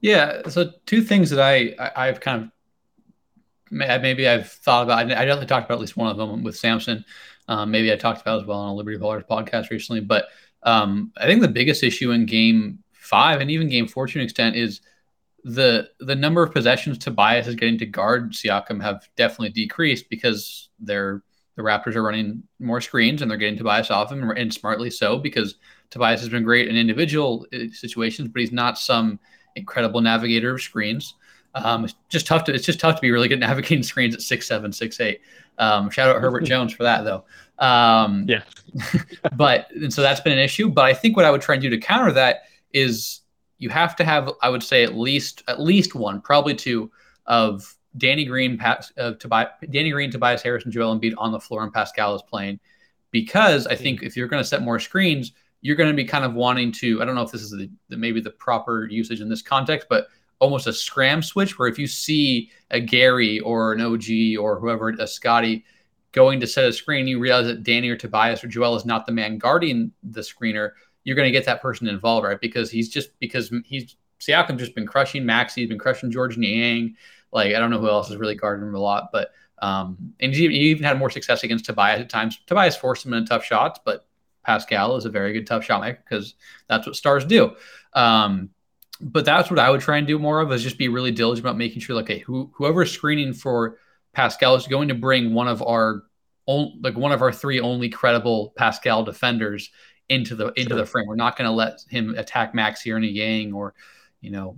Yeah. 0.01 0.49
So 0.49 0.73
two 0.87 1.03
things 1.03 1.31
that 1.31 1.41
I, 1.41 1.75
I 1.95 2.07
have 2.07 2.21
kind 2.21 2.45
of 2.45 2.51
maybe 3.71 4.29
I've 4.29 4.51
thought 4.51 4.85
about. 4.85 4.99
I 4.99 5.05
definitely 5.05 5.47
talked 5.47 5.67
about 5.67 5.77
at 5.77 5.81
least 5.81 5.97
one 5.97 6.11
of 6.11 6.17
them 6.17 6.43
with 6.43 6.57
Samson. 6.57 7.05
Um, 7.49 7.71
maybe 7.71 7.93
I 7.93 7.97
talked 7.97 8.21
about 8.21 8.41
as 8.41 8.47
well 8.47 8.61
on 8.61 8.71
a 8.71 8.75
Liberty 8.75 8.99
Ballers 8.99 9.27
podcast 9.27 9.71
recently. 9.71 10.01
But 10.01 10.27
um, 10.63 11.13
I 11.17 11.27
think 11.27 11.41
the 11.41 11.49
biggest 11.49 11.83
issue 11.83 12.11
in 12.13 12.27
Game 12.27 12.81
Five 12.93 13.41
and 13.41 13.51
even 13.51 13.69
Game 13.69 13.89
Four 13.89 14.07
to 14.07 14.19
an 14.19 14.25
extent 14.25 14.57
is 14.57 14.81
the 15.45 15.89
the 16.01 16.15
number 16.15 16.43
of 16.43 16.53
possessions 16.53 16.99
Tobias 16.99 17.47
is 17.47 17.55
getting 17.55 17.79
to 17.79 17.87
guard 17.87 18.33
Siakam 18.33 18.83
have 18.83 19.09
definitely 19.17 19.51
decreased 19.51 20.11
because 20.11 20.69
they're 20.79 21.23
the 21.57 21.63
Raptors 21.63 21.97
are 21.97 22.03
running 22.03 22.43
more 22.59 22.81
screens 22.81 23.21
and 23.21 23.31
they're 23.31 23.39
getting 23.39 23.59
Tobias 23.59 23.91
off 23.91 24.13
him 24.13 24.31
and 24.31 24.53
smartly 24.53 24.91
so 24.91 25.19
because 25.19 25.57
Tobias 25.91 26.21
has 26.21 26.29
been 26.29 26.45
great 26.45 26.69
in 26.69 26.77
individual 26.77 27.47
uh, 27.53 27.59
situations, 27.73 28.29
but 28.29 28.41
he's 28.41 28.53
not 28.53 28.79
some 28.79 29.19
incredible 29.57 30.01
navigator 30.01 30.55
of 30.55 30.63
screens. 30.63 31.15
Um, 31.55 31.85
it's 31.85 31.95
just 32.09 32.27
tough 32.27 32.45
to 32.45 32.55
it's 32.55 32.67
just 32.67 32.81
tough 32.81 32.97
to 32.97 33.03
be 33.03 33.11
really 33.11 33.29
good 33.29 33.41
navigating 33.49 33.83
screens 33.83 34.15
at 34.15 34.23
six 34.23 34.47
seven 34.47 34.73
six 34.73 35.01
eight. 35.01 35.21
Um, 35.59 35.91
shout 35.91 36.15
out 36.15 36.21
Herbert 36.21 36.41
Jones 36.45 36.73
for 36.73 36.85
that 36.85 37.05
though. 37.05 37.25
Um, 37.59 38.25
yeah, 38.29 38.43
but 39.37 39.71
and 39.73 39.93
so 39.93 40.03
that's 40.03 40.21
been 40.21 40.33
an 40.33 40.39
issue. 40.39 40.69
But 40.69 40.85
I 40.85 40.95
think 40.95 41.17
what 41.17 41.25
I 41.25 41.31
would 41.31 41.43
try 41.43 41.55
and 41.55 41.63
do 41.63 41.71
to 41.71 41.79
counter 41.79 42.13
that 42.13 42.43
is 42.73 43.21
you 43.59 43.69
have 43.69 43.97
to 43.97 44.05
have 44.05 44.31
I 44.43 44.49
would 44.49 44.63
say 44.63 44.85
at 44.85 44.95
least 44.95 45.43
at 45.49 45.61
least 45.61 45.95
one, 45.95 46.21
probably 46.21 46.55
two 46.55 46.91
of 47.27 47.77
Danny 47.97 48.25
Green, 48.25 48.61
uh, 48.61 49.13
Tobias, 49.15 49.51
Danny 49.71 49.91
Green, 49.91 50.11
Tobias 50.11 50.43
Harris, 50.43 50.65
and 50.65 50.73
Joel 50.73 50.99
Embiid 50.99 51.15
on 51.19 51.33
the 51.33 51.41
floor, 51.41 51.63
and 51.63 51.73
Pascal 51.73 52.15
is 52.15 52.23
playing. 52.23 52.61
Because 53.11 53.67
I 53.67 53.75
think 53.75 54.05
if 54.05 54.17
you're 54.17 54.29
going 54.29 54.43
to 54.43 54.49
set 54.49 54.63
more 54.63 54.79
screens, 54.79 55.33
you're 55.63 55.77
going 55.77 55.91
to 55.91 55.97
be 55.97 56.05
kind 56.05 56.25
of 56.25 56.35
wanting 56.35 56.73
to. 56.73 57.03
I 57.03 57.05
don't 57.05 57.15
know 57.15 57.23
if 57.23 57.31
this 57.31 57.43
is 57.43 57.51
the, 57.51 57.71
the 57.89 57.97
maybe 57.97 58.21
the 58.21 58.31
proper 58.31 58.87
usage 58.87 59.21
in 59.21 59.29
this 59.29 59.43
context, 59.43 59.89
but 59.89 60.09
almost 60.39 60.67
a 60.67 60.73
scram 60.73 61.23
switch 61.23 61.59
where 61.59 61.69
if 61.69 61.79
you 61.79 61.87
see 61.87 62.51
a 62.71 62.81
Gary 62.81 63.41
or 63.41 63.73
an 63.73 63.81
OG 63.81 64.39
or 64.39 64.59
whoever, 64.59 64.89
a 64.89 65.07
Scottie 65.07 65.65
going 66.13 66.41
to 66.41 66.47
set 66.47 66.65
a 66.65 66.73
screen, 66.73 67.07
you 67.07 67.21
realize 67.21 67.47
that 67.47 67.63
Danny 67.63 67.89
or 67.89 67.97
Tobias 67.97 68.43
or 68.43 68.49
Joel 68.49 68.75
is 68.75 68.85
not 68.85 69.07
the 69.07 69.13
man 69.13 69.39
guarding 69.39 69.93
the 70.03 70.21
screener. 70.21 70.73
You're 71.05 71.17
going 71.17 71.29
to 71.29 71.33
get 71.33 71.45
that 71.47 71.63
person 71.63 71.89
involved, 71.89 72.27
right? 72.27 72.41
Because 72.41 72.71
he's 72.71 72.89
just 72.89 73.19
because 73.21 73.53
he's 73.65 73.97
Siakam 74.21 74.59
just 74.59 74.75
been 74.75 74.87
crushing 74.87 75.25
Max. 75.25 75.55
He's 75.55 75.69
been 75.69 75.79
crushing 75.79 76.11
Georges 76.11 76.39
Niang. 76.39 76.97
Like 77.33 77.55
I 77.55 77.59
don't 77.59 77.71
know 77.71 77.81
who 77.81 77.89
else 77.89 78.09
has 78.09 78.17
really 78.17 78.35
guarded 78.35 78.67
him 78.67 78.75
a 78.75 78.81
lot, 78.81 79.11
but 79.13 79.31
um, 79.63 80.15
and 80.21 80.35
he, 80.35 80.49
he 80.49 80.71
even 80.71 80.85
had 80.85 80.99
more 80.99 81.11
success 81.11 81.45
against 81.45 81.67
Tobias 81.67 82.01
at 82.01 82.09
times. 82.09 82.41
Tobias 82.47 82.77
forced 82.77 83.05
him 83.05 83.13
in 83.13 83.27
tough 83.27 83.45
shots, 83.45 83.79
but 83.85 84.07
Pascal 84.45 84.97
is 84.97 85.05
a 85.05 85.11
very 85.11 85.33
good 85.33 85.47
tough 85.47 85.65
shot 85.65 85.81
maker 85.81 86.03
because 86.09 86.35
that's 86.69 86.87
what 86.87 86.97
stars 86.97 87.25
do. 87.25 87.55
Um, 87.93 88.51
but 89.01 89.25
that's 89.25 89.51
what 89.51 89.59
I 89.59 89.71
would 89.71 89.81
try 89.81 89.97
and 89.97 90.07
do 90.07 90.19
more 90.19 90.41
of 90.41 90.53
is 90.53 90.63
just 90.63 90.79
be 90.79 90.89
really 90.89 91.11
diligent 91.11 91.45
about 91.45 91.57
making 91.57 91.81
sure, 91.81 91.97
like, 91.97 92.05
okay, 92.05 92.19
who, 92.19 92.51
whoever 92.55 92.83
is 92.83 92.91
screening 92.91 93.33
for 93.33 93.79
Pascal 94.13 94.55
is 94.57 94.67
going 94.67 94.89
to 94.89 94.95
bring 94.95 95.33
one 95.33 95.49
of 95.49 95.63
our 95.63 96.03
own, 96.47 96.81
like 96.83 96.97
one 96.97 97.13
of 97.13 97.23
our 97.23 97.33
three 97.33 97.61
only 97.61 97.89
credible 97.89 98.53
Pascal 98.57 99.05
defenders 99.05 99.71
into 100.09 100.35
the 100.35 100.49
into 100.49 100.71
sure. 100.71 100.77
the 100.77 100.87
frame. 100.87 101.07
We're 101.07 101.15
not 101.15 101.39
going 101.39 101.49
to 101.49 101.55
let 101.55 101.81
him 101.89 102.15
attack 102.17 102.55
Max 102.55 102.83
here 102.83 102.97
in 102.97 103.05
a 103.05 103.07
Yang 103.07 103.55
or 103.55 103.75
you 104.21 104.31
know 104.31 104.57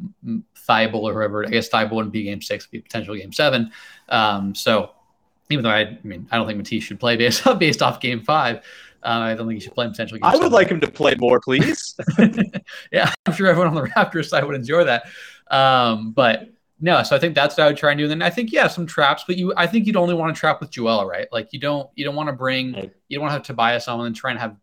Thybulle 0.67 1.03
or 1.03 1.13
whoever. 1.13 1.47
I 1.47 1.51
guess 1.51 1.69
Thybulle 1.69 1.93
wouldn't 1.93 2.13
be 2.13 2.25
game 2.25 2.43
six, 2.43 2.67
be 2.67 2.81
potential 2.81 3.15
game 3.15 3.33
seven. 3.33 3.71
Um, 4.09 4.55
so 4.55 4.91
even 5.51 5.63
though 5.63 5.71
I, 5.71 5.81
I 5.81 5.99
mean 6.03 6.27
I 6.33 6.37
don't 6.37 6.47
think 6.47 6.57
Matisse 6.57 6.83
should 6.83 6.99
play 6.99 7.17
based 7.17 7.47
off 7.47 7.59
based 7.61 7.83
off 7.83 8.01
game 8.01 8.23
five. 8.23 8.65
Uh, 9.03 9.09
I 9.09 9.35
don't 9.35 9.49
think 9.49 9.61
he 9.61 9.65
should 9.65 9.75
play 9.75 9.89
potentially. 9.89 10.21
I 10.23 10.37
would 10.37 10.53
like 10.53 10.69
him 10.69 10.81
to 10.81 10.91
play 10.91 11.15
more, 11.19 11.41
please. 11.41 11.97
yeah, 12.93 13.13
I'm 13.27 13.33
sure 13.33 13.49
everyone 13.49 13.69
on 13.69 13.75
the 13.75 13.91
Raptors 13.91 14.29
side 14.29 14.45
would 14.45 14.55
enjoy 14.55 14.85
that. 14.85 15.05
Um, 15.51 16.13
but 16.13 16.51
no, 16.81 17.03
so 17.03 17.15
I 17.15 17.19
think 17.19 17.35
that's 17.35 17.57
what 17.57 17.65
I 17.65 17.67
would 17.69 17.77
try 17.77 17.93
and 17.93 17.99
do. 17.99 18.05
And 18.05 18.11
then 18.11 18.23
I 18.23 18.31
think 18.31 18.53
yeah, 18.53 18.69
some 18.69 18.87
traps, 18.87 19.25
but 19.27 19.37
you 19.37 19.53
I 19.57 19.67
think 19.67 19.87
you'd 19.87 19.97
only 19.97 20.15
want 20.15 20.35
to 20.35 20.39
trap 20.39 20.61
with 20.61 20.71
Joel, 20.71 21.07
right? 21.07 21.29
Like 21.33 21.53
you 21.53 21.61
don't 21.61 21.89
you 21.95 22.05
don't 22.05 22.17
want 22.17 22.29
to 22.29 22.33
bring 22.33 22.75
you 23.09 23.17
don't 23.17 23.21
want 23.23 23.31
to 23.31 23.35
have 23.35 23.43
Tobias 23.43 23.89
on 23.89 24.07
and 24.07 24.15
try 24.15 24.31
and 24.31 24.41
have 24.41 24.57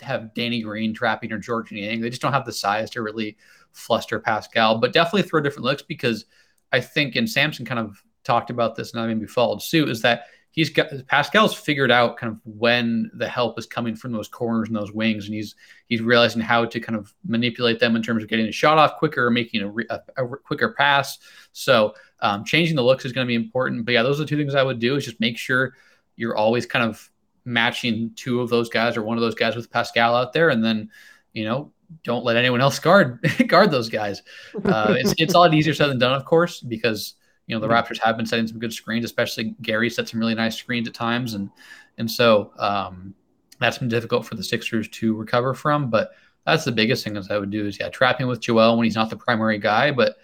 have 0.00 0.34
Danny 0.34 0.62
Green 0.62 0.94
trapping 0.94 1.32
or 1.32 1.38
Georges 1.38 1.72
Niang. 1.72 2.00
They 2.00 2.10
just 2.10 2.22
don't 2.22 2.32
have 2.32 2.46
the 2.46 2.52
size 2.52 2.90
to 2.90 3.02
really 3.02 3.36
fluster 3.72 4.18
Pascal, 4.18 4.78
but 4.78 4.92
definitely 4.92 5.28
throw 5.28 5.40
different 5.40 5.64
looks 5.64 5.82
because 5.82 6.24
I 6.72 6.80
think 6.80 7.16
and 7.16 7.28
Samson 7.28 7.66
kind 7.66 7.80
of 7.80 8.02
talked 8.24 8.50
about 8.50 8.76
this 8.76 8.92
and 8.92 9.02
I 9.02 9.06
maybe 9.06 9.26
followed 9.26 9.62
suit 9.62 9.88
is 9.88 10.02
that 10.02 10.24
he's 10.52 10.70
got 10.70 10.88
Pascal's 11.06 11.54
figured 11.54 11.90
out 11.90 12.16
kind 12.16 12.32
of 12.32 12.40
when 12.44 13.10
the 13.14 13.28
help 13.28 13.58
is 13.58 13.66
coming 13.66 13.94
from 13.94 14.12
those 14.12 14.28
corners 14.28 14.68
and 14.68 14.76
those 14.76 14.92
wings, 14.92 15.26
and 15.26 15.34
he's 15.34 15.54
he's 15.86 16.00
realizing 16.00 16.42
how 16.42 16.64
to 16.64 16.80
kind 16.80 16.98
of 16.98 17.12
manipulate 17.26 17.78
them 17.80 17.96
in 17.96 18.02
terms 18.02 18.22
of 18.22 18.28
getting 18.28 18.46
a 18.46 18.52
shot 18.52 18.78
off 18.78 18.96
quicker, 18.98 19.26
or 19.26 19.30
making 19.30 19.62
a, 19.62 19.94
a, 19.94 20.24
a 20.24 20.36
quicker 20.38 20.72
pass. 20.72 21.18
So 21.52 21.94
um, 22.20 22.44
changing 22.44 22.76
the 22.76 22.82
looks 22.82 23.04
is 23.04 23.12
going 23.12 23.26
to 23.26 23.28
be 23.28 23.34
important. 23.34 23.84
But 23.84 23.92
yeah, 23.92 24.02
those 24.02 24.20
are 24.20 24.24
the 24.24 24.28
two 24.28 24.36
things 24.36 24.54
I 24.54 24.62
would 24.62 24.78
do: 24.78 24.96
is 24.96 25.04
just 25.04 25.20
make 25.20 25.38
sure 25.38 25.74
you're 26.16 26.36
always 26.36 26.66
kind 26.66 26.84
of 26.84 27.10
matching 27.44 28.12
two 28.16 28.40
of 28.40 28.50
those 28.50 28.68
guys 28.68 28.96
or 28.96 29.02
one 29.02 29.16
of 29.16 29.22
those 29.22 29.34
guys 29.34 29.56
with 29.56 29.70
Pascal 29.70 30.14
out 30.14 30.32
there, 30.32 30.50
and 30.50 30.64
then 30.64 30.90
you 31.32 31.44
know 31.44 31.72
don't 32.04 32.24
let 32.24 32.36
anyone 32.36 32.60
else 32.60 32.78
guard 32.78 33.20
guard 33.46 33.70
those 33.70 33.88
guys. 33.88 34.22
Uh, 34.64 34.94
it's 34.98 35.14
it's 35.18 35.34
a 35.34 35.38
lot 35.38 35.54
easier 35.54 35.74
said 35.74 35.88
than 35.88 35.98
done, 35.98 36.14
of 36.14 36.24
course, 36.24 36.60
because 36.60 37.14
you 37.50 37.56
know 37.56 37.60
the. 37.60 37.72
Raptors 37.72 37.98
have 37.98 38.16
been 38.16 38.26
setting 38.26 38.46
some 38.46 38.60
good 38.60 38.72
screens, 38.72 39.04
especially 39.04 39.56
Gary 39.60 39.90
set 39.90 40.08
some 40.08 40.20
really 40.20 40.36
nice 40.36 40.56
screens 40.56 40.86
at 40.86 40.94
times, 40.94 41.34
and 41.34 41.50
and 41.98 42.08
so 42.08 42.52
um, 42.58 43.12
that's 43.58 43.78
been 43.78 43.88
difficult 43.88 44.24
for 44.24 44.36
the 44.36 44.44
Sixers 44.44 44.88
to 44.88 45.16
recover 45.16 45.52
from. 45.52 45.90
But 45.90 46.12
that's 46.46 46.64
the 46.64 46.70
biggest 46.70 47.02
thing 47.02 47.16
as 47.16 47.28
I 47.28 47.38
would 47.38 47.50
do 47.50 47.66
is 47.66 47.80
yeah, 47.80 47.88
trapping 47.88 48.28
with 48.28 48.40
Joel 48.40 48.76
when 48.76 48.84
he's 48.84 48.94
not 48.94 49.10
the 49.10 49.16
primary 49.16 49.58
guy, 49.58 49.90
but 49.90 50.16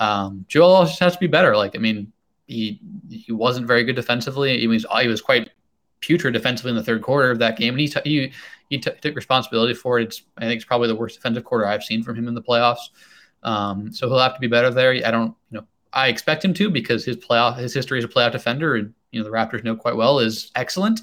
um, 0.00 0.46
Joel 0.48 0.86
just 0.86 1.00
has 1.00 1.12
to 1.12 1.20
be 1.20 1.26
better. 1.26 1.54
Like 1.54 1.76
I 1.76 1.78
mean, 1.78 2.10
he 2.46 2.80
he 3.10 3.30
wasn't 3.30 3.66
very 3.66 3.84
good 3.84 3.96
defensively. 3.96 4.58
He 4.58 4.66
was 4.66 4.86
he 5.02 5.08
was 5.08 5.20
quite 5.20 5.50
putrid 6.00 6.32
defensively 6.32 6.70
in 6.70 6.76
the 6.76 6.82
third 6.82 7.02
quarter 7.02 7.30
of 7.30 7.40
that 7.40 7.58
game, 7.58 7.74
and 7.74 7.80
he 7.80 7.88
t- 7.88 8.00
he, 8.04 8.32
he 8.70 8.78
t- 8.78 8.90
took 9.02 9.14
responsibility 9.14 9.74
for 9.74 9.98
it. 9.98 10.04
It's 10.04 10.22
I 10.38 10.46
think 10.46 10.56
it's 10.56 10.64
probably 10.64 10.88
the 10.88 10.96
worst 10.96 11.16
defensive 11.16 11.44
quarter 11.44 11.66
I've 11.66 11.84
seen 11.84 12.02
from 12.02 12.16
him 12.16 12.26
in 12.26 12.34
the 12.34 12.42
playoffs. 12.42 12.88
Um, 13.42 13.92
so 13.92 14.08
he'll 14.08 14.18
have 14.18 14.34
to 14.34 14.40
be 14.40 14.46
better 14.46 14.70
there. 14.70 14.92
I 14.92 15.10
don't 15.10 15.34
you 15.50 15.58
know 15.58 15.66
I 15.92 16.08
expect 16.08 16.44
him 16.44 16.54
to 16.54 16.70
because 16.70 17.04
his 17.04 17.16
playoff 17.16 17.56
his 17.56 17.74
history 17.74 17.98
as 17.98 18.04
a 18.04 18.08
playoff 18.08 18.32
defender, 18.32 18.76
and 18.76 18.94
you 19.10 19.20
know 19.20 19.28
the 19.28 19.34
Raptors 19.34 19.64
know 19.64 19.76
quite 19.76 19.96
well, 19.96 20.18
is 20.18 20.50
excellent. 20.54 21.00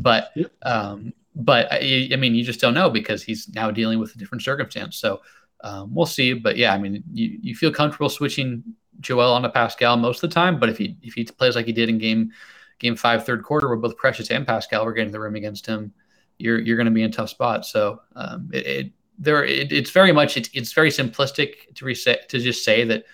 But 0.00 0.30
yep. 0.36 0.52
um, 0.62 1.12
but 1.34 1.70
I, 1.70 2.08
I, 2.12 2.16
mean, 2.16 2.34
you 2.34 2.44
just 2.44 2.60
don't 2.60 2.74
know 2.74 2.90
because 2.90 3.22
he's 3.22 3.48
now 3.54 3.70
dealing 3.70 3.98
with 3.98 4.14
a 4.14 4.18
different 4.18 4.42
circumstance. 4.42 4.96
So 4.96 5.20
um, 5.62 5.94
we'll 5.94 6.06
see. 6.06 6.32
But 6.32 6.56
yeah, 6.56 6.72
I 6.72 6.78
mean, 6.78 7.02
you, 7.12 7.38
you 7.40 7.54
feel 7.54 7.70
comfortable 7.70 8.08
switching 8.08 8.62
Joel 9.00 9.32
onto 9.32 9.48
Pascal 9.48 9.96
most 9.96 10.22
of 10.22 10.30
the 10.30 10.34
time. 10.34 10.58
But 10.58 10.68
if 10.68 10.78
he 10.78 10.96
if 11.02 11.14
he 11.14 11.24
plays 11.24 11.56
like 11.56 11.66
he 11.66 11.72
did 11.72 11.88
in 11.88 11.98
game 11.98 12.32
game 12.78 12.96
five, 12.96 13.24
third 13.24 13.42
quarter, 13.42 13.68
where 13.68 13.76
both 13.76 13.96
Precious 13.96 14.30
and 14.30 14.46
Pascal 14.46 14.84
were 14.84 14.92
getting 14.92 15.12
the 15.12 15.20
rim 15.20 15.36
against 15.36 15.66
him, 15.66 15.92
you're 16.38 16.58
you're 16.58 16.76
going 16.76 16.86
to 16.86 16.92
be 16.92 17.02
in 17.02 17.12
tough 17.12 17.30
spot. 17.30 17.66
So 17.66 18.00
um, 18.14 18.50
it, 18.52 18.66
it 18.66 18.92
there 19.18 19.44
it, 19.44 19.72
it's 19.72 19.90
very 19.90 20.12
much 20.12 20.36
it's, 20.36 20.50
it's 20.52 20.72
very 20.72 20.90
simplistic 20.90 21.74
to 21.74 21.84
reset 21.84 22.28
to 22.30 22.38
just 22.38 22.64
say 22.64 22.84
that 22.84 23.04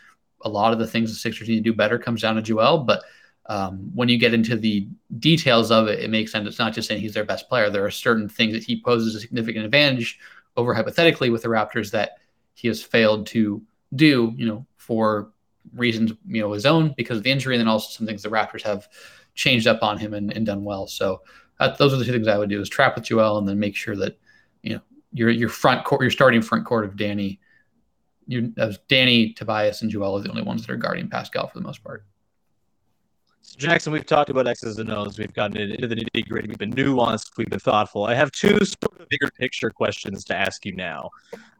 a 0.42 0.48
lot 0.48 0.72
of 0.72 0.78
the 0.78 0.86
things 0.86 1.10
the 1.10 1.16
Sixers 1.16 1.48
need 1.48 1.56
to 1.56 1.70
do 1.70 1.74
better 1.74 1.98
comes 1.98 2.22
down 2.22 2.36
to 2.36 2.42
Joel. 2.42 2.78
But 2.78 3.02
um, 3.46 3.90
when 3.94 4.08
you 4.08 4.18
get 4.18 4.34
into 4.34 4.56
the 4.56 4.88
details 5.18 5.70
of 5.70 5.88
it, 5.88 6.00
it 6.00 6.10
makes 6.10 6.32
sense. 6.32 6.46
It's 6.46 6.58
not 6.58 6.72
just 6.72 6.88
saying 6.88 7.00
he's 7.00 7.14
their 7.14 7.24
best 7.24 7.48
player. 7.48 7.70
There 7.70 7.84
are 7.84 7.90
certain 7.90 8.28
things 8.28 8.52
that 8.52 8.62
he 8.62 8.80
poses 8.80 9.14
a 9.14 9.20
significant 9.20 9.64
advantage 9.64 10.18
over 10.56 10.74
hypothetically 10.74 11.30
with 11.30 11.42
the 11.42 11.48
Raptors 11.48 11.90
that 11.90 12.18
he 12.54 12.68
has 12.68 12.82
failed 12.82 13.26
to 13.28 13.62
do, 13.94 14.32
you 14.36 14.46
know, 14.46 14.66
for 14.76 15.32
reasons, 15.74 16.12
you 16.26 16.40
know, 16.40 16.52
his 16.52 16.66
own 16.66 16.94
because 16.96 17.18
of 17.18 17.24
the 17.24 17.30
injury, 17.30 17.54
and 17.54 17.60
then 17.60 17.68
also 17.68 17.90
some 17.90 18.06
things 18.06 18.22
the 18.22 18.28
Raptors 18.28 18.62
have 18.62 18.88
changed 19.34 19.66
up 19.66 19.82
on 19.82 19.98
him 19.98 20.14
and, 20.14 20.32
and 20.32 20.46
done 20.46 20.64
well. 20.64 20.86
So 20.86 21.22
uh, 21.60 21.74
those 21.76 21.92
are 21.92 21.96
the 21.96 22.04
two 22.04 22.12
things 22.12 22.28
I 22.28 22.38
would 22.38 22.50
do: 22.50 22.60
is 22.60 22.68
trap 22.68 22.94
with 22.94 23.04
Joel, 23.04 23.38
and 23.38 23.48
then 23.48 23.58
make 23.58 23.76
sure 23.76 23.96
that 23.96 24.18
you 24.62 24.74
know 24.74 24.80
your 25.12 25.30
your 25.30 25.48
front 25.48 25.84
court, 25.84 26.02
your 26.02 26.10
starting 26.10 26.42
front 26.42 26.64
court 26.64 26.84
of 26.84 26.96
Danny 26.96 27.40
you 28.26 28.52
as 28.56 28.78
Danny, 28.88 29.32
Tobias, 29.32 29.82
and 29.82 29.90
Joel 29.90 30.18
are 30.18 30.22
the 30.22 30.30
only 30.30 30.42
ones 30.42 30.66
that 30.66 30.72
are 30.72 30.76
guarding 30.76 31.08
Pascal 31.08 31.48
for 31.48 31.58
the 31.58 31.64
most 31.64 31.82
part. 31.82 32.04
So 33.44 33.58
Jackson, 33.58 33.92
we've 33.92 34.06
talked 34.06 34.30
about 34.30 34.46
X's 34.46 34.78
and 34.78 34.90
O's. 34.90 35.18
We've 35.18 35.32
gotten 35.32 35.56
into 35.56 35.88
the 35.88 35.96
nitty 35.96 36.28
gritty. 36.28 36.48
We've 36.48 36.58
been 36.58 36.72
nuanced. 36.72 37.32
We've 37.36 37.50
been 37.50 37.58
thoughtful. 37.58 38.04
I 38.04 38.14
have 38.14 38.30
two 38.30 38.56
sort 38.64 39.00
of 39.00 39.08
bigger 39.08 39.28
picture 39.36 39.68
questions 39.68 40.24
to 40.26 40.36
ask 40.36 40.64
you 40.64 40.74
now. 40.76 41.10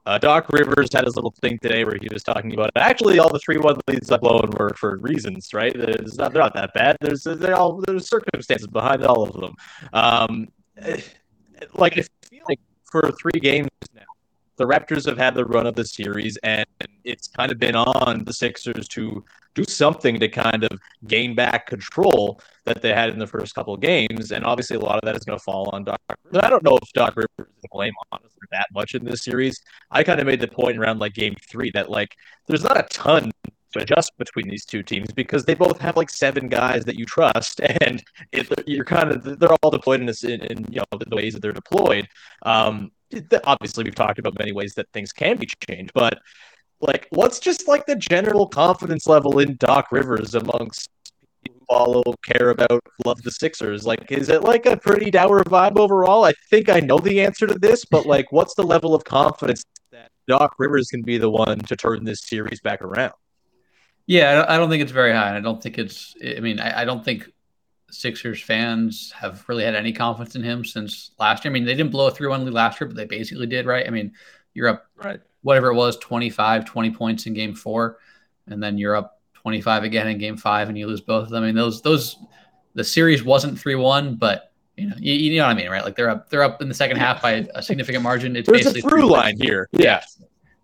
Uh, 0.06 0.18
Doc 0.18 0.48
Rivers 0.50 0.92
had 0.92 1.04
his 1.04 1.16
little 1.16 1.34
thing 1.42 1.58
today 1.58 1.84
where 1.84 1.96
he 2.00 2.08
was 2.12 2.22
talking 2.22 2.54
about 2.54 2.70
actually 2.76 3.18
all 3.18 3.32
the 3.32 3.38
three 3.38 3.58
one 3.58 3.76
leads 3.88 4.10
I've 4.10 4.20
blown 4.20 4.50
were 4.58 4.72
for 4.76 4.96
reasons, 4.98 5.52
right? 5.54 5.76
Not, 5.76 6.32
they're 6.32 6.42
not 6.42 6.54
that 6.54 6.72
bad. 6.72 6.96
There's 7.00 7.24
they're 7.24 7.56
all 7.56 7.82
there's 7.86 8.08
circumstances 8.08 8.68
behind 8.68 9.04
all 9.04 9.22
of 9.22 9.40
them. 9.40 9.54
Um, 9.92 10.48
like 11.74 11.98
I 11.98 12.02
feel 12.28 12.42
like 12.48 12.60
for 12.84 13.12
three 13.12 13.38
games 13.40 13.68
now, 13.94 14.02
the 14.62 14.68
Raptors 14.68 15.06
have 15.06 15.18
had 15.18 15.34
the 15.34 15.44
run 15.44 15.66
of 15.66 15.74
the 15.74 15.84
series, 15.84 16.36
and 16.44 16.64
it's 17.02 17.26
kind 17.26 17.50
of 17.50 17.58
been 17.58 17.74
on 17.74 18.22
the 18.24 18.32
Sixers 18.32 18.86
to 18.88 19.24
do 19.56 19.64
something 19.64 20.20
to 20.20 20.28
kind 20.28 20.62
of 20.62 20.70
gain 21.08 21.34
back 21.34 21.66
control 21.66 22.40
that 22.64 22.80
they 22.80 22.92
had 22.92 23.10
in 23.10 23.18
the 23.18 23.26
first 23.26 23.56
couple 23.56 23.74
of 23.74 23.80
games. 23.80 24.30
And 24.30 24.44
obviously, 24.44 24.76
a 24.76 24.80
lot 24.80 24.94
of 24.94 25.00
that 25.02 25.16
is 25.16 25.24
going 25.24 25.36
to 25.36 25.42
fall 25.42 25.68
on 25.72 25.82
Doc. 25.82 26.00
Rivers. 26.08 26.44
I 26.44 26.48
don't 26.48 26.62
know 26.62 26.78
if 26.80 26.92
Doc 26.92 27.16
Rivers 27.16 27.28
is 27.40 27.62
to 27.62 27.68
blame 27.72 27.92
honestly 28.12 28.46
that 28.52 28.68
much 28.72 28.94
in 28.94 29.04
this 29.04 29.24
series. 29.24 29.60
I 29.90 30.04
kind 30.04 30.20
of 30.20 30.26
made 30.26 30.40
the 30.40 30.46
point 30.46 30.78
around 30.78 31.00
like 31.00 31.14
game 31.14 31.34
three 31.50 31.72
that 31.72 31.90
like 31.90 32.14
there's 32.46 32.62
not 32.62 32.78
a 32.78 32.84
ton 32.84 33.32
to 33.72 33.80
adjust 33.80 34.12
between 34.16 34.48
these 34.48 34.64
two 34.64 34.84
teams 34.84 35.10
because 35.12 35.44
they 35.44 35.54
both 35.54 35.80
have 35.80 35.96
like 35.96 36.10
seven 36.10 36.46
guys 36.46 36.84
that 36.84 36.94
you 36.94 37.04
trust, 37.04 37.60
and 37.80 38.00
it, 38.30 38.46
you're 38.68 38.84
kind 38.84 39.10
of 39.10 39.40
they're 39.40 39.52
all 39.62 39.70
deployed 39.72 39.98
in 39.98 40.06
this 40.06 40.22
in, 40.22 40.40
in 40.42 40.64
you 40.70 40.78
know 40.78 40.98
the 40.98 41.16
ways 41.16 41.32
that 41.32 41.42
they're 41.42 41.52
deployed. 41.52 42.06
Um, 42.42 42.92
obviously, 43.44 43.84
we've 43.84 43.94
talked 43.94 44.18
about 44.18 44.38
many 44.38 44.52
ways 44.52 44.74
that 44.74 44.86
things 44.92 45.12
can 45.12 45.36
be 45.36 45.48
changed, 45.68 45.92
but 45.94 46.18
like 46.80 47.06
what's 47.10 47.38
just 47.38 47.68
like 47.68 47.86
the 47.86 47.96
general 47.96 48.46
confidence 48.46 49.06
level 49.06 49.38
in 49.38 49.56
Doc 49.56 49.92
Rivers 49.92 50.34
amongst 50.34 50.90
follow, 51.68 52.02
care 52.22 52.50
about, 52.50 52.82
love 53.04 53.22
the 53.22 53.30
Sixers? 53.30 53.86
Like, 53.86 54.10
is 54.10 54.28
it 54.28 54.42
like 54.42 54.66
a 54.66 54.76
pretty 54.76 55.10
dour 55.10 55.42
vibe 55.44 55.78
overall? 55.78 56.24
I 56.24 56.32
think 56.50 56.68
I 56.68 56.80
know 56.80 56.98
the 56.98 57.22
answer 57.22 57.46
to 57.46 57.58
this, 57.58 57.84
but 57.84 58.06
like, 58.06 58.30
what's 58.30 58.54
the 58.54 58.62
level 58.62 58.94
of 58.94 59.04
confidence 59.04 59.64
that 59.90 60.10
Doc 60.28 60.54
Rivers 60.58 60.88
can 60.88 61.02
be 61.02 61.18
the 61.18 61.30
one 61.30 61.58
to 61.60 61.76
turn 61.76 62.04
this 62.04 62.20
series 62.20 62.60
back 62.60 62.82
around? 62.82 63.14
Yeah, 64.06 64.44
I 64.48 64.56
don't 64.56 64.68
think 64.68 64.82
it's 64.82 64.92
very 64.92 65.12
high. 65.12 65.36
I 65.36 65.40
don't 65.40 65.62
think 65.62 65.78
it's. 65.78 66.14
I 66.24 66.40
mean, 66.40 66.58
I, 66.58 66.82
I 66.82 66.84
don't 66.84 67.04
think 67.04 67.30
Sixers 67.92 68.40
fans 68.40 69.12
have 69.12 69.44
really 69.48 69.64
had 69.64 69.74
any 69.74 69.92
confidence 69.92 70.34
in 70.34 70.42
him 70.42 70.64
since 70.64 71.12
last 71.18 71.44
year. 71.44 71.50
I 71.50 71.54
mean, 71.54 71.64
they 71.64 71.74
didn't 71.74 71.92
blow 71.92 72.08
a 72.08 72.10
3 72.10 72.26
1 72.28 72.44
lead 72.44 72.54
last 72.54 72.80
year, 72.80 72.88
but 72.88 72.96
they 72.96 73.04
basically 73.04 73.46
did, 73.46 73.66
right? 73.66 73.86
I 73.86 73.90
mean, 73.90 74.12
you're 74.54 74.68
up 74.68 74.86
right. 74.96 75.20
whatever 75.42 75.68
it 75.68 75.74
was 75.74 75.96
25 75.98 76.64
20 76.64 76.90
points 76.90 77.26
in 77.26 77.34
game 77.34 77.54
four 77.54 77.98
and 78.46 78.62
then 78.62 78.78
you're 78.78 78.96
up 78.96 79.20
25 79.34 79.84
again 79.84 80.08
in 80.08 80.18
game 80.18 80.36
five 80.36 80.68
and 80.68 80.78
you 80.78 80.86
lose 80.86 81.00
both 81.00 81.24
of 81.24 81.30
them. 81.30 81.42
I 81.42 81.46
mean 81.46 81.54
those 81.54 81.82
those 81.82 82.16
the 82.74 82.84
series 82.84 83.22
wasn't 83.22 83.58
3-1 83.58 84.18
but 84.18 84.52
you 84.76 84.88
know 84.88 84.96
you, 84.98 85.12
you 85.14 85.38
know 85.38 85.46
what 85.46 85.52
i 85.52 85.54
mean 85.54 85.70
right? 85.70 85.84
Like 85.84 85.96
they're 85.96 86.10
up 86.10 86.30
they're 86.30 86.42
up 86.42 86.62
in 86.62 86.68
the 86.68 86.74
second 86.74 86.96
half 86.98 87.22
by 87.22 87.46
a 87.54 87.62
significant 87.62 88.02
margin. 88.02 88.36
It's 88.36 88.48
there's 88.48 88.66
a 88.66 88.80
through 88.80 89.06
line 89.06 89.36
here. 89.38 89.68
Yeah. 89.72 90.02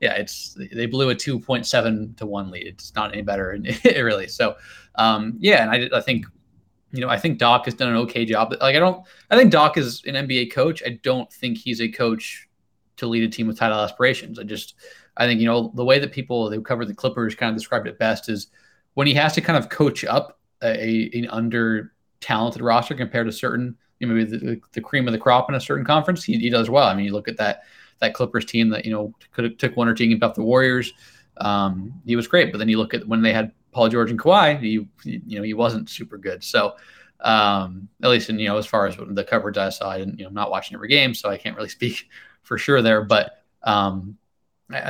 Yeah. 0.00 0.14
It's 0.14 0.56
they 0.72 0.86
blew 0.86 1.10
a 1.10 1.14
2.7 1.14 2.16
to 2.16 2.26
1 2.26 2.50
lead. 2.50 2.66
It's 2.66 2.94
not 2.94 3.12
any 3.12 3.22
better 3.22 3.52
and 3.52 3.66
it 3.84 4.02
really. 4.02 4.28
So 4.28 4.56
um 4.96 5.36
yeah 5.38 5.62
and 5.62 5.70
i, 5.94 5.98
I 5.98 6.00
think 6.00 6.26
you 6.92 7.00
know, 7.00 7.08
I 7.08 7.18
think 7.18 7.38
Doc 7.38 7.66
has 7.66 7.74
done 7.74 7.90
an 7.90 7.96
okay 7.96 8.24
job. 8.24 8.54
Like, 8.60 8.76
I 8.76 8.78
don't, 8.78 9.04
I 9.30 9.36
think 9.36 9.52
Doc 9.52 9.76
is 9.76 10.02
an 10.06 10.14
NBA 10.14 10.52
coach. 10.52 10.82
I 10.84 10.98
don't 11.02 11.30
think 11.32 11.58
he's 11.58 11.80
a 11.80 11.88
coach 11.88 12.48
to 12.96 13.06
lead 13.06 13.22
a 13.22 13.28
team 13.28 13.46
with 13.46 13.58
title 13.58 13.78
aspirations. 13.78 14.38
I 14.38 14.44
just, 14.44 14.74
I 15.16 15.26
think, 15.26 15.40
you 15.40 15.46
know, 15.46 15.70
the 15.74 15.84
way 15.84 15.98
that 15.98 16.12
people 16.12 16.50
who 16.50 16.62
cover 16.62 16.84
the 16.84 16.94
Clippers 16.94 17.34
kind 17.34 17.50
of 17.50 17.56
described 17.56 17.86
it 17.86 17.98
best 17.98 18.28
is 18.28 18.48
when 18.94 19.06
he 19.06 19.14
has 19.14 19.34
to 19.34 19.40
kind 19.40 19.58
of 19.58 19.68
coach 19.68 20.04
up 20.04 20.40
a, 20.62 21.10
an 21.12 21.28
under 21.30 21.92
talented 22.20 22.62
roster 22.62 22.94
compared 22.94 23.26
to 23.26 23.32
certain, 23.32 23.76
you 24.00 24.06
know, 24.06 24.14
maybe 24.14 24.36
the, 24.36 24.60
the 24.72 24.80
cream 24.80 25.06
of 25.06 25.12
the 25.12 25.18
crop 25.18 25.48
in 25.48 25.54
a 25.54 25.60
certain 25.60 25.84
conference, 25.84 26.24
he, 26.24 26.38
he 26.38 26.50
does 26.50 26.70
well. 26.70 26.88
I 26.88 26.94
mean, 26.94 27.04
you 27.04 27.12
look 27.12 27.28
at 27.28 27.36
that, 27.36 27.62
that 28.00 28.14
Clippers 28.14 28.44
team 28.44 28.70
that, 28.70 28.84
you 28.84 28.92
know, 28.92 29.12
could 29.32 29.44
have 29.44 29.56
took 29.58 29.76
one 29.76 29.88
or 29.88 29.94
two 29.94 30.06
games 30.06 30.22
off 30.22 30.34
the 30.34 30.42
Warriors. 30.42 30.92
Um, 31.36 32.00
he 32.06 32.16
was 32.16 32.26
great, 32.26 32.50
but 32.50 32.58
then 32.58 32.68
you 32.68 32.78
look 32.78 32.94
at 32.94 33.06
when 33.06 33.22
they 33.22 33.32
had 33.32 33.52
Paul 33.78 33.88
George 33.88 34.10
and 34.10 34.18
Kawhi, 34.18 34.58
he, 34.58 34.88
you 35.04 35.38
know, 35.38 35.44
he 35.44 35.54
wasn't 35.54 35.88
super 35.88 36.18
good. 36.18 36.42
So, 36.42 36.74
um, 37.20 37.88
at 38.02 38.10
least 38.10 38.28
in, 38.28 38.40
you 38.40 38.48
know, 38.48 38.58
as 38.58 38.66
far 38.66 38.88
as 38.88 38.96
the 38.96 39.22
coverage 39.22 39.56
I 39.56 39.68
saw, 39.68 39.88
I 39.88 39.98
didn't, 39.98 40.18
you 40.18 40.24
know, 40.24 40.30
I'm 40.30 40.34
not 40.34 40.50
watching 40.50 40.74
every 40.74 40.88
game, 40.88 41.14
so 41.14 41.30
I 41.30 41.36
can't 41.36 41.54
really 41.54 41.68
speak 41.78 42.08
for 42.42 42.58
sure 42.58 42.82
there. 42.82 43.04
But 43.04 43.44
um, 43.62 44.18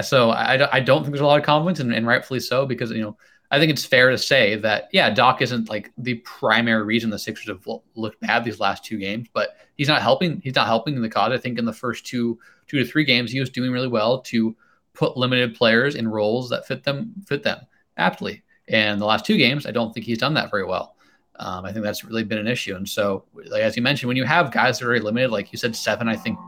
so 0.03 0.31
I, 0.31 0.74
I 0.74 0.81
don't 0.81 1.03
think 1.03 1.12
there's 1.12 1.20
a 1.20 1.27
lot 1.27 1.38
of 1.38 1.44
confidence, 1.44 1.81
and, 1.81 1.92
and 1.92 2.07
rightfully 2.07 2.40
so, 2.40 2.64
because 2.64 2.90
you 2.92 3.03
know 3.03 3.18
I 3.51 3.59
think 3.59 3.70
it's 3.70 3.85
fair 3.85 4.09
to 4.09 4.16
say 4.16 4.57
that 4.57 4.88
yeah, 4.90 5.11
Doc 5.11 5.42
isn't 5.42 5.68
like 5.68 5.92
the 5.98 6.14
primary 6.14 6.83
reason 6.83 7.11
the 7.11 7.18
Sixers 7.18 7.48
have 7.48 7.68
looked 7.94 8.20
bad 8.22 8.42
these 8.42 8.59
last 8.59 8.87
two 8.87 8.96
games, 8.96 9.29
but 9.35 9.51
he's 9.77 9.88
not 9.88 10.01
helping. 10.01 10.40
He's 10.40 10.55
not 10.55 10.66
helping 10.66 10.98
the 11.03 11.11
cause. 11.11 11.33
I 11.33 11.37
think 11.37 11.59
in 11.59 11.66
the 11.66 11.74
first 11.74 12.07
two 12.07 12.38
two 12.66 12.79
to 12.79 12.87
three 12.87 13.05
games, 13.05 13.31
he 13.31 13.38
was 13.40 13.51
doing 13.51 13.70
really 13.70 13.87
well 13.87 14.22
to 14.22 14.57
put 14.94 15.18
limited 15.18 15.55
players 15.55 15.94
in 15.94 16.09
roles 16.09 16.48
that 16.48 16.66
fit 16.66 16.85
them 16.85 17.12
fit 17.27 17.42
them 17.42 17.66
aptly. 17.98 18.42
And 18.68 19.00
the 19.00 19.07
last 19.07 19.24
two 19.24 19.37
games, 19.37 19.66
I 19.66 19.70
don't 19.70 19.92
think 19.92 20.07
he's 20.07 20.18
done 20.18 20.35
that 20.35 20.50
very 20.50 20.64
well. 20.64 20.94
Um, 21.37 21.64
I 21.64 21.72
think 21.72 21.85
that's 21.85 22.04
really 22.04 22.24
been 22.24 22.38
an 22.38 22.48
issue. 22.48 22.74
And 22.74 22.88
so, 22.88 23.24
like, 23.35 23.62
as 23.62 23.76
you 23.76 23.83
mentioned, 23.83 24.09
when 24.09 24.16
you 24.16 24.24
have 24.24 24.50
guys 24.50 24.78
that 24.78 24.85
are 24.85 24.88
very 24.88 25.00
limited, 25.00 25.31
like 25.31 25.52
you 25.52 25.59
said, 25.59 25.74
seven, 25.76 26.09
I 26.09 26.16
think 26.16 26.38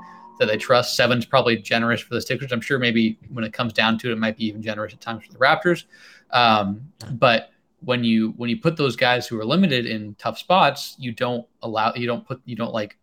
that 0.40 0.46
they 0.46 0.56
trust. 0.56 0.96
Seven's 0.96 1.24
probably 1.24 1.56
generous 1.56 2.00
for 2.00 2.14
the 2.14 2.20
Sixers. 2.20 2.50
I'm 2.50 2.60
sure 2.60 2.78
maybe 2.78 3.18
when 3.28 3.44
it 3.44 3.52
comes 3.52 3.72
down 3.72 3.98
to 3.98 4.08
it, 4.08 4.12
it 4.12 4.18
might 4.18 4.36
be 4.36 4.46
even 4.46 4.62
generous 4.62 4.92
at 4.92 5.00
times 5.00 5.24
for 5.24 5.32
the 5.32 5.38
Raptors. 5.38 5.84
Um, 6.32 6.90
but 7.12 7.50
when 7.80 8.04
you 8.04 8.30
when 8.36 8.50
you 8.50 8.58
put 8.58 8.76
those 8.76 8.96
guys 8.96 9.26
who 9.26 9.38
are 9.38 9.44
limited 9.44 9.86
in 9.86 10.14
tough 10.16 10.38
spots, 10.38 10.96
you 10.98 11.12
don't 11.12 11.46
allow 11.62 11.94
you 11.94 12.06
don't 12.06 12.26
put 12.26 12.40
you 12.44 12.56
don't 12.56 12.72
like 12.72 12.98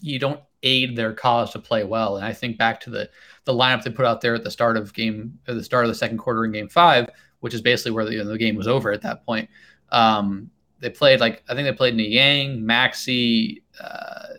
you 0.00 0.18
don't 0.18 0.40
aid 0.62 0.96
their 0.96 1.12
cause 1.12 1.52
to 1.52 1.58
play 1.58 1.84
well. 1.84 2.16
And 2.16 2.24
I 2.24 2.32
think 2.32 2.58
back 2.58 2.80
to 2.80 2.90
the 2.90 3.08
the 3.44 3.52
lineup 3.52 3.82
they 3.82 3.90
put 3.90 4.06
out 4.06 4.20
there 4.20 4.34
at 4.34 4.44
the 4.44 4.50
start 4.50 4.76
of 4.76 4.92
game 4.92 5.38
at 5.46 5.54
the 5.54 5.64
start 5.64 5.84
of 5.84 5.88
the 5.88 5.94
second 5.94 6.18
quarter 6.18 6.44
in 6.44 6.52
game 6.52 6.68
five, 6.68 7.08
which 7.40 7.54
is 7.54 7.60
basically 7.60 7.92
where 7.92 8.04
the, 8.04 8.12
you 8.12 8.18
know, 8.18 8.30
the 8.30 8.38
game 8.38 8.56
was 8.56 8.68
over 8.68 8.92
at 8.92 9.02
that 9.02 9.24
point. 9.24 9.48
Um, 9.90 10.50
they 10.80 10.90
played 10.90 11.20
like 11.20 11.42
I 11.48 11.54
think 11.54 11.66
they 11.66 11.72
played 11.72 11.94
Niang, 11.94 12.64
Maxey, 12.64 13.62
uh, 13.80 14.34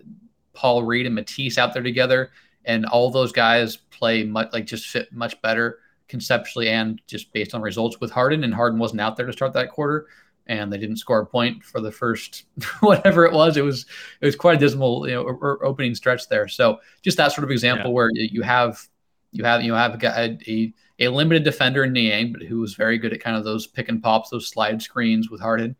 Paul 0.54 0.84
Reed 0.84 1.06
and 1.06 1.16
Matisse 1.16 1.58
out 1.58 1.74
there 1.74 1.84
together, 1.84 2.32
and 2.66 2.86
all 2.86 3.10
those 3.10 3.32
guys 3.32 3.76
play 3.76 4.24
much 4.24 4.50
like 4.54 4.66
just 4.66 4.88
fit 4.88 5.12
much 5.12 5.42
better 5.42 5.80
conceptually 6.08 6.70
and 6.70 7.02
just 7.08 7.32
based 7.34 7.54
on 7.54 7.62
results 7.62 8.00
with 8.00 8.12
Harden. 8.12 8.44
And 8.44 8.54
Harden 8.54 8.80
wasn't 8.80 9.02
out 9.02 9.18
there 9.18 9.26
to 9.26 9.34
start 9.34 9.54
that 9.54 9.72
quarter, 9.72 10.08
and 10.48 10.72
they 10.72 10.78
didn't 10.78 10.98
score 10.98 11.22
a 11.22 11.26
point 11.26 11.64
for 11.64 11.82
the 11.82 11.92
first 11.92 12.46
whatever 12.82 13.26
it 13.26 13.34
was. 13.34 13.58
It 13.58 13.64
was 13.64 13.86
it 14.22 14.26
was 14.26 14.36
quite 14.36 14.58
a 14.58 14.60
dismal 14.60 15.08
you 15.08 15.16
know 15.16 15.58
opening 15.64 15.96
stretch 15.96 16.28
there. 16.30 16.48
So 16.48 16.80
just 17.02 17.18
that 17.18 17.32
sort 17.32 17.46
of 17.46 17.52
example 17.52 17.88
yeah. 17.88 17.94
where 17.94 18.10
you 18.14 18.42
have 18.44 18.88
you 19.32 19.44
have 19.44 19.64
you 19.64 19.74
have 19.74 20.02
a, 20.04 20.38
a, 20.48 20.74
a 21.00 21.08
limited 21.10 21.44
defender 21.44 21.84
in 21.84 21.94
Niang, 21.94 22.34
but 22.34 22.42
who 22.42 22.60
was 22.60 22.74
very 22.76 22.98
good 22.98 23.14
at 23.14 23.20
kind 23.20 23.36
of 23.36 23.44
those 23.44 23.68
pick 23.68 23.90
and 23.90 24.02
pops, 24.02 24.30
those 24.30 24.48
slide 24.48 24.82
screens 24.82 25.30
with 25.30 25.42
Harden. 25.42 25.76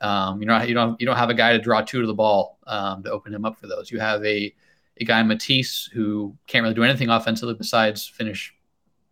Um, 0.00 0.40
you 0.40 0.46
know, 0.46 0.60
you 0.62 0.74
don't 0.74 1.00
you 1.00 1.06
don't 1.06 1.16
have 1.16 1.30
a 1.30 1.34
guy 1.34 1.52
to 1.52 1.58
draw 1.58 1.80
two 1.80 2.00
to 2.00 2.06
the 2.06 2.14
ball 2.14 2.58
um, 2.66 3.02
to 3.04 3.10
open 3.10 3.32
him 3.32 3.44
up 3.44 3.58
for 3.58 3.66
those. 3.66 3.90
You 3.90 4.00
have 4.00 4.24
a 4.24 4.54
a 4.98 5.04
guy 5.04 5.22
Matisse 5.22 5.88
who 5.92 6.36
can't 6.46 6.62
really 6.62 6.74
do 6.74 6.84
anything 6.84 7.08
offensively 7.08 7.54
besides 7.54 8.06
finish 8.06 8.54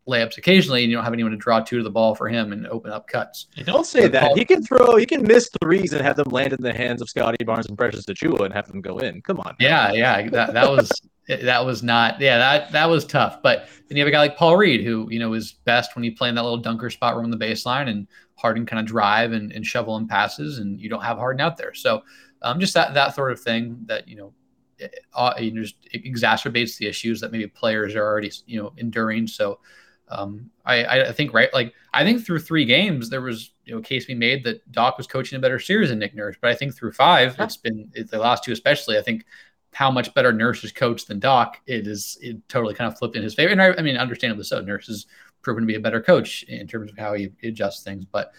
layups 0.09 0.39
occasionally, 0.39 0.83
and 0.83 0.91
you 0.91 0.97
don't 0.97 1.05
have 1.05 1.13
anyone 1.13 1.33
to 1.33 1.39
draw 1.39 1.61
two 1.61 1.79
to 1.79 1.85
the 1.85 1.91
ball 1.91 2.15
for 2.15 2.29
him 2.29 2.53
and 2.53 2.67
open 2.67 2.91
up 2.91 3.07
cuts. 3.07 3.47
You 3.55 3.65
don't 3.65 3.87
say 3.87 4.09
that. 4.09 4.23
Paul, 4.23 4.35
he 4.35 4.45
can 4.45 4.63
throw, 4.63 4.97
he 4.97 5.07
can 5.07 5.23
miss 5.23 5.49
threes 5.63 5.93
and 5.93 6.03
have 6.03 6.17
them 6.17 6.31
land 6.31 6.53
in 6.53 6.63
the 6.63 6.73
hands 6.73 7.01
of 7.01 7.09
Scottie 7.09 7.45
Barnes 7.45 7.67
and 7.67 7.79
Precious 7.79 8.07
Achiuwa 8.07 8.47
and 8.47 8.55
have 8.55 8.67
them 8.67 8.81
go 8.81 8.99
in. 8.99 9.23
Come 9.23 9.41
on. 9.41 9.57
Yeah, 9.61 9.93
yeah, 9.93 10.29
that, 10.31 10.55
that 10.55 10.69
was 10.69 10.91
that 11.37 11.65
was 11.65 11.83
not. 11.83 12.21
Yeah, 12.21 12.39
that 12.39 12.73
that 12.73 12.89
was 12.89 13.05
tough. 13.05 13.43
But 13.43 13.69
then 13.89 13.97
you 13.97 14.03
have 14.03 14.09
a 14.09 14.11
guy 14.11 14.19
like 14.19 14.37
Paul 14.37 14.57
Reed 14.57 14.85
who 14.85 15.09
you 15.11 15.19
know 15.19 15.33
is 15.33 15.53
best 15.65 15.95
when 15.95 16.05
you 16.05 16.15
play 16.15 16.29
in 16.29 16.35
that 16.35 16.43
little 16.43 16.59
dunker 16.59 16.91
spot 16.91 17.17
room 17.17 17.25
on 17.25 17.31
the 17.31 17.37
baseline 17.37 17.89
and 17.89 18.07
Harden 18.37 18.65
kind 18.65 18.81
of 18.81 18.87
drive 18.87 19.33
and, 19.33 19.53
and 19.53 19.65
shovel 19.65 19.97
and 19.97 20.09
passes, 20.09 20.59
and 20.59 20.81
you 20.81 20.89
don't 20.89 21.03
have 21.03 21.19
Harden 21.19 21.41
out 21.41 21.57
there. 21.57 21.75
So 21.75 22.03
um, 22.43 22.61
just 22.61 22.75
that 22.75 22.95
that 22.95 23.15
sort 23.15 23.33
of 23.33 23.41
thing 23.41 23.79
that 23.87 24.09
you 24.09 24.17
know, 24.17 24.33
it, 24.79 25.01
uh, 25.15 25.39
just 25.39 25.77
exacerbates 25.95 26.79
the 26.79 26.87
issues 26.87 27.21
that 27.21 27.33
maybe 27.33 27.47
players 27.47 27.95
are 27.95 28.05
already 28.05 28.33
you 28.47 28.63
know 28.63 28.73
enduring. 28.77 29.27
So 29.27 29.61
um, 30.09 30.51
I 30.65 31.01
I 31.09 31.13
think 31.13 31.33
right 31.33 31.53
like 31.53 31.75
I 31.93 32.05
think 32.05 32.25
through 32.25 32.41
three 32.41 32.65
games 32.65 33.11
there 33.11 33.21
was 33.21 33.53
you 33.65 33.75
know 33.75 33.81
a 33.81 33.83
case 33.83 34.09
we 34.09 34.15
made 34.15 34.43
that 34.45 34.71
Doc 34.73 34.97
was 34.97 35.07
coaching 35.07 35.37
a 35.37 35.41
better 35.41 35.59
series 35.59 35.91
than 35.91 35.99
Nick 35.99 36.15
Nurse, 36.15 36.37
but 36.41 36.51
I 36.51 36.55
think 36.55 36.75
through 36.75 36.93
five 36.93 37.37
it's 37.39 37.57
been 37.57 37.91
it, 37.95 38.11
the 38.11 38.19
last 38.19 38.43
two 38.43 38.53
especially 38.53 38.99
I 38.99 39.03
think 39.03 39.25
how 39.73 39.91
much 39.91 40.13
better 40.15 40.33
Nurse 40.33 40.65
is 40.65 40.73
coached 40.73 41.09
than 41.09 41.21
Doc 41.21 41.59
it 41.67 41.87
is 41.87 42.19
it 42.21 42.37
totally 42.49 42.75
kind 42.75 42.91
of 42.91 42.99
flipped 42.99 43.17
in 43.17 43.23
his 43.23 43.35
favor. 43.35 43.53
And 43.53 43.63
I, 43.63 43.73
I 43.73 43.83
mean 43.83 43.97
understandably 43.97 44.45
so 44.45 44.61
Nurse 44.61 44.89
is 44.89 45.07
proven 45.43 45.63
to 45.63 45.67
be 45.67 45.77
a 45.77 45.81
better 45.81 46.01
coach 46.01 46.43
in 46.45 46.67
terms 46.67 46.91
of 46.91 46.99
how 46.99 47.15
he 47.15 47.31
adjusts 47.43 47.83
things. 47.83 48.05
But 48.05 48.33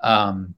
um, 0.00 0.54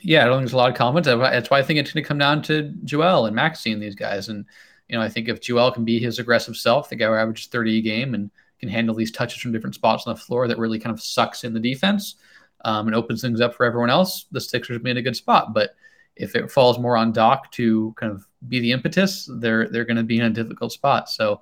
yeah, 0.00 0.22
I 0.22 0.26
don't 0.26 0.38
think 0.38 0.42
there's 0.42 0.54
a 0.54 0.58
lot 0.58 0.70
of 0.70 0.76
confidence. 0.76 1.06
That's 1.06 1.50
why 1.50 1.58
I 1.58 1.62
think 1.62 1.78
it's 1.78 1.92
going 1.92 2.02
to 2.02 2.08
come 2.08 2.18
down 2.18 2.42
to 2.42 2.72
Joel 2.84 3.26
and 3.26 3.36
Maxey 3.36 3.72
and 3.72 3.82
these 3.82 3.94
guys. 3.94 4.28
And 4.28 4.44
you 4.88 4.96
know, 4.96 5.02
I 5.02 5.08
think 5.08 5.28
if 5.28 5.40
Joel 5.40 5.72
can 5.72 5.84
be 5.84 5.98
his 5.98 6.18
aggressive 6.18 6.56
self, 6.56 6.88
the 6.88 6.96
guy 6.96 7.06
who 7.06 7.14
averages 7.14 7.46
30 7.46 7.78
a 7.78 7.82
game 7.82 8.14
and 8.14 8.30
can 8.60 8.68
handle 8.68 8.94
these 8.94 9.10
touches 9.10 9.40
from 9.40 9.52
different 9.52 9.74
spots 9.74 10.06
on 10.06 10.14
the 10.14 10.20
floor 10.20 10.48
that 10.48 10.58
really 10.58 10.78
kind 10.78 10.94
of 10.94 11.02
sucks 11.02 11.44
in 11.44 11.52
the 11.52 11.60
defense 11.60 12.16
um, 12.64 12.86
and 12.86 12.96
opens 12.96 13.20
things 13.20 13.40
up 13.40 13.54
for 13.54 13.66
everyone 13.66 13.90
else, 13.90 14.26
the 14.30 14.40
Sixers 14.40 14.78
be 14.78 14.90
in 14.90 14.96
a 14.96 15.02
good 15.02 15.16
spot. 15.16 15.52
But 15.52 15.74
if 16.16 16.34
it 16.34 16.50
falls 16.50 16.78
more 16.78 16.96
on 16.96 17.12
Doc 17.12 17.50
to 17.52 17.94
kind 17.96 18.12
of 18.12 18.26
be 18.48 18.60
the 18.60 18.72
impetus, 18.72 19.28
they're 19.38 19.68
they're 19.68 19.84
going 19.84 19.96
to 19.96 20.02
be 20.02 20.18
in 20.18 20.24
a 20.24 20.30
difficult 20.30 20.72
spot. 20.72 21.08
So 21.10 21.40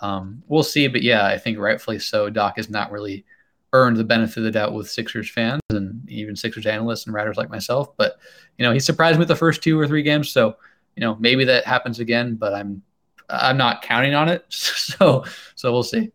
um, 0.00 0.42
we'll 0.48 0.62
see. 0.62 0.88
But 0.88 1.02
yeah, 1.02 1.26
I 1.26 1.38
think 1.38 1.58
rightfully 1.58 1.98
so. 1.98 2.30
Doc 2.30 2.56
has 2.56 2.70
not 2.70 2.90
really 2.90 3.24
earned 3.72 3.96
the 3.96 4.04
benefit 4.04 4.38
of 4.38 4.44
the 4.44 4.50
doubt 4.50 4.72
with 4.72 4.90
Sixers 4.90 5.30
fans 5.30 5.60
and 5.70 6.08
even 6.08 6.36
Sixers 6.36 6.66
analysts 6.66 7.06
and 7.06 7.14
writers 7.14 7.36
like 7.36 7.50
myself. 7.50 7.96
But 7.96 8.18
you 8.56 8.64
know, 8.64 8.72
he 8.72 8.80
surprised 8.80 9.16
me 9.16 9.20
with 9.20 9.28
the 9.28 9.36
first 9.36 9.62
two 9.62 9.78
or 9.78 9.86
three 9.86 10.02
games, 10.02 10.30
so 10.30 10.56
you 10.96 11.00
know 11.00 11.16
maybe 11.16 11.44
that 11.44 11.64
happens 11.64 12.00
again. 12.00 12.36
But 12.36 12.54
I'm 12.54 12.82
I'm 13.28 13.56
not 13.56 13.82
counting 13.82 14.14
on 14.14 14.28
it. 14.28 14.44
So 14.98 15.24
so 15.54 15.70
we'll 15.70 15.82
see. 15.82 16.10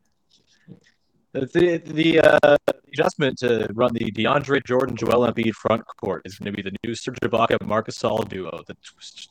The 1.34 1.82
the 1.84 2.20
uh, 2.20 2.58
adjustment 2.92 3.40
to 3.40 3.68
run 3.74 3.92
the 3.94 4.12
DeAndre 4.12 4.64
Jordan 4.66 4.96
Joel 4.96 5.32
Embiid 5.32 5.54
front 5.54 5.84
court 5.98 6.22
is 6.26 6.38
going 6.38 6.54
to 6.54 6.56
be 6.56 6.62
the 6.62 6.76
new 6.84 6.94
Serge 6.94 7.18
Ibaka 7.24 7.66
Marcus 7.66 7.98
Gasol 7.98 8.30
duo 8.30 8.62
that 8.68 8.78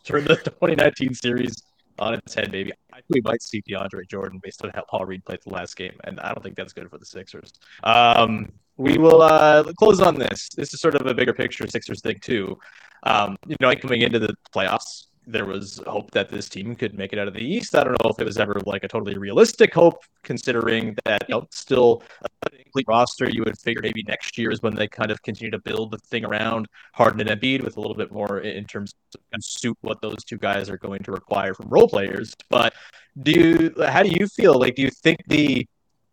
turned 0.05 0.27
the 0.27 0.37
2019 0.45 1.15
series 1.15 1.63
on 2.01 2.15
its 2.15 2.35
head. 2.35 2.51
Maybe 2.51 2.73
I 2.93 2.97
think 2.97 3.05
we 3.09 3.21
might 3.21 3.41
see 3.41 3.63
DeAndre 3.63 4.09
Jordan 4.09 4.41
based 4.43 4.65
on 4.65 4.73
how 4.75 4.83
Paul 4.91 5.07
Reed 5.07 5.25
played 5.25 5.41
the 5.47 5.53
last 5.53 5.77
game, 5.77 5.95
and 6.03 6.19
I 6.21 6.33
don't 6.33 6.43
think 6.43 6.57
that's 6.57 6.73
good 6.73 6.91
for 6.91 6.99
the 6.99 7.07
Sixers. 7.07 7.53
Um, 7.85 8.51
we 8.79 8.99
will 8.99 9.23
uh, 9.23 9.63
close 9.75 10.01
on 10.01 10.19
this. 10.19 10.49
This 10.57 10.75
is 10.75 10.81
sort 10.81 10.97
of 10.97 11.07
a 11.07 11.15
bigger 11.15 11.33
picture 11.33 11.69
Sixers 11.69 12.01
thing 12.01 12.19
too. 12.21 12.59
Um, 13.05 13.37
you 13.47 13.57
know, 13.61 13.73
coming 13.77 14.03
into 14.03 14.19
the 14.19 14.35
playoffs, 14.55 15.07
there 15.27 15.45
was 15.45 15.81
hope 15.87 16.11
that 16.11 16.29
this 16.29 16.49
team 16.49 16.75
could 16.75 16.99
make 16.99 17.13
it 17.13 17.19
out 17.19 17.29
of 17.29 17.35
the 17.35 17.41
East. 17.41 17.75
I 17.75 17.85
don't 17.85 18.03
know 18.03 18.11
if 18.11 18.19
it 18.19 18.25
was 18.25 18.39
ever 18.39 18.61
like 18.67 18.85
a 18.85 18.89
totally 18.89 19.17
realistic 19.17 19.73
hope, 19.73 20.03
considering 20.23 20.97
that 21.05 21.25
you 21.29 21.35
know 21.35 21.47
still 21.51 22.03
a 22.23 22.51
complete 22.51 22.87
roster. 22.89 23.29
You 23.29 23.45
would 23.45 23.59
figure 23.59 23.83
maybe 23.83 24.03
next 24.03 24.37
year 24.37 24.51
is 24.51 24.63
when 24.63 24.75
they 24.75 24.89
kind 24.89 25.11
of 25.11 25.23
continue 25.23 25.51
to 25.51 25.59
build 25.59 25.93
the 25.93 25.99
thing 25.99 26.25
around 26.25 26.67
Harden 26.93 27.21
and 27.27 27.41
Embiid 27.41 27.63
with 27.63 27.77
a 27.77 27.81
little 27.81 27.97
bit 27.97 28.11
more 28.11 28.41
in 28.41 28.65
terms 28.65 28.95
of 29.15 29.45
suit 29.45 29.77
what 29.83 30.01
those 30.03 30.25
two 30.25 30.39
guys 30.39 30.69
are 30.69 30.79
going 30.79 31.03
to 31.05 31.13
require 31.13 31.55
from 31.55 31.69
role 31.69 31.89
players. 31.89 32.35
But 32.49 32.75
do 33.23 33.31
you? 33.31 33.85
How 33.85 34.03
do 34.03 34.11
you 34.11 34.27
feel? 34.27 34.59
Like, 34.59 34.75
do 34.75 34.83
you 34.83 34.91
think 34.91 35.21
the 35.29 35.67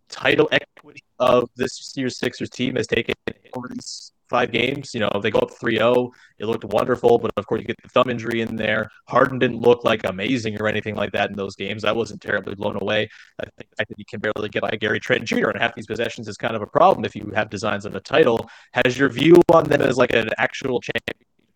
title 0.09 0.49
equity 0.51 1.03
of 1.19 1.49
this 1.55 1.93
year's 1.95 2.17
Sixers 2.17 2.49
team 2.49 2.75
has 2.75 2.87
taken 2.87 3.15
over 3.53 3.67
these 3.69 4.11
five 4.29 4.51
games. 4.51 4.93
You 4.93 5.01
know, 5.01 5.09
they 5.21 5.31
go 5.31 5.39
up 5.39 5.51
3 5.51 5.77
0. 5.77 6.11
It 6.37 6.45
looked 6.45 6.63
wonderful, 6.65 7.17
but 7.17 7.31
of 7.37 7.47
course, 7.47 7.61
you 7.61 7.67
get 7.67 7.81
the 7.81 7.89
thumb 7.89 8.09
injury 8.09 8.41
in 8.41 8.55
there. 8.55 8.89
Harden 9.07 9.39
didn't 9.39 9.59
look 9.59 9.83
like 9.83 10.01
amazing 10.05 10.59
or 10.61 10.67
anything 10.67 10.95
like 10.95 11.11
that 11.11 11.29
in 11.29 11.35
those 11.35 11.55
games. 11.55 11.83
I 11.83 11.91
wasn't 11.91 12.21
terribly 12.21 12.55
blown 12.55 12.77
away. 12.81 13.09
I 13.39 13.45
think 13.83 13.97
you 13.97 14.05
can 14.05 14.19
barely 14.19 14.49
get 14.49 14.61
by 14.61 14.71
Gary 14.71 14.99
Trent 14.99 15.25
Jr. 15.25 15.49
and 15.49 15.59
half 15.59 15.75
these 15.75 15.87
possessions 15.87 16.27
is 16.27 16.37
kind 16.37 16.55
of 16.55 16.61
a 16.61 16.67
problem 16.67 17.05
if 17.05 17.15
you 17.15 17.31
have 17.35 17.49
designs 17.49 17.85
on 17.85 17.95
a 17.95 17.99
title. 17.99 18.49
Has 18.73 18.97
your 18.97 19.09
view 19.09 19.41
on 19.51 19.65
them 19.65 19.81
as 19.81 19.97
like 19.97 20.13
an 20.13 20.29
actual 20.37 20.81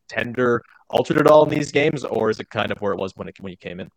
tender 0.10 0.64
altered 0.90 1.18
at 1.18 1.28
all 1.28 1.44
in 1.44 1.50
these 1.50 1.72
games, 1.72 2.04
or 2.04 2.30
is 2.30 2.40
it 2.40 2.50
kind 2.50 2.72
of 2.72 2.80
where 2.80 2.94
it 2.94 3.00
was 3.00 3.16
when 3.16 3.28
it 3.28 3.36
when 3.40 3.52
you 3.52 3.58
came 3.58 3.80
in? 3.80 3.90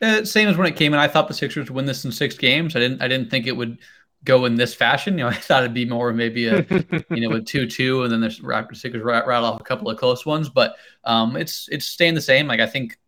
Uh, 0.00 0.24
same 0.24 0.48
as 0.48 0.56
when 0.56 0.66
it 0.66 0.74
came 0.74 0.92
in. 0.92 0.98
I 0.98 1.06
thought 1.06 1.28
the 1.28 1.34
Sixers 1.34 1.68
would 1.68 1.76
win 1.76 1.84
this 1.84 2.04
in 2.04 2.10
six 2.10 2.36
games. 2.36 2.74
I 2.74 2.80
didn't. 2.80 3.00
I 3.02 3.08
didn't 3.08 3.30
think 3.30 3.46
it 3.46 3.56
would 3.56 3.78
go 4.24 4.44
in 4.44 4.54
this 4.54 4.74
fashion. 4.74 5.18
You 5.18 5.24
know, 5.24 5.30
I 5.30 5.34
thought 5.34 5.62
it'd 5.62 5.74
be 5.74 5.84
more 5.84 6.12
maybe 6.12 6.46
a 6.46 6.64
you 7.10 7.28
know 7.28 7.36
a 7.36 7.40
two 7.42 7.66
two, 7.66 8.02
and 8.02 8.12
then 8.12 8.20
there's 8.20 8.40
Raptors 8.40 8.78
Sixers 8.78 9.02
rattle 9.02 9.44
off 9.44 9.60
a 9.60 9.64
couple 9.64 9.90
of 9.90 9.98
close 9.98 10.24
ones, 10.26 10.48
but 10.48 10.76
um, 11.04 11.36
it's 11.36 11.68
it's 11.70 11.86
staying 11.86 12.14
the 12.14 12.20
same. 12.20 12.46
Like 12.46 12.60
I 12.60 12.66
think 12.66 12.98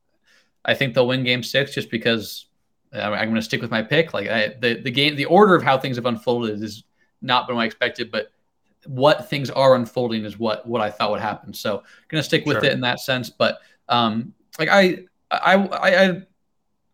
I 0.64 0.74
think 0.74 0.94
they'll 0.94 1.06
win 1.06 1.24
Game 1.24 1.42
Six 1.42 1.74
just 1.74 1.90
because 1.90 2.46
I'm 2.92 3.12
going 3.12 3.34
to 3.34 3.42
stick 3.42 3.60
with 3.60 3.70
my 3.70 3.82
pick. 3.82 4.14
Like 4.14 4.28
I, 4.28 4.54
the 4.60 4.80
the 4.80 4.90
game, 4.90 5.16
the 5.16 5.26
order 5.26 5.54
of 5.54 5.62
how 5.62 5.78
things 5.78 5.96
have 5.96 6.06
unfolded 6.06 6.62
is 6.62 6.84
not 7.20 7.46
been 7.46 7.56
what 7.56 7.62
I 7.62 7.66
expected, 7.66 8.10
but 8.10 8.30
what 8.86 9.28
things 9.28 9.50
are 9.50 9.74
unfolding 9.74 10.24
is 10.24 10.38
what 10.38 10.66
what 10.66 10.80
I 10.80 10.90
thought 10.90 11.10
would 11.10 11.20
happen. 11.20 11.52
So 11.52 11.82
going 12.08 12.20
to 12.20 12.26
stick 12.26 12.46
with 12.46 12.58
sure. 12.58 12.64
it 12.64 12.72
in 12.72 12.80
that 12.82 13.00
sense. 13.00 13.30
But 13.30 13.58
um, 13.88 14.32
like 14.58 14.68
I 14.68 15.04
I 15.30 15.56
I 15.56 16.22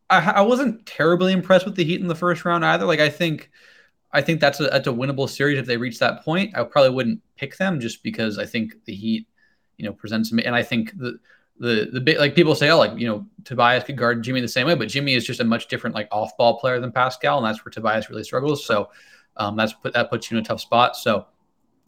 I 0.09 0.31
I 0.33 0.41
wasn't 0.41 0.87
terribly 0.87 1.33
impressed 1.33 1.67
with 1.67 1.77
the 1.77 1.85
Heat 1.85 2.01
in 2.01 2.07
the 2.09 2.15
first 2.15 2.45
round 2.45 2.65
either. 2.65 2.87
Like 2.87 3.01
I 3.01 3.11
think 3.11 3.51
I 4.13 4.23
think 4.23 4.41
that's 4.41 4.61
a 4.61 4.65
that's 4.65 4.89
a 4.89 4.93
winnable 4.93 5.29
series 5.29 5.59
if 5.59 5.67
they 5.67 5.77
reach 5.77 5.99
that 6.01 6.25
point. 6.25 6.57
I 6.57 6.65
probably 6.65 6.91
wouldn't 6.91 7.21
pick 7.37 7.57
them 7.57 7.79
just 7.81 8.03
because 8.03 8.39
I 8.39 8.47
think 8.47 8.85
the 8.85 8.95
Heat, 8.95 9.27
you 9.77 9.85
know, 9.87 9.93
presents 9.93 10.33
me, 10.33 10.45
and 10.45 10.55
I 10.55 10.63
think 10.63 10.97
the 10.99 11.19
the 11.59 11.91
the 11.93 12.01
bit 12.01 12.19
like 12.19 12.35
people 12.35 12.55
say, 12.55 12.71
oh, 12.71 12.79
like 12.79 12.99
you 12.99 13.07
know, 13.07 13.27
Tobias 13.45 13.85
could 13.85 13.97
guard 13.97 14.23
Jimmy 14.23 14.41
the 14.41 14.49
same 14.49 14.67
way, 14.67 14.75
but 14.75 14.89
Jimmy 14.89 15.15
is 15.15 15.25
just 15.25 15.41
a 15.41 15.45
much 15.45 15.69
different 15.69 15.95
like 15.95 16.09
off 16.11 16.37
ball 16.37 16.59
player 16.59 16.81
than 16.81 16.91
Pascal, 16.91 17.39
and 17.39 17.47
that's 17.47 17.65
where 17.65 17.71
Tobias 17.71 18.11
really 18.11 18.25
struggles. 18.25 18.65
So 18.65 18.91
um, 19.37 19.57
that's 19.57 19.75
put 19.75 19.93
that 19.93 20.11
puts 20.11 20.31
you 20.31 20.39
in 20.39 20.43
a 20.43 20.47
tough 20.47 20.61
spot. 20.61 20.97
So 20.97 21.27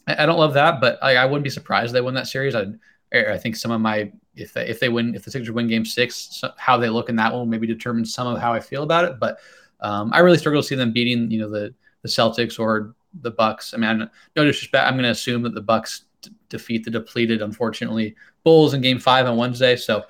I, 0.06 0.22
I 0.22 0.26
don't 0.26 0.38
love 0.38 0.54
that, 0.54 0.80
but 0.80 1.02
I, 1.02 1.16
I 1.16 1.24
wouldn't 1.24 1.44
be 1.44 1.50
surprised 1.50 1.92
they 1.92 2.00
win 2.00 2.14
that 2.14 2.28
series. 2.28 2.54
I 2.54 2.66
I 3.12 3.38
think 3.38 3.56
some 3.56 3.72
of 3.72 3.80
my 3.80 4.12
if 4.36 4.52
they 4.52 4.68
if 4.68 4.78
they 4.78 4.88
win 4.88 5.14
if 5.14 5.24
the 5.24 5.30
Sixers 5.30 5.50
win 5.52 5.68
Game 5.68 5.84
Six, 5.84 6.38
so 6.40 6.50
how 6.56 6.76
they 6.76 6.88
look 6.88 7.08
in 7.08 7.16
that 7.16 7.32
one 7.32 7.50
maybe 7.50 7.66
determine 7.66 8.04
some 8.04 8.26
of 8.26 8.40
how 8.40 8.52
I 8.52 8.60
feel 8.60 8.82
about 8.84 9.06
it. 9.06 9.18
But 9.18 9.38
um, 9.80 10.10
I 10.12 10.20
really 10.20 10.38
struggle 10.38 10.62
to 10.62 10.68
see 10.68 10.76
them 10.76 10.92
beating 10.92 11.30
you 11.30 11.40
know 11.40 11.50
the 11.50 11.74
the 12.02 12.08
Celtics 12.08 12.58
or 12.58 12.94
the 13.20 13.30
Bucks. 13.30 13.74
I 13.74 13.76
mean, 13.76 14.08
no 14.36 14.44
disrespect, 14.44 14.86
I'm 14.86 14.94
going 14.94 15.04
to 15.04 15.10
assume 15.10 15.42
that 15.42 15.54
the 15.54 15.60
Bucks 15.60 16.04
d- 16.20 16.30
defeat 16.48 16.84
the 16.84 16.90
depleted, 16.90 17.42
unfortunately, 17.42 18.14
Bulls 18.44 18.74
in 18.74 18.80
Game 18.80 18.98
Five 18.98 19.26
on 19.26 19.36
Wednesday. 19.36 19.76
So 19.76 20.04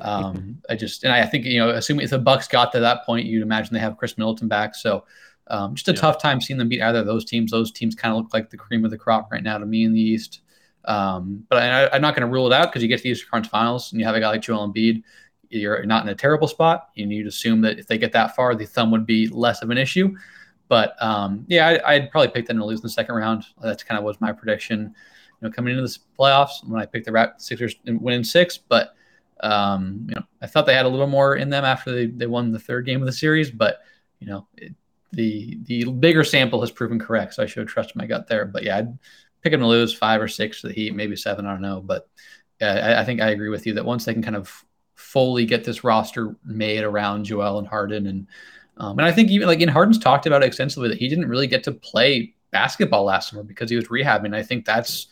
um, 0.00 0.60
I 0.68 0.76
just 0.76 1.04
and 1.04 1.12
I 1.12 1.24
think 1.26 1.44
you 1.44 1.58
know, 1.58 1.70
assuming 1.70 2.04
if 2.04 2.10
the 2.10 2.18
Bucks 2.18 2.48
got 2.48 2.72
to 2.72 2.80
that 2.80 3.04
point, 3.04 3.26
you'd 3.26 3.42
imagine 3.42 3.74
they 3.74 3.80
have 3.80 3.96
Khris 3.96 4.18
Middleton 4.18 4.48
back. 4.48 4.74
So 4.74 5.04
um, 5.48 5.74
just 5.74 5.88
a 5.88 5.92
yeah. 5.92 6.00
tough 6.00 6.20
time 6.20 6.40
seeing 6.40 6.58
them 6.58 6.68
beat 6.68 6.82
either 6.82 7.00
of 7.00 7.06
those 7.06 7.24
teams. 7.24 7.50
Those 7.50 7.72
teams 7.72 7.94
kind 7.94 8.14
of 8.14 8.22
look 8.22 8.34
like 8.34 8.50
the 8.50 8.56
cream 8.56 8.84
of 8.84 8.90
the 8.90 8.98
crop 8.98 9.32
right 9.32 9.42
now 9.42 9.58
to 9.58 9.66
me 9.66 9.84
in 9.84 9.92
the 9.92 10.00
East. 10.00 10.42
Um, 10.84 11.44
but 11.48 11.62
I, 11.62 11.96
am 11.96 12.02
not 12.02 12.14
going 12.14 12.26
to 12.26 12.32
rule 12.32 12.46
it 12.46 12.52
out 12.52 12.70
because 12.70 12.82
you 12.82 12.88
get 12.88 12.98
to 12.98 13.02
the 13.02 13.10
Eastern 13.10 13.28
Conference 13.30 13.50
Finals 13.50 13.92
and 13.92 14.00
you 14.00 14.06
have 14.06 14.14
a 14.14 14.20
guy 14.20 14.28
like 14.28 14.42
Joel 14.42 14.72
Embiid. 14.72 15.02
You're 15.50 15.84
not 15.84 16.02
in 16.02 16.10
a 16.10 16.14
terrible 16.14 16.48
spot. 16.48 16.90
and 16.96 17.00
You 17.00 17.06
need 17.06 17.22
to 17.22 17.28
assume 17.28 17.60
that 17.62 17.78
if 17.78 17.86
they 17.86 17.98
get 17.98 18.12
that 18.12 18.36
far, 18.36 18.54
the 18.54 18.66
thumb 18.66 18.90
would 18.90 19.06
be 19.06 19.28
less 19.28 19.62
of 19.62 19.70
an 19.70 19.78
issue. 19.78 20.14
But 20.68 21.00
um, 21.02 21.44
yeah, 21.48 21.78
I, 21.84 21.98
would 21.98 22.10
probably 22.10 22.28
pick 22.28 22.46
them 22.46 22.58
to 22.58 22.64
lose 22.64 22.80
in 22.80 22.82
the 22.82 22.90
second 22.90 23.14
round. 23.14 23.44
That's 23.60 23.82
kind 23.82 23.98
of 23.98 24.04
was 24.04 24.20
my 24.20 24.32
prediction. 24.32 24.94
You 25.40 25.48
know, 25.48 25.52
coming 25.52 25.76
into 25.76 25.82
the 25.82 25.98
playoffs 26.18 26.66
when 26.66 26.80
I 26.80 26.86
picked 26.86 27.06
the 27.06 27.12
Rap 27.12 27.40
Sixers 27.40 27.76
winning 27.86 28.24
six, 28.24 28.58
but 28.58 28.94
um, 29.40 30.06
you 30.08 30.14
know, 30.16 30.22
I 30.42 30.46
thought 30.46 30.66
they 30.66 30.74
had 30.74 30.86
a 30.86 30.88
little 30.88 31.06
more 31.06 31.36
in 31.36 31.48
them 31.48 31.64
after 31.64 31.92
they, 31.92 32.06
they 32.06 32.26
won 32.26 32.52
the 32.52 32.58
third 32.58 32.86
game 32.86 33.00
of 33.00 33.06
the 33.06 33.12
series. 33.12 33.50
But 33.50 33.80
you 34.18 34.26
know, 34.26 34.46
it, 34.56 34.74
the 35.12 35.58
the 35.62 35.84
bigger 35.84 36.24
sample 36.24 36.60
has 36.60 36.70
proven 36.70 36.98
correct, 36.98 37.34
so 37.34 37.42
I 37.42 37.46
should 37.46 37.60
have 37.60 37.68
trusted 37.68 37.96
my 37.96 38.06
gut 38.06 38.26
there. 38.26 38.44
But 38.44 38.64
yeah, 38.64 38.78
I'd 38.78 38.98
pick 39.42 39.52
them 39.52 39.60
to 39.60 39.66
lose 39.66 39.94
five 39.94 40.20
or 40.20 40.28
six 40.28 40.60
to 40.60 40.68
the 40.68 40.74
Heat, 40.74 40.94
maybe 40.94 41.16
seven. 41.16 41.46
I 41.46 41.52
don't 41.52 41.62
know, 41.62 41.80
but 41.80 42.08
yeah, 42.60 42.96
I, 42.98 43.00
I 43.02 43.04
think 43.04 43.20
I 43.20 43.30
agree 43.30 43.48
with 43.48 43.66
you 43.66 43.74
that 43.74 43.84
once 43.84 44.04
they 44.04 44.12
can 44.12 44.22
kind 44.22 44.36
of 44.36 44.64
fully 44.96 45.46
get 45.46 45.64
this 45.64 45.84
roster 45.84 46.36
made 46.44 46.82
around 46.82 47.24
Joel 47.24 47.58
and 47.58 47.68
Harden 47.68 48.06
and 48.06 48.26
um, 48.78 48.98
and 48.98 49.06
I 49.06 49.12
think 49.12 49.30
even 49.30 49.48
like 49.48 49.60
in 49.60 49.68
Harden's 49.68 49.98
talked 49.98 50.26
about 50.26 50.42
it 50.42 50.46
extensively 50.46 50.88
that 50.88 50.98
he 50.98 51.08
didn't 51.08 51.28
really 51.28 51.46
get 51.46 51.64
to 51.64 51.72
play 51.72 52.34
basketball 52.50 53.04
last 53.04 53.30
summer 53.30 53.42
because 53.42 53.68
he 53.68 53.76
was 53.76 53.88
rehabbing. 53.88 54.34
I 54.34 54.42
think 54.42 54.64
that's, 54.64 55.08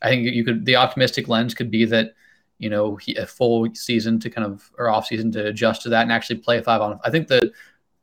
I 0.00 0.08
think 0.08 0.24
you 0.32 0.44
could, 0.44 0.64
the 0.64 0.76
optimistic 0.76 1.28
lens 1.28 1.54
could 1.54 1.70
be 1.70 1.84
that, 1.86 2.14
you 2.58 2.70
know, 2.70 2.96
he, 2.96 3.14
a 3.16 3.26
full 3.26 3.68
season 3.74 4.18
to 4.20 4.30
kind 4.30 4.46
of, 4.46 4.70
or 4.78 4.88
off 4.88 5.06
season 5.06 5.30
to 5.32 5.46
adjust 5.46 5.82
to 5.82 5.88
that 5.90 6.02
and 6.02 6.12
actually 6.12 6.36
play 6.36 6.60
five 6.62 6.80
on. 6.80 6.98
I 7.04 7.10
think 7.10 7.28
the, 7.28 7.52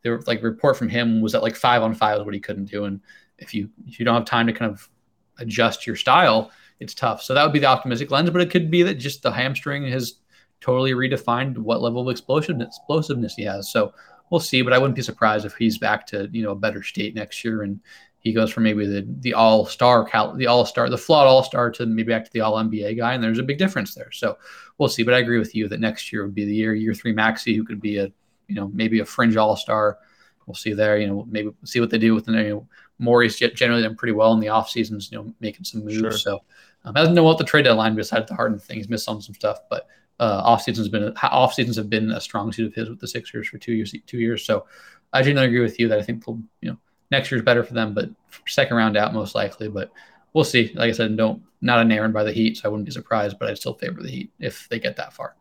the 0.03 0.23
like 0.27 0.43
report 0.43 0.77
from 0.77 0.89
him 0.89 1.21
was 1.21 1.31
that 1.31 1.41
like 1.41 1.55
five 1.55 1.81
on 1.81 1.93
five 1.93 2.19
is 2.19 2.25
what 2.25 2.33
he 2.33 2.39
couldn't 2.39 2.65
do. 2.65 2.85
And 2.85 3.01
if 3.37 3.53
you, 3.53 3.69
if 3.87 3.99
you 3.99 4.05
don't 4.05 4.15
have 4.15 4.25
time 4.25 4.47
to 4.47 4.53
kind 4.53 4.71
of 4.71 4.87
adjust 5.39 5.87
your 5.87 5.95
style, 5.95 6.51
it's 6.79 6.93
tough. 6.93 7.23
So 7.23 7.33
that 7.33 7.43
would 7.43 7.53
be 7.53 7.59
the 7.59 7.65
optimistic 7.65 8.11
lens, 8.11 8.29
but 8.29 8.41
it 8.41 8.51
could 8.51 8.69
be 8.69 8.83
that 8.83 8.95
just 8.95 9.23
the 9.23 9.31
hamstring 9.31 9.87
has 9.87 10.15
totally 10.61 10.91
redefined 10.91 11.57
what 11.57 11.81
level 11.81 12.01
of 12.01 12.11
explosiveness, 12.11 12.77
explosiveness 12.77 13.35
he 13.35 13.43
has. 13.43 13.71
So 13.71 13.93
we'll 14.29 14.39
see. 14.39 14.61
But 14.61 14.73
I 14.73 14.77
wouldn't 14.77 14.95
be 14.95 15.01
surprised 15.01 15.45
if 15.45 15.55
he's 15.55 15.77
back 15.77 16.07
to 16.07 16.29
you 16.31 16.43
know 16.43 16.51
a 16.51 16.55
better 16.55 16.83
state 16.83 17.15
next 17.15 17.43
year 17.43 17.63
and 17.63 17.79
he 18.25 18.33
goes 18.33 18.51
from 18.51 18.63
maybe 18.63 18.87
the 18.87 19.07
the 19.19 19.35
all 19.35 19.67
star 19.67 20.03
Cal 20.03 20.33
the 20.33 20.47
all 20.47 20.65
star 20.65 20.89
the 20.89 20.97
flawed 20.97 21.27
all 21.27 21.43
star 21.43 21.69
to 21.69 21.85
maybe 21.85 22.11
back 22.11 22.25
to 22.25 22.31
the 22.33 22.41
all 22.41 22.55
NBA 22.55 22.97
guy, 22.97 23.13
and 23.13 23.23
there's 23.23 23.37
a 23.37 23.43
big 23.43 23.59
difference 23.59 23.93
there. 23.93 24.11
So 24.11 24.39
we'll 24.79 24.89
see. 24.89 25.03
But 25.03 25.13
I 25.13 25.19
agree 25.19 25.37
with 25.37 25.53
you 25.53 25.67
that 25.67 25.79
next 25.79 26.11
year 26.11 26.25
would 26.25 26.33
be 26.33 26.43
the 26.43 26.55
year 26.55 26.73
year 26.73 26.95
three 26.95 27.13
Maxey, 27.13 27.55
who 27.55 27.63
could 27.63 27.79
be 27.79 27.97
a 27.99 28.11
you 28.47 28.55
know 28.55 28.71
maybe 28.73 28.99
a 28.99 29.05
fringe 29.05 29.37
all 29.37 29.55
star. 29.55 29.99
We'll 30.47 30.55
see 30.55 30.73
there. 30.73 30.97
You 30.97 31.07
know 31.07 31.27
maybe 31.29 31.51
see 31.65 31.79
what 31.79 31.91
they 31.91 31.99
do 31.99 32.15
with 32.15 32.25
the 32.25 32.31
you 32.31 32.49
know 32.49 32.67
Morey's 32.97 33.37
generally 33.37 33.83
done 33.83 33.95
pretty 33.95 34.13
well 34.13 34.33
in 34.33 34.39
the 34.39 34.49
off 34.49 34.71
seasons. 34.71 35.11
You 35.11 35.19
know 35.19 35.33
making 35.39 35.65
some 35.65 35.85
moves. 35.85 35.99
Sure. 35.99 36.11
So 36.11 36.39
um, 36.85 36.95
hasn't 36.95 37.15
know 37.15 37.23
what 37.23 37.37
the 37.37 37.43
trade 37.43 37.63
deadline 37.63 37.95
besides 37.95 38.27
the 38.27 38.35
Harden 38.35 38.59
thing. 38.59 38.77
He's 38.77 38.89
missed 38.89 39.09
on 39.09 39.21
some 39.21 39.35
stuff, 39.35 39.59
but 39.69 39.87
uh, 40.19 40.41
off 40.43 40.61
seasons 40.61 40.87
been 40.87 41.13
off 41.23 41.53
seasons 41.53 41.75
have 41.77 41.89
been 41.89 42.11
a 42.11 42.21
strong 42.21 42.51
suit 42.51 42.67
of 42.67 42.73
his 42.73 42.89
with 42.89 42.99
the 42.99 43.07
Sixers 43.07 43.47
for 43.47 43.57
two 43.57 43.73
years. 43.73 43.93
Two 44.05 44.19
years. 44.19 44.45
So 44.45 44.65
I 45.11 45.21
generally 45.21 45.47
agree 45.47 45.61
with 45.61 45.79
you 45.79 45.87
that 45.89 45.99
I 45.99 46.03
think 46.03 46.23
you 46.27 46.45
know 46.61 46.77
next 47.11 47.31
year's 47.31 47.43
better 47.43 47.63
for 47.63 47.73
them, 47.73 47.93
but 47.93 48.09
second 48.47 48.77
round 48.77 48.97
out 48.97 49.13
most 49.13 49.35
likely. 49.35 49.67
But 49.67 49.91
we'll 50.33 50.43
see. 50.43 50.71
Like 50.75 50.89
I 50.89 50.93
said, 50.93 51.17
don't 51.17 51.41
not 51.61 51.79
an 51.79 51.91
errand 51.91 52.13
by 52.13 52.23
the 52.23 52.31
Heat, 52.31 52.57
so 52.57 52.69
I 52.69 52.71
wouldn't 52.71 52.85
be 52.85 52.91
surprised. 52.91 53.39
But 53.39 53.49
I'd 53.49 53.57
still 53.57 53.73
favor 53.73 54.01
the 54.01 54.11
Heat 54.11 54.31
if 54.39 54.69
they 54.69 54.79
get 54.79 54.95
that 54.97 55.13
far. 55.13 55.35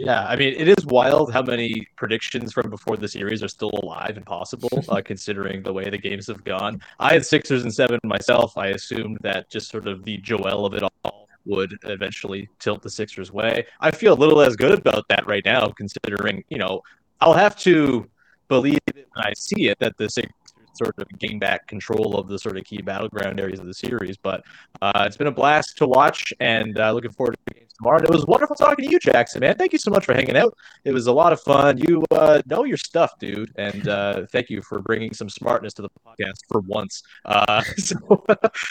Yeah, 0.00 0.24
I 0.26 0.36
mean, 0.36 0.54
it 0.56 0.68
is 0.68 0.86
wild 0.86 1.32
how 1.32 1.42
many 1.42 1.86
predictions 1.96 2.52
from 2.52 2.70
before 2.70 2.96
the 2.96 3.08
series 3.08 3.42
are 3.42 3.48
still 3.48 3.70
alive 3.82 4.16
and 4.16 4.24
possible, 4.24 4.70
uh, 4.88 5.02
considering 5.04 5.62
the 5.62 5.72
way 5.72 5.90
the 5.90 5.98
games 5.98 6.28
have 6.28 6.44
gone. 6.44 6.80
I 7.00 7.14
had 7.14 7.26
Sixers 7.26 7.62
and 7.64 7.74
seven 7.74 7.98
myself. 8.04 8.56
I 8.56 8.68
assumed 8.68 9.18
that 9.22 9.50
just 9.50 9.70
sort 9.70 9.88
of 9.88 10.04
the 10.04 10.18
Joel 10.18 10.66
of 10.66 10.74
it 10.74 10.82
all 11.04 11.28
would 11.46 11.76
eventually 11.84 12.48
tilt 12.58 12.82
the 12.82 12.90
Sixers' 12.90 13.32
way. 13.32 13.66
I 13.80 13.90
feel 13.90 14.12
a 14.12 14.14
little 14.14 14.40
as 14.40 14.54
good 14.54 14.78
about 14.78 15.08
that 15.08 15.26
right 15.26 15.44
now, 15.44 15.68
considering, 15.68 16.44
you 16.48 16.58
know, 16.58 16.82
I'll 17.20 17.34
have 17.34 17.56
to 17.60 18.08
believe 18.48 18.78
it 18.86 19.08
when 19.14 19.26
I 19.26 19.32
see 19.34 19.68
it 19.68 19.78
that 19.80 19.96
the 19.96 20.08
Sixers 20.08 20.32
sort 20.78 20.94
of 20.98 21.08
gain 21.18 21.38
back 21.38 21.66
control 21.66 22.16
of 22.16 22.28
the 22.28 22.38
sort 22.38 22.56
of 22.56 22.64
key 22.64 22.80
battleground 22.80 23.40
areas 23.40 23.60
of 23.60 23.66
the 23.66 23.74
series. 23.74 24.16
But 24.16 24.44
uh, 24.80 25.04
it's 25.06 25.16
been 25.16 25.26
a 25.26 25.32
blast 25.32 25.76
to 25.78 25.86
watch, 25.86 26.32
and 26.40 26.78
uh, 26.78 26.92
looking 26.92 27.10
forward 27.10 27.32
to 27.34 27.38
the 27.46 27.60
games 27.60 27.72
tomorrow. 27.74 27.98
And 27.98 28.04
it 28.04 28.10
was 28.10 28.26
wonderful 28.26 28.56
talking 28.56 28.84
to 28.84 28.90
you, 28.90 28.98
Jackson. 28.98 29.40
Man, 29.40 29.56
thank 29.56 29.72
you 29.72 29.78
so 29.78 29.90
much 29.90 30.04
for 30.04 30.14
hanging 30.14 30.36
out. 30.36 30.56
It 30.84 30.92
was 30.92 31.06
a 31.06 31.12
lot 31.12 31.32
of 31.32 31.40
fun. 31.40 31.78
You 31.78 32.04
uh, 32.10 32.42
know 32.46 32.64
your 32.64 32.76
stuff, 32.76 33.12
dude, 33.18 33.52
and 33.56 33.88
uh, 33.88 34.26
thank 34.32 34.50
you 34.50 34.62
for 34.62 34.80
bringing 34.80 35.12
some 35.12 35.28
smartness 35.28 35.74
to 35.74 35.82
the 35.82 35.90
podcast 36.06 36.38
for 36.48 36.60
once. 36.60 37.02
Uh, 37.24 37.62
so, 37.76 38.24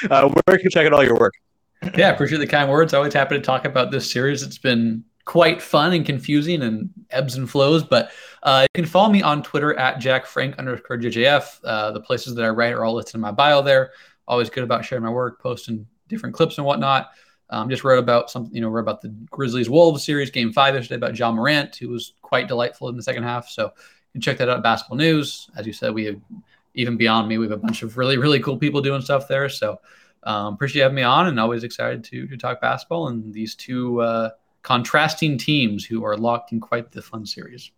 uh, 0.10 0.30
where 0.30 0.58
can 0.58 0.64
you 0.64 0.70
check 0.70 0.86
out 0.86 0.93
all 0.93 1.03
your 1.03 1.18
work? 1.18 1.34
Yeah, 1.95 2.10
appreciate 2.10 2.39
the 2.39 2.47
kind 2.47 2.70
words. 2.70 2.93
Always 2.93 3.14
happy 3.14 3.36
to 3.36 3.41
talk 3.41 3.66
about 3.66 3.91
this 3.91 4.12
series. 4.12 4.41
It's 4.41 4.58
been 4.58 5.03
quite 5.28 5.61
fun 5.61 5.91
and 5.91 6.05
confusing 6.05 6.63
and 6.63 6.89
ebbs 7.11 7.36
and 7.36 7.49
flows. 7.49 7.84
But 7.84 8.11
uh, 8.43 8.61
you 8.63 8.82
can 8.82 8.89
follow 8.89 9.11
me 9.11 9.21
on 9.21 9.43
Twitter 9.43 9.78
at 9.78 9.99
Jack 9.99 10.25
Frank 10.25 10.57
underscore 10.57 10.97
JJF. 10.97 11.59
Uh, 11.65 11.91
the 11.91 11.99
places 11.99 12.34
that 12.34 12.45
I 12.45 12.49
write 12.49 12.71
are 12.71 12.86
all 12.86 12.93
listed 12.93 13.15
in 13.15 13.21
my 13.21 13.32
bio 13.32 13.61
there. 13.61 13.91
Always 14.25 14.49
good 14.49 14.63
about 14.63 14.86
sharing 14.86 15.03
my 15.03 15.09
work, 15.09 15.41
posting 15.41 15.86
different 16.07 16.34
clips 16.34 16.57
and 16.57 16.65
whatnot. 16.65 17.09
Um, 17.49 17.69
just 17.69 17.84
wrote 17.84 17.99
about 17.99 18.32
something, 18.32 18.55
you 18.55 18.61
know, 18.61 18.69
wrote 18.69 18.82
about 18.82 19.01
the 19.01 19.09
Grizzlies 19.30 19.69
Wolves 19.69 20.03
series, 20.03 20.32
game 20.32 20.53
five 20.53 20.75
yesterday 20.75 20.95
about 20.95 21.19
Ja 21.19 21.30
Morant, 21.30 21.75
who 21.75 21.89
was 21.89 22.13
quite 22.21 22.47
delightful 22.47 22.88
in 22.88 22.95
the 22.95 23.03
second 23.03 23.23
half. 23.23 23.49
So 23.49 23.65
you 23.65 24.11
can 24.13 24.21
check 24.21 24.38
that 24.38 24.47
out 24.47 24.63
Basketball 24.63 24.97
News. 24.97 25.49
As 25.57 25.67
you 25.67 25.73
said, 25.73 25.93
we 25.93 26.05
have, 26.05 26.21
even 26.73 26.95
beyond 26.95 27.28
me, 27.28 27.38
we 27.38 27.45
have 27.45 27.51
a 27.51 27.61
bunch 27.61 27.84
of 27.84 27.97
really, 27.97 28.17
really 28.17 28.39
cool 28.39 28.57
people 28.57 28.80
doing 28.80 29.01
stuff 29.01 29.28
there. 29.28 29.49
So 29.49 29.82
um, 30.23 30.53
appreciate 30.53 30.84
having 30.84 30.95
me 30.95 31.03
on 31.03 31.28
and 31.28 31.38
always 31.38 31.65
excited 31.65 32.03
to, 32.05 32.28
to 32.28 32.38
talk 32.38 32.61
basketball 32.61 33.09
and 33.09 33.34
these 33.34 33.55
two, 33.55 34.01
uh, 34.01 34.30
contrasting 34.68 35.38
teams 35.38 35.86
who 35.86 36.03
are 36.03 36.18
locked 36.18 36.51
in 36.51 36.59
quite 36.59 36.91
the 36.91 37.01
fun 37.01 37.26
series. 37.26 37.72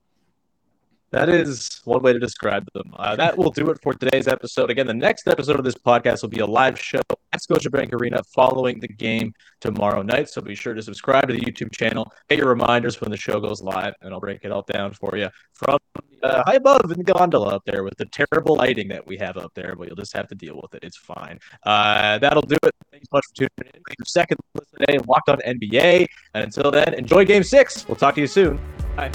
That 1.11 1.29
is 1.29 1.81
one 1.85 2.01
way 2.03 2.13
to 2.13 2.19
describe 2.19 2.67
them. 2.73 2.93
Uh, 2.95 3.15
that 3.15 3.37
will 3.37 3.51
do 3.51 3.69
it 3.71 3.81
for 3.81 3.93
today's 3.93 4.27
episode. 4.27 4.69
Again, 4.69 4.87
the 4.87 4.93
next 4.93 5.27
episode 5.27 5.57
of 5.57 5.65
this 5.65 5.75
podcast 5.75 6.21
will 6.21 6.29
be 6.29 6.39
a 6.39 6.45
live 6.45 6.79
show 6.79 7.01
at 7.33 7.41
Scotiabank 7.41 7.93
Arena 7.93 8.21
following 8.33 8.79
the 8.79 8.87
game 8.87 9.33
tomorrow 9.59 10.01
night. 10.01 10.29
So 10.29 10.41
be 10.41 10.55
sure 10.55 10.73
to 10.73 10.81
subscribe 10.81 11.27
to 11.27 11.33
the 11.33 11.41
YouTube 11.41 11.71
channel, 11.71 12.11
get 12.29 12.37
your 12.37 12.49
reminders 12.49 13.01
when 13.01 13.09
the 13.09 13.17
show 13.17 13.39
goes 13.39 13.61
live, 13.61 13.93
and 14.01 14.13
I'll 14.13 14.19
break 14.19 14.41
it 14.43 14.51
all 14.51 14.65
down 14.71 14.93
for 14.93 15.15
you 15.15 15.29
from 15.53 15.79
uh, 16.21 16.43
high 16.45 16.55
above 16.55 16.91
in 16.91 16.97
the 16.97 17.03
gondola 17.03 17.55
up 17.55 17.63
there 17.65 17.83
with 17.83 17.97
the 17.97 18.05
terrible 18.05 18.55
lighting 18.55 18.87
that 18.89 19.05
we 19.05 19.17
have 19.17 19.37
up 19.37 19.53
there. 19.55 19.75
But 19.75 19.87
you'll 19.87 19.95
just 19.95 20.13
have 20.13 20.27
to 20.27 20.35
deal 20.35 20.59
with 20.61 20.73
it. 20.75 20.83
It's 20.83 20.97
fine. 20.97 21.39
Uh, 21.63 22.19
that'll 22.19 22.41
do 22.41 22.57
it. 22.63 22.75
Thanks 22.91 23.07
so 23.09 23.17
much 23.17 23.25
for 23.27 23.35
tuning 23.35 23.73
in. 23.73 23.81
Your 23.97 24.05
second 24.05 24.37
listen 24.53 24.79
today, 24.79 24.99
Locked 25.07 25.29
on 25.29 25.39
NBA. 25.39 26.07
And 26.33 26.43
until 26.43 26.71
then, 26.71 26.93
enjoy 26.93 27.25
Game 27.25 27.43
Six. 27.43 27.87
We'll 27.87 27.95
talk 27.95 28.15
to 28.15 28.21
you 28.21 28.27
soon. 28.27 28.59
Bye. 28.95 29.11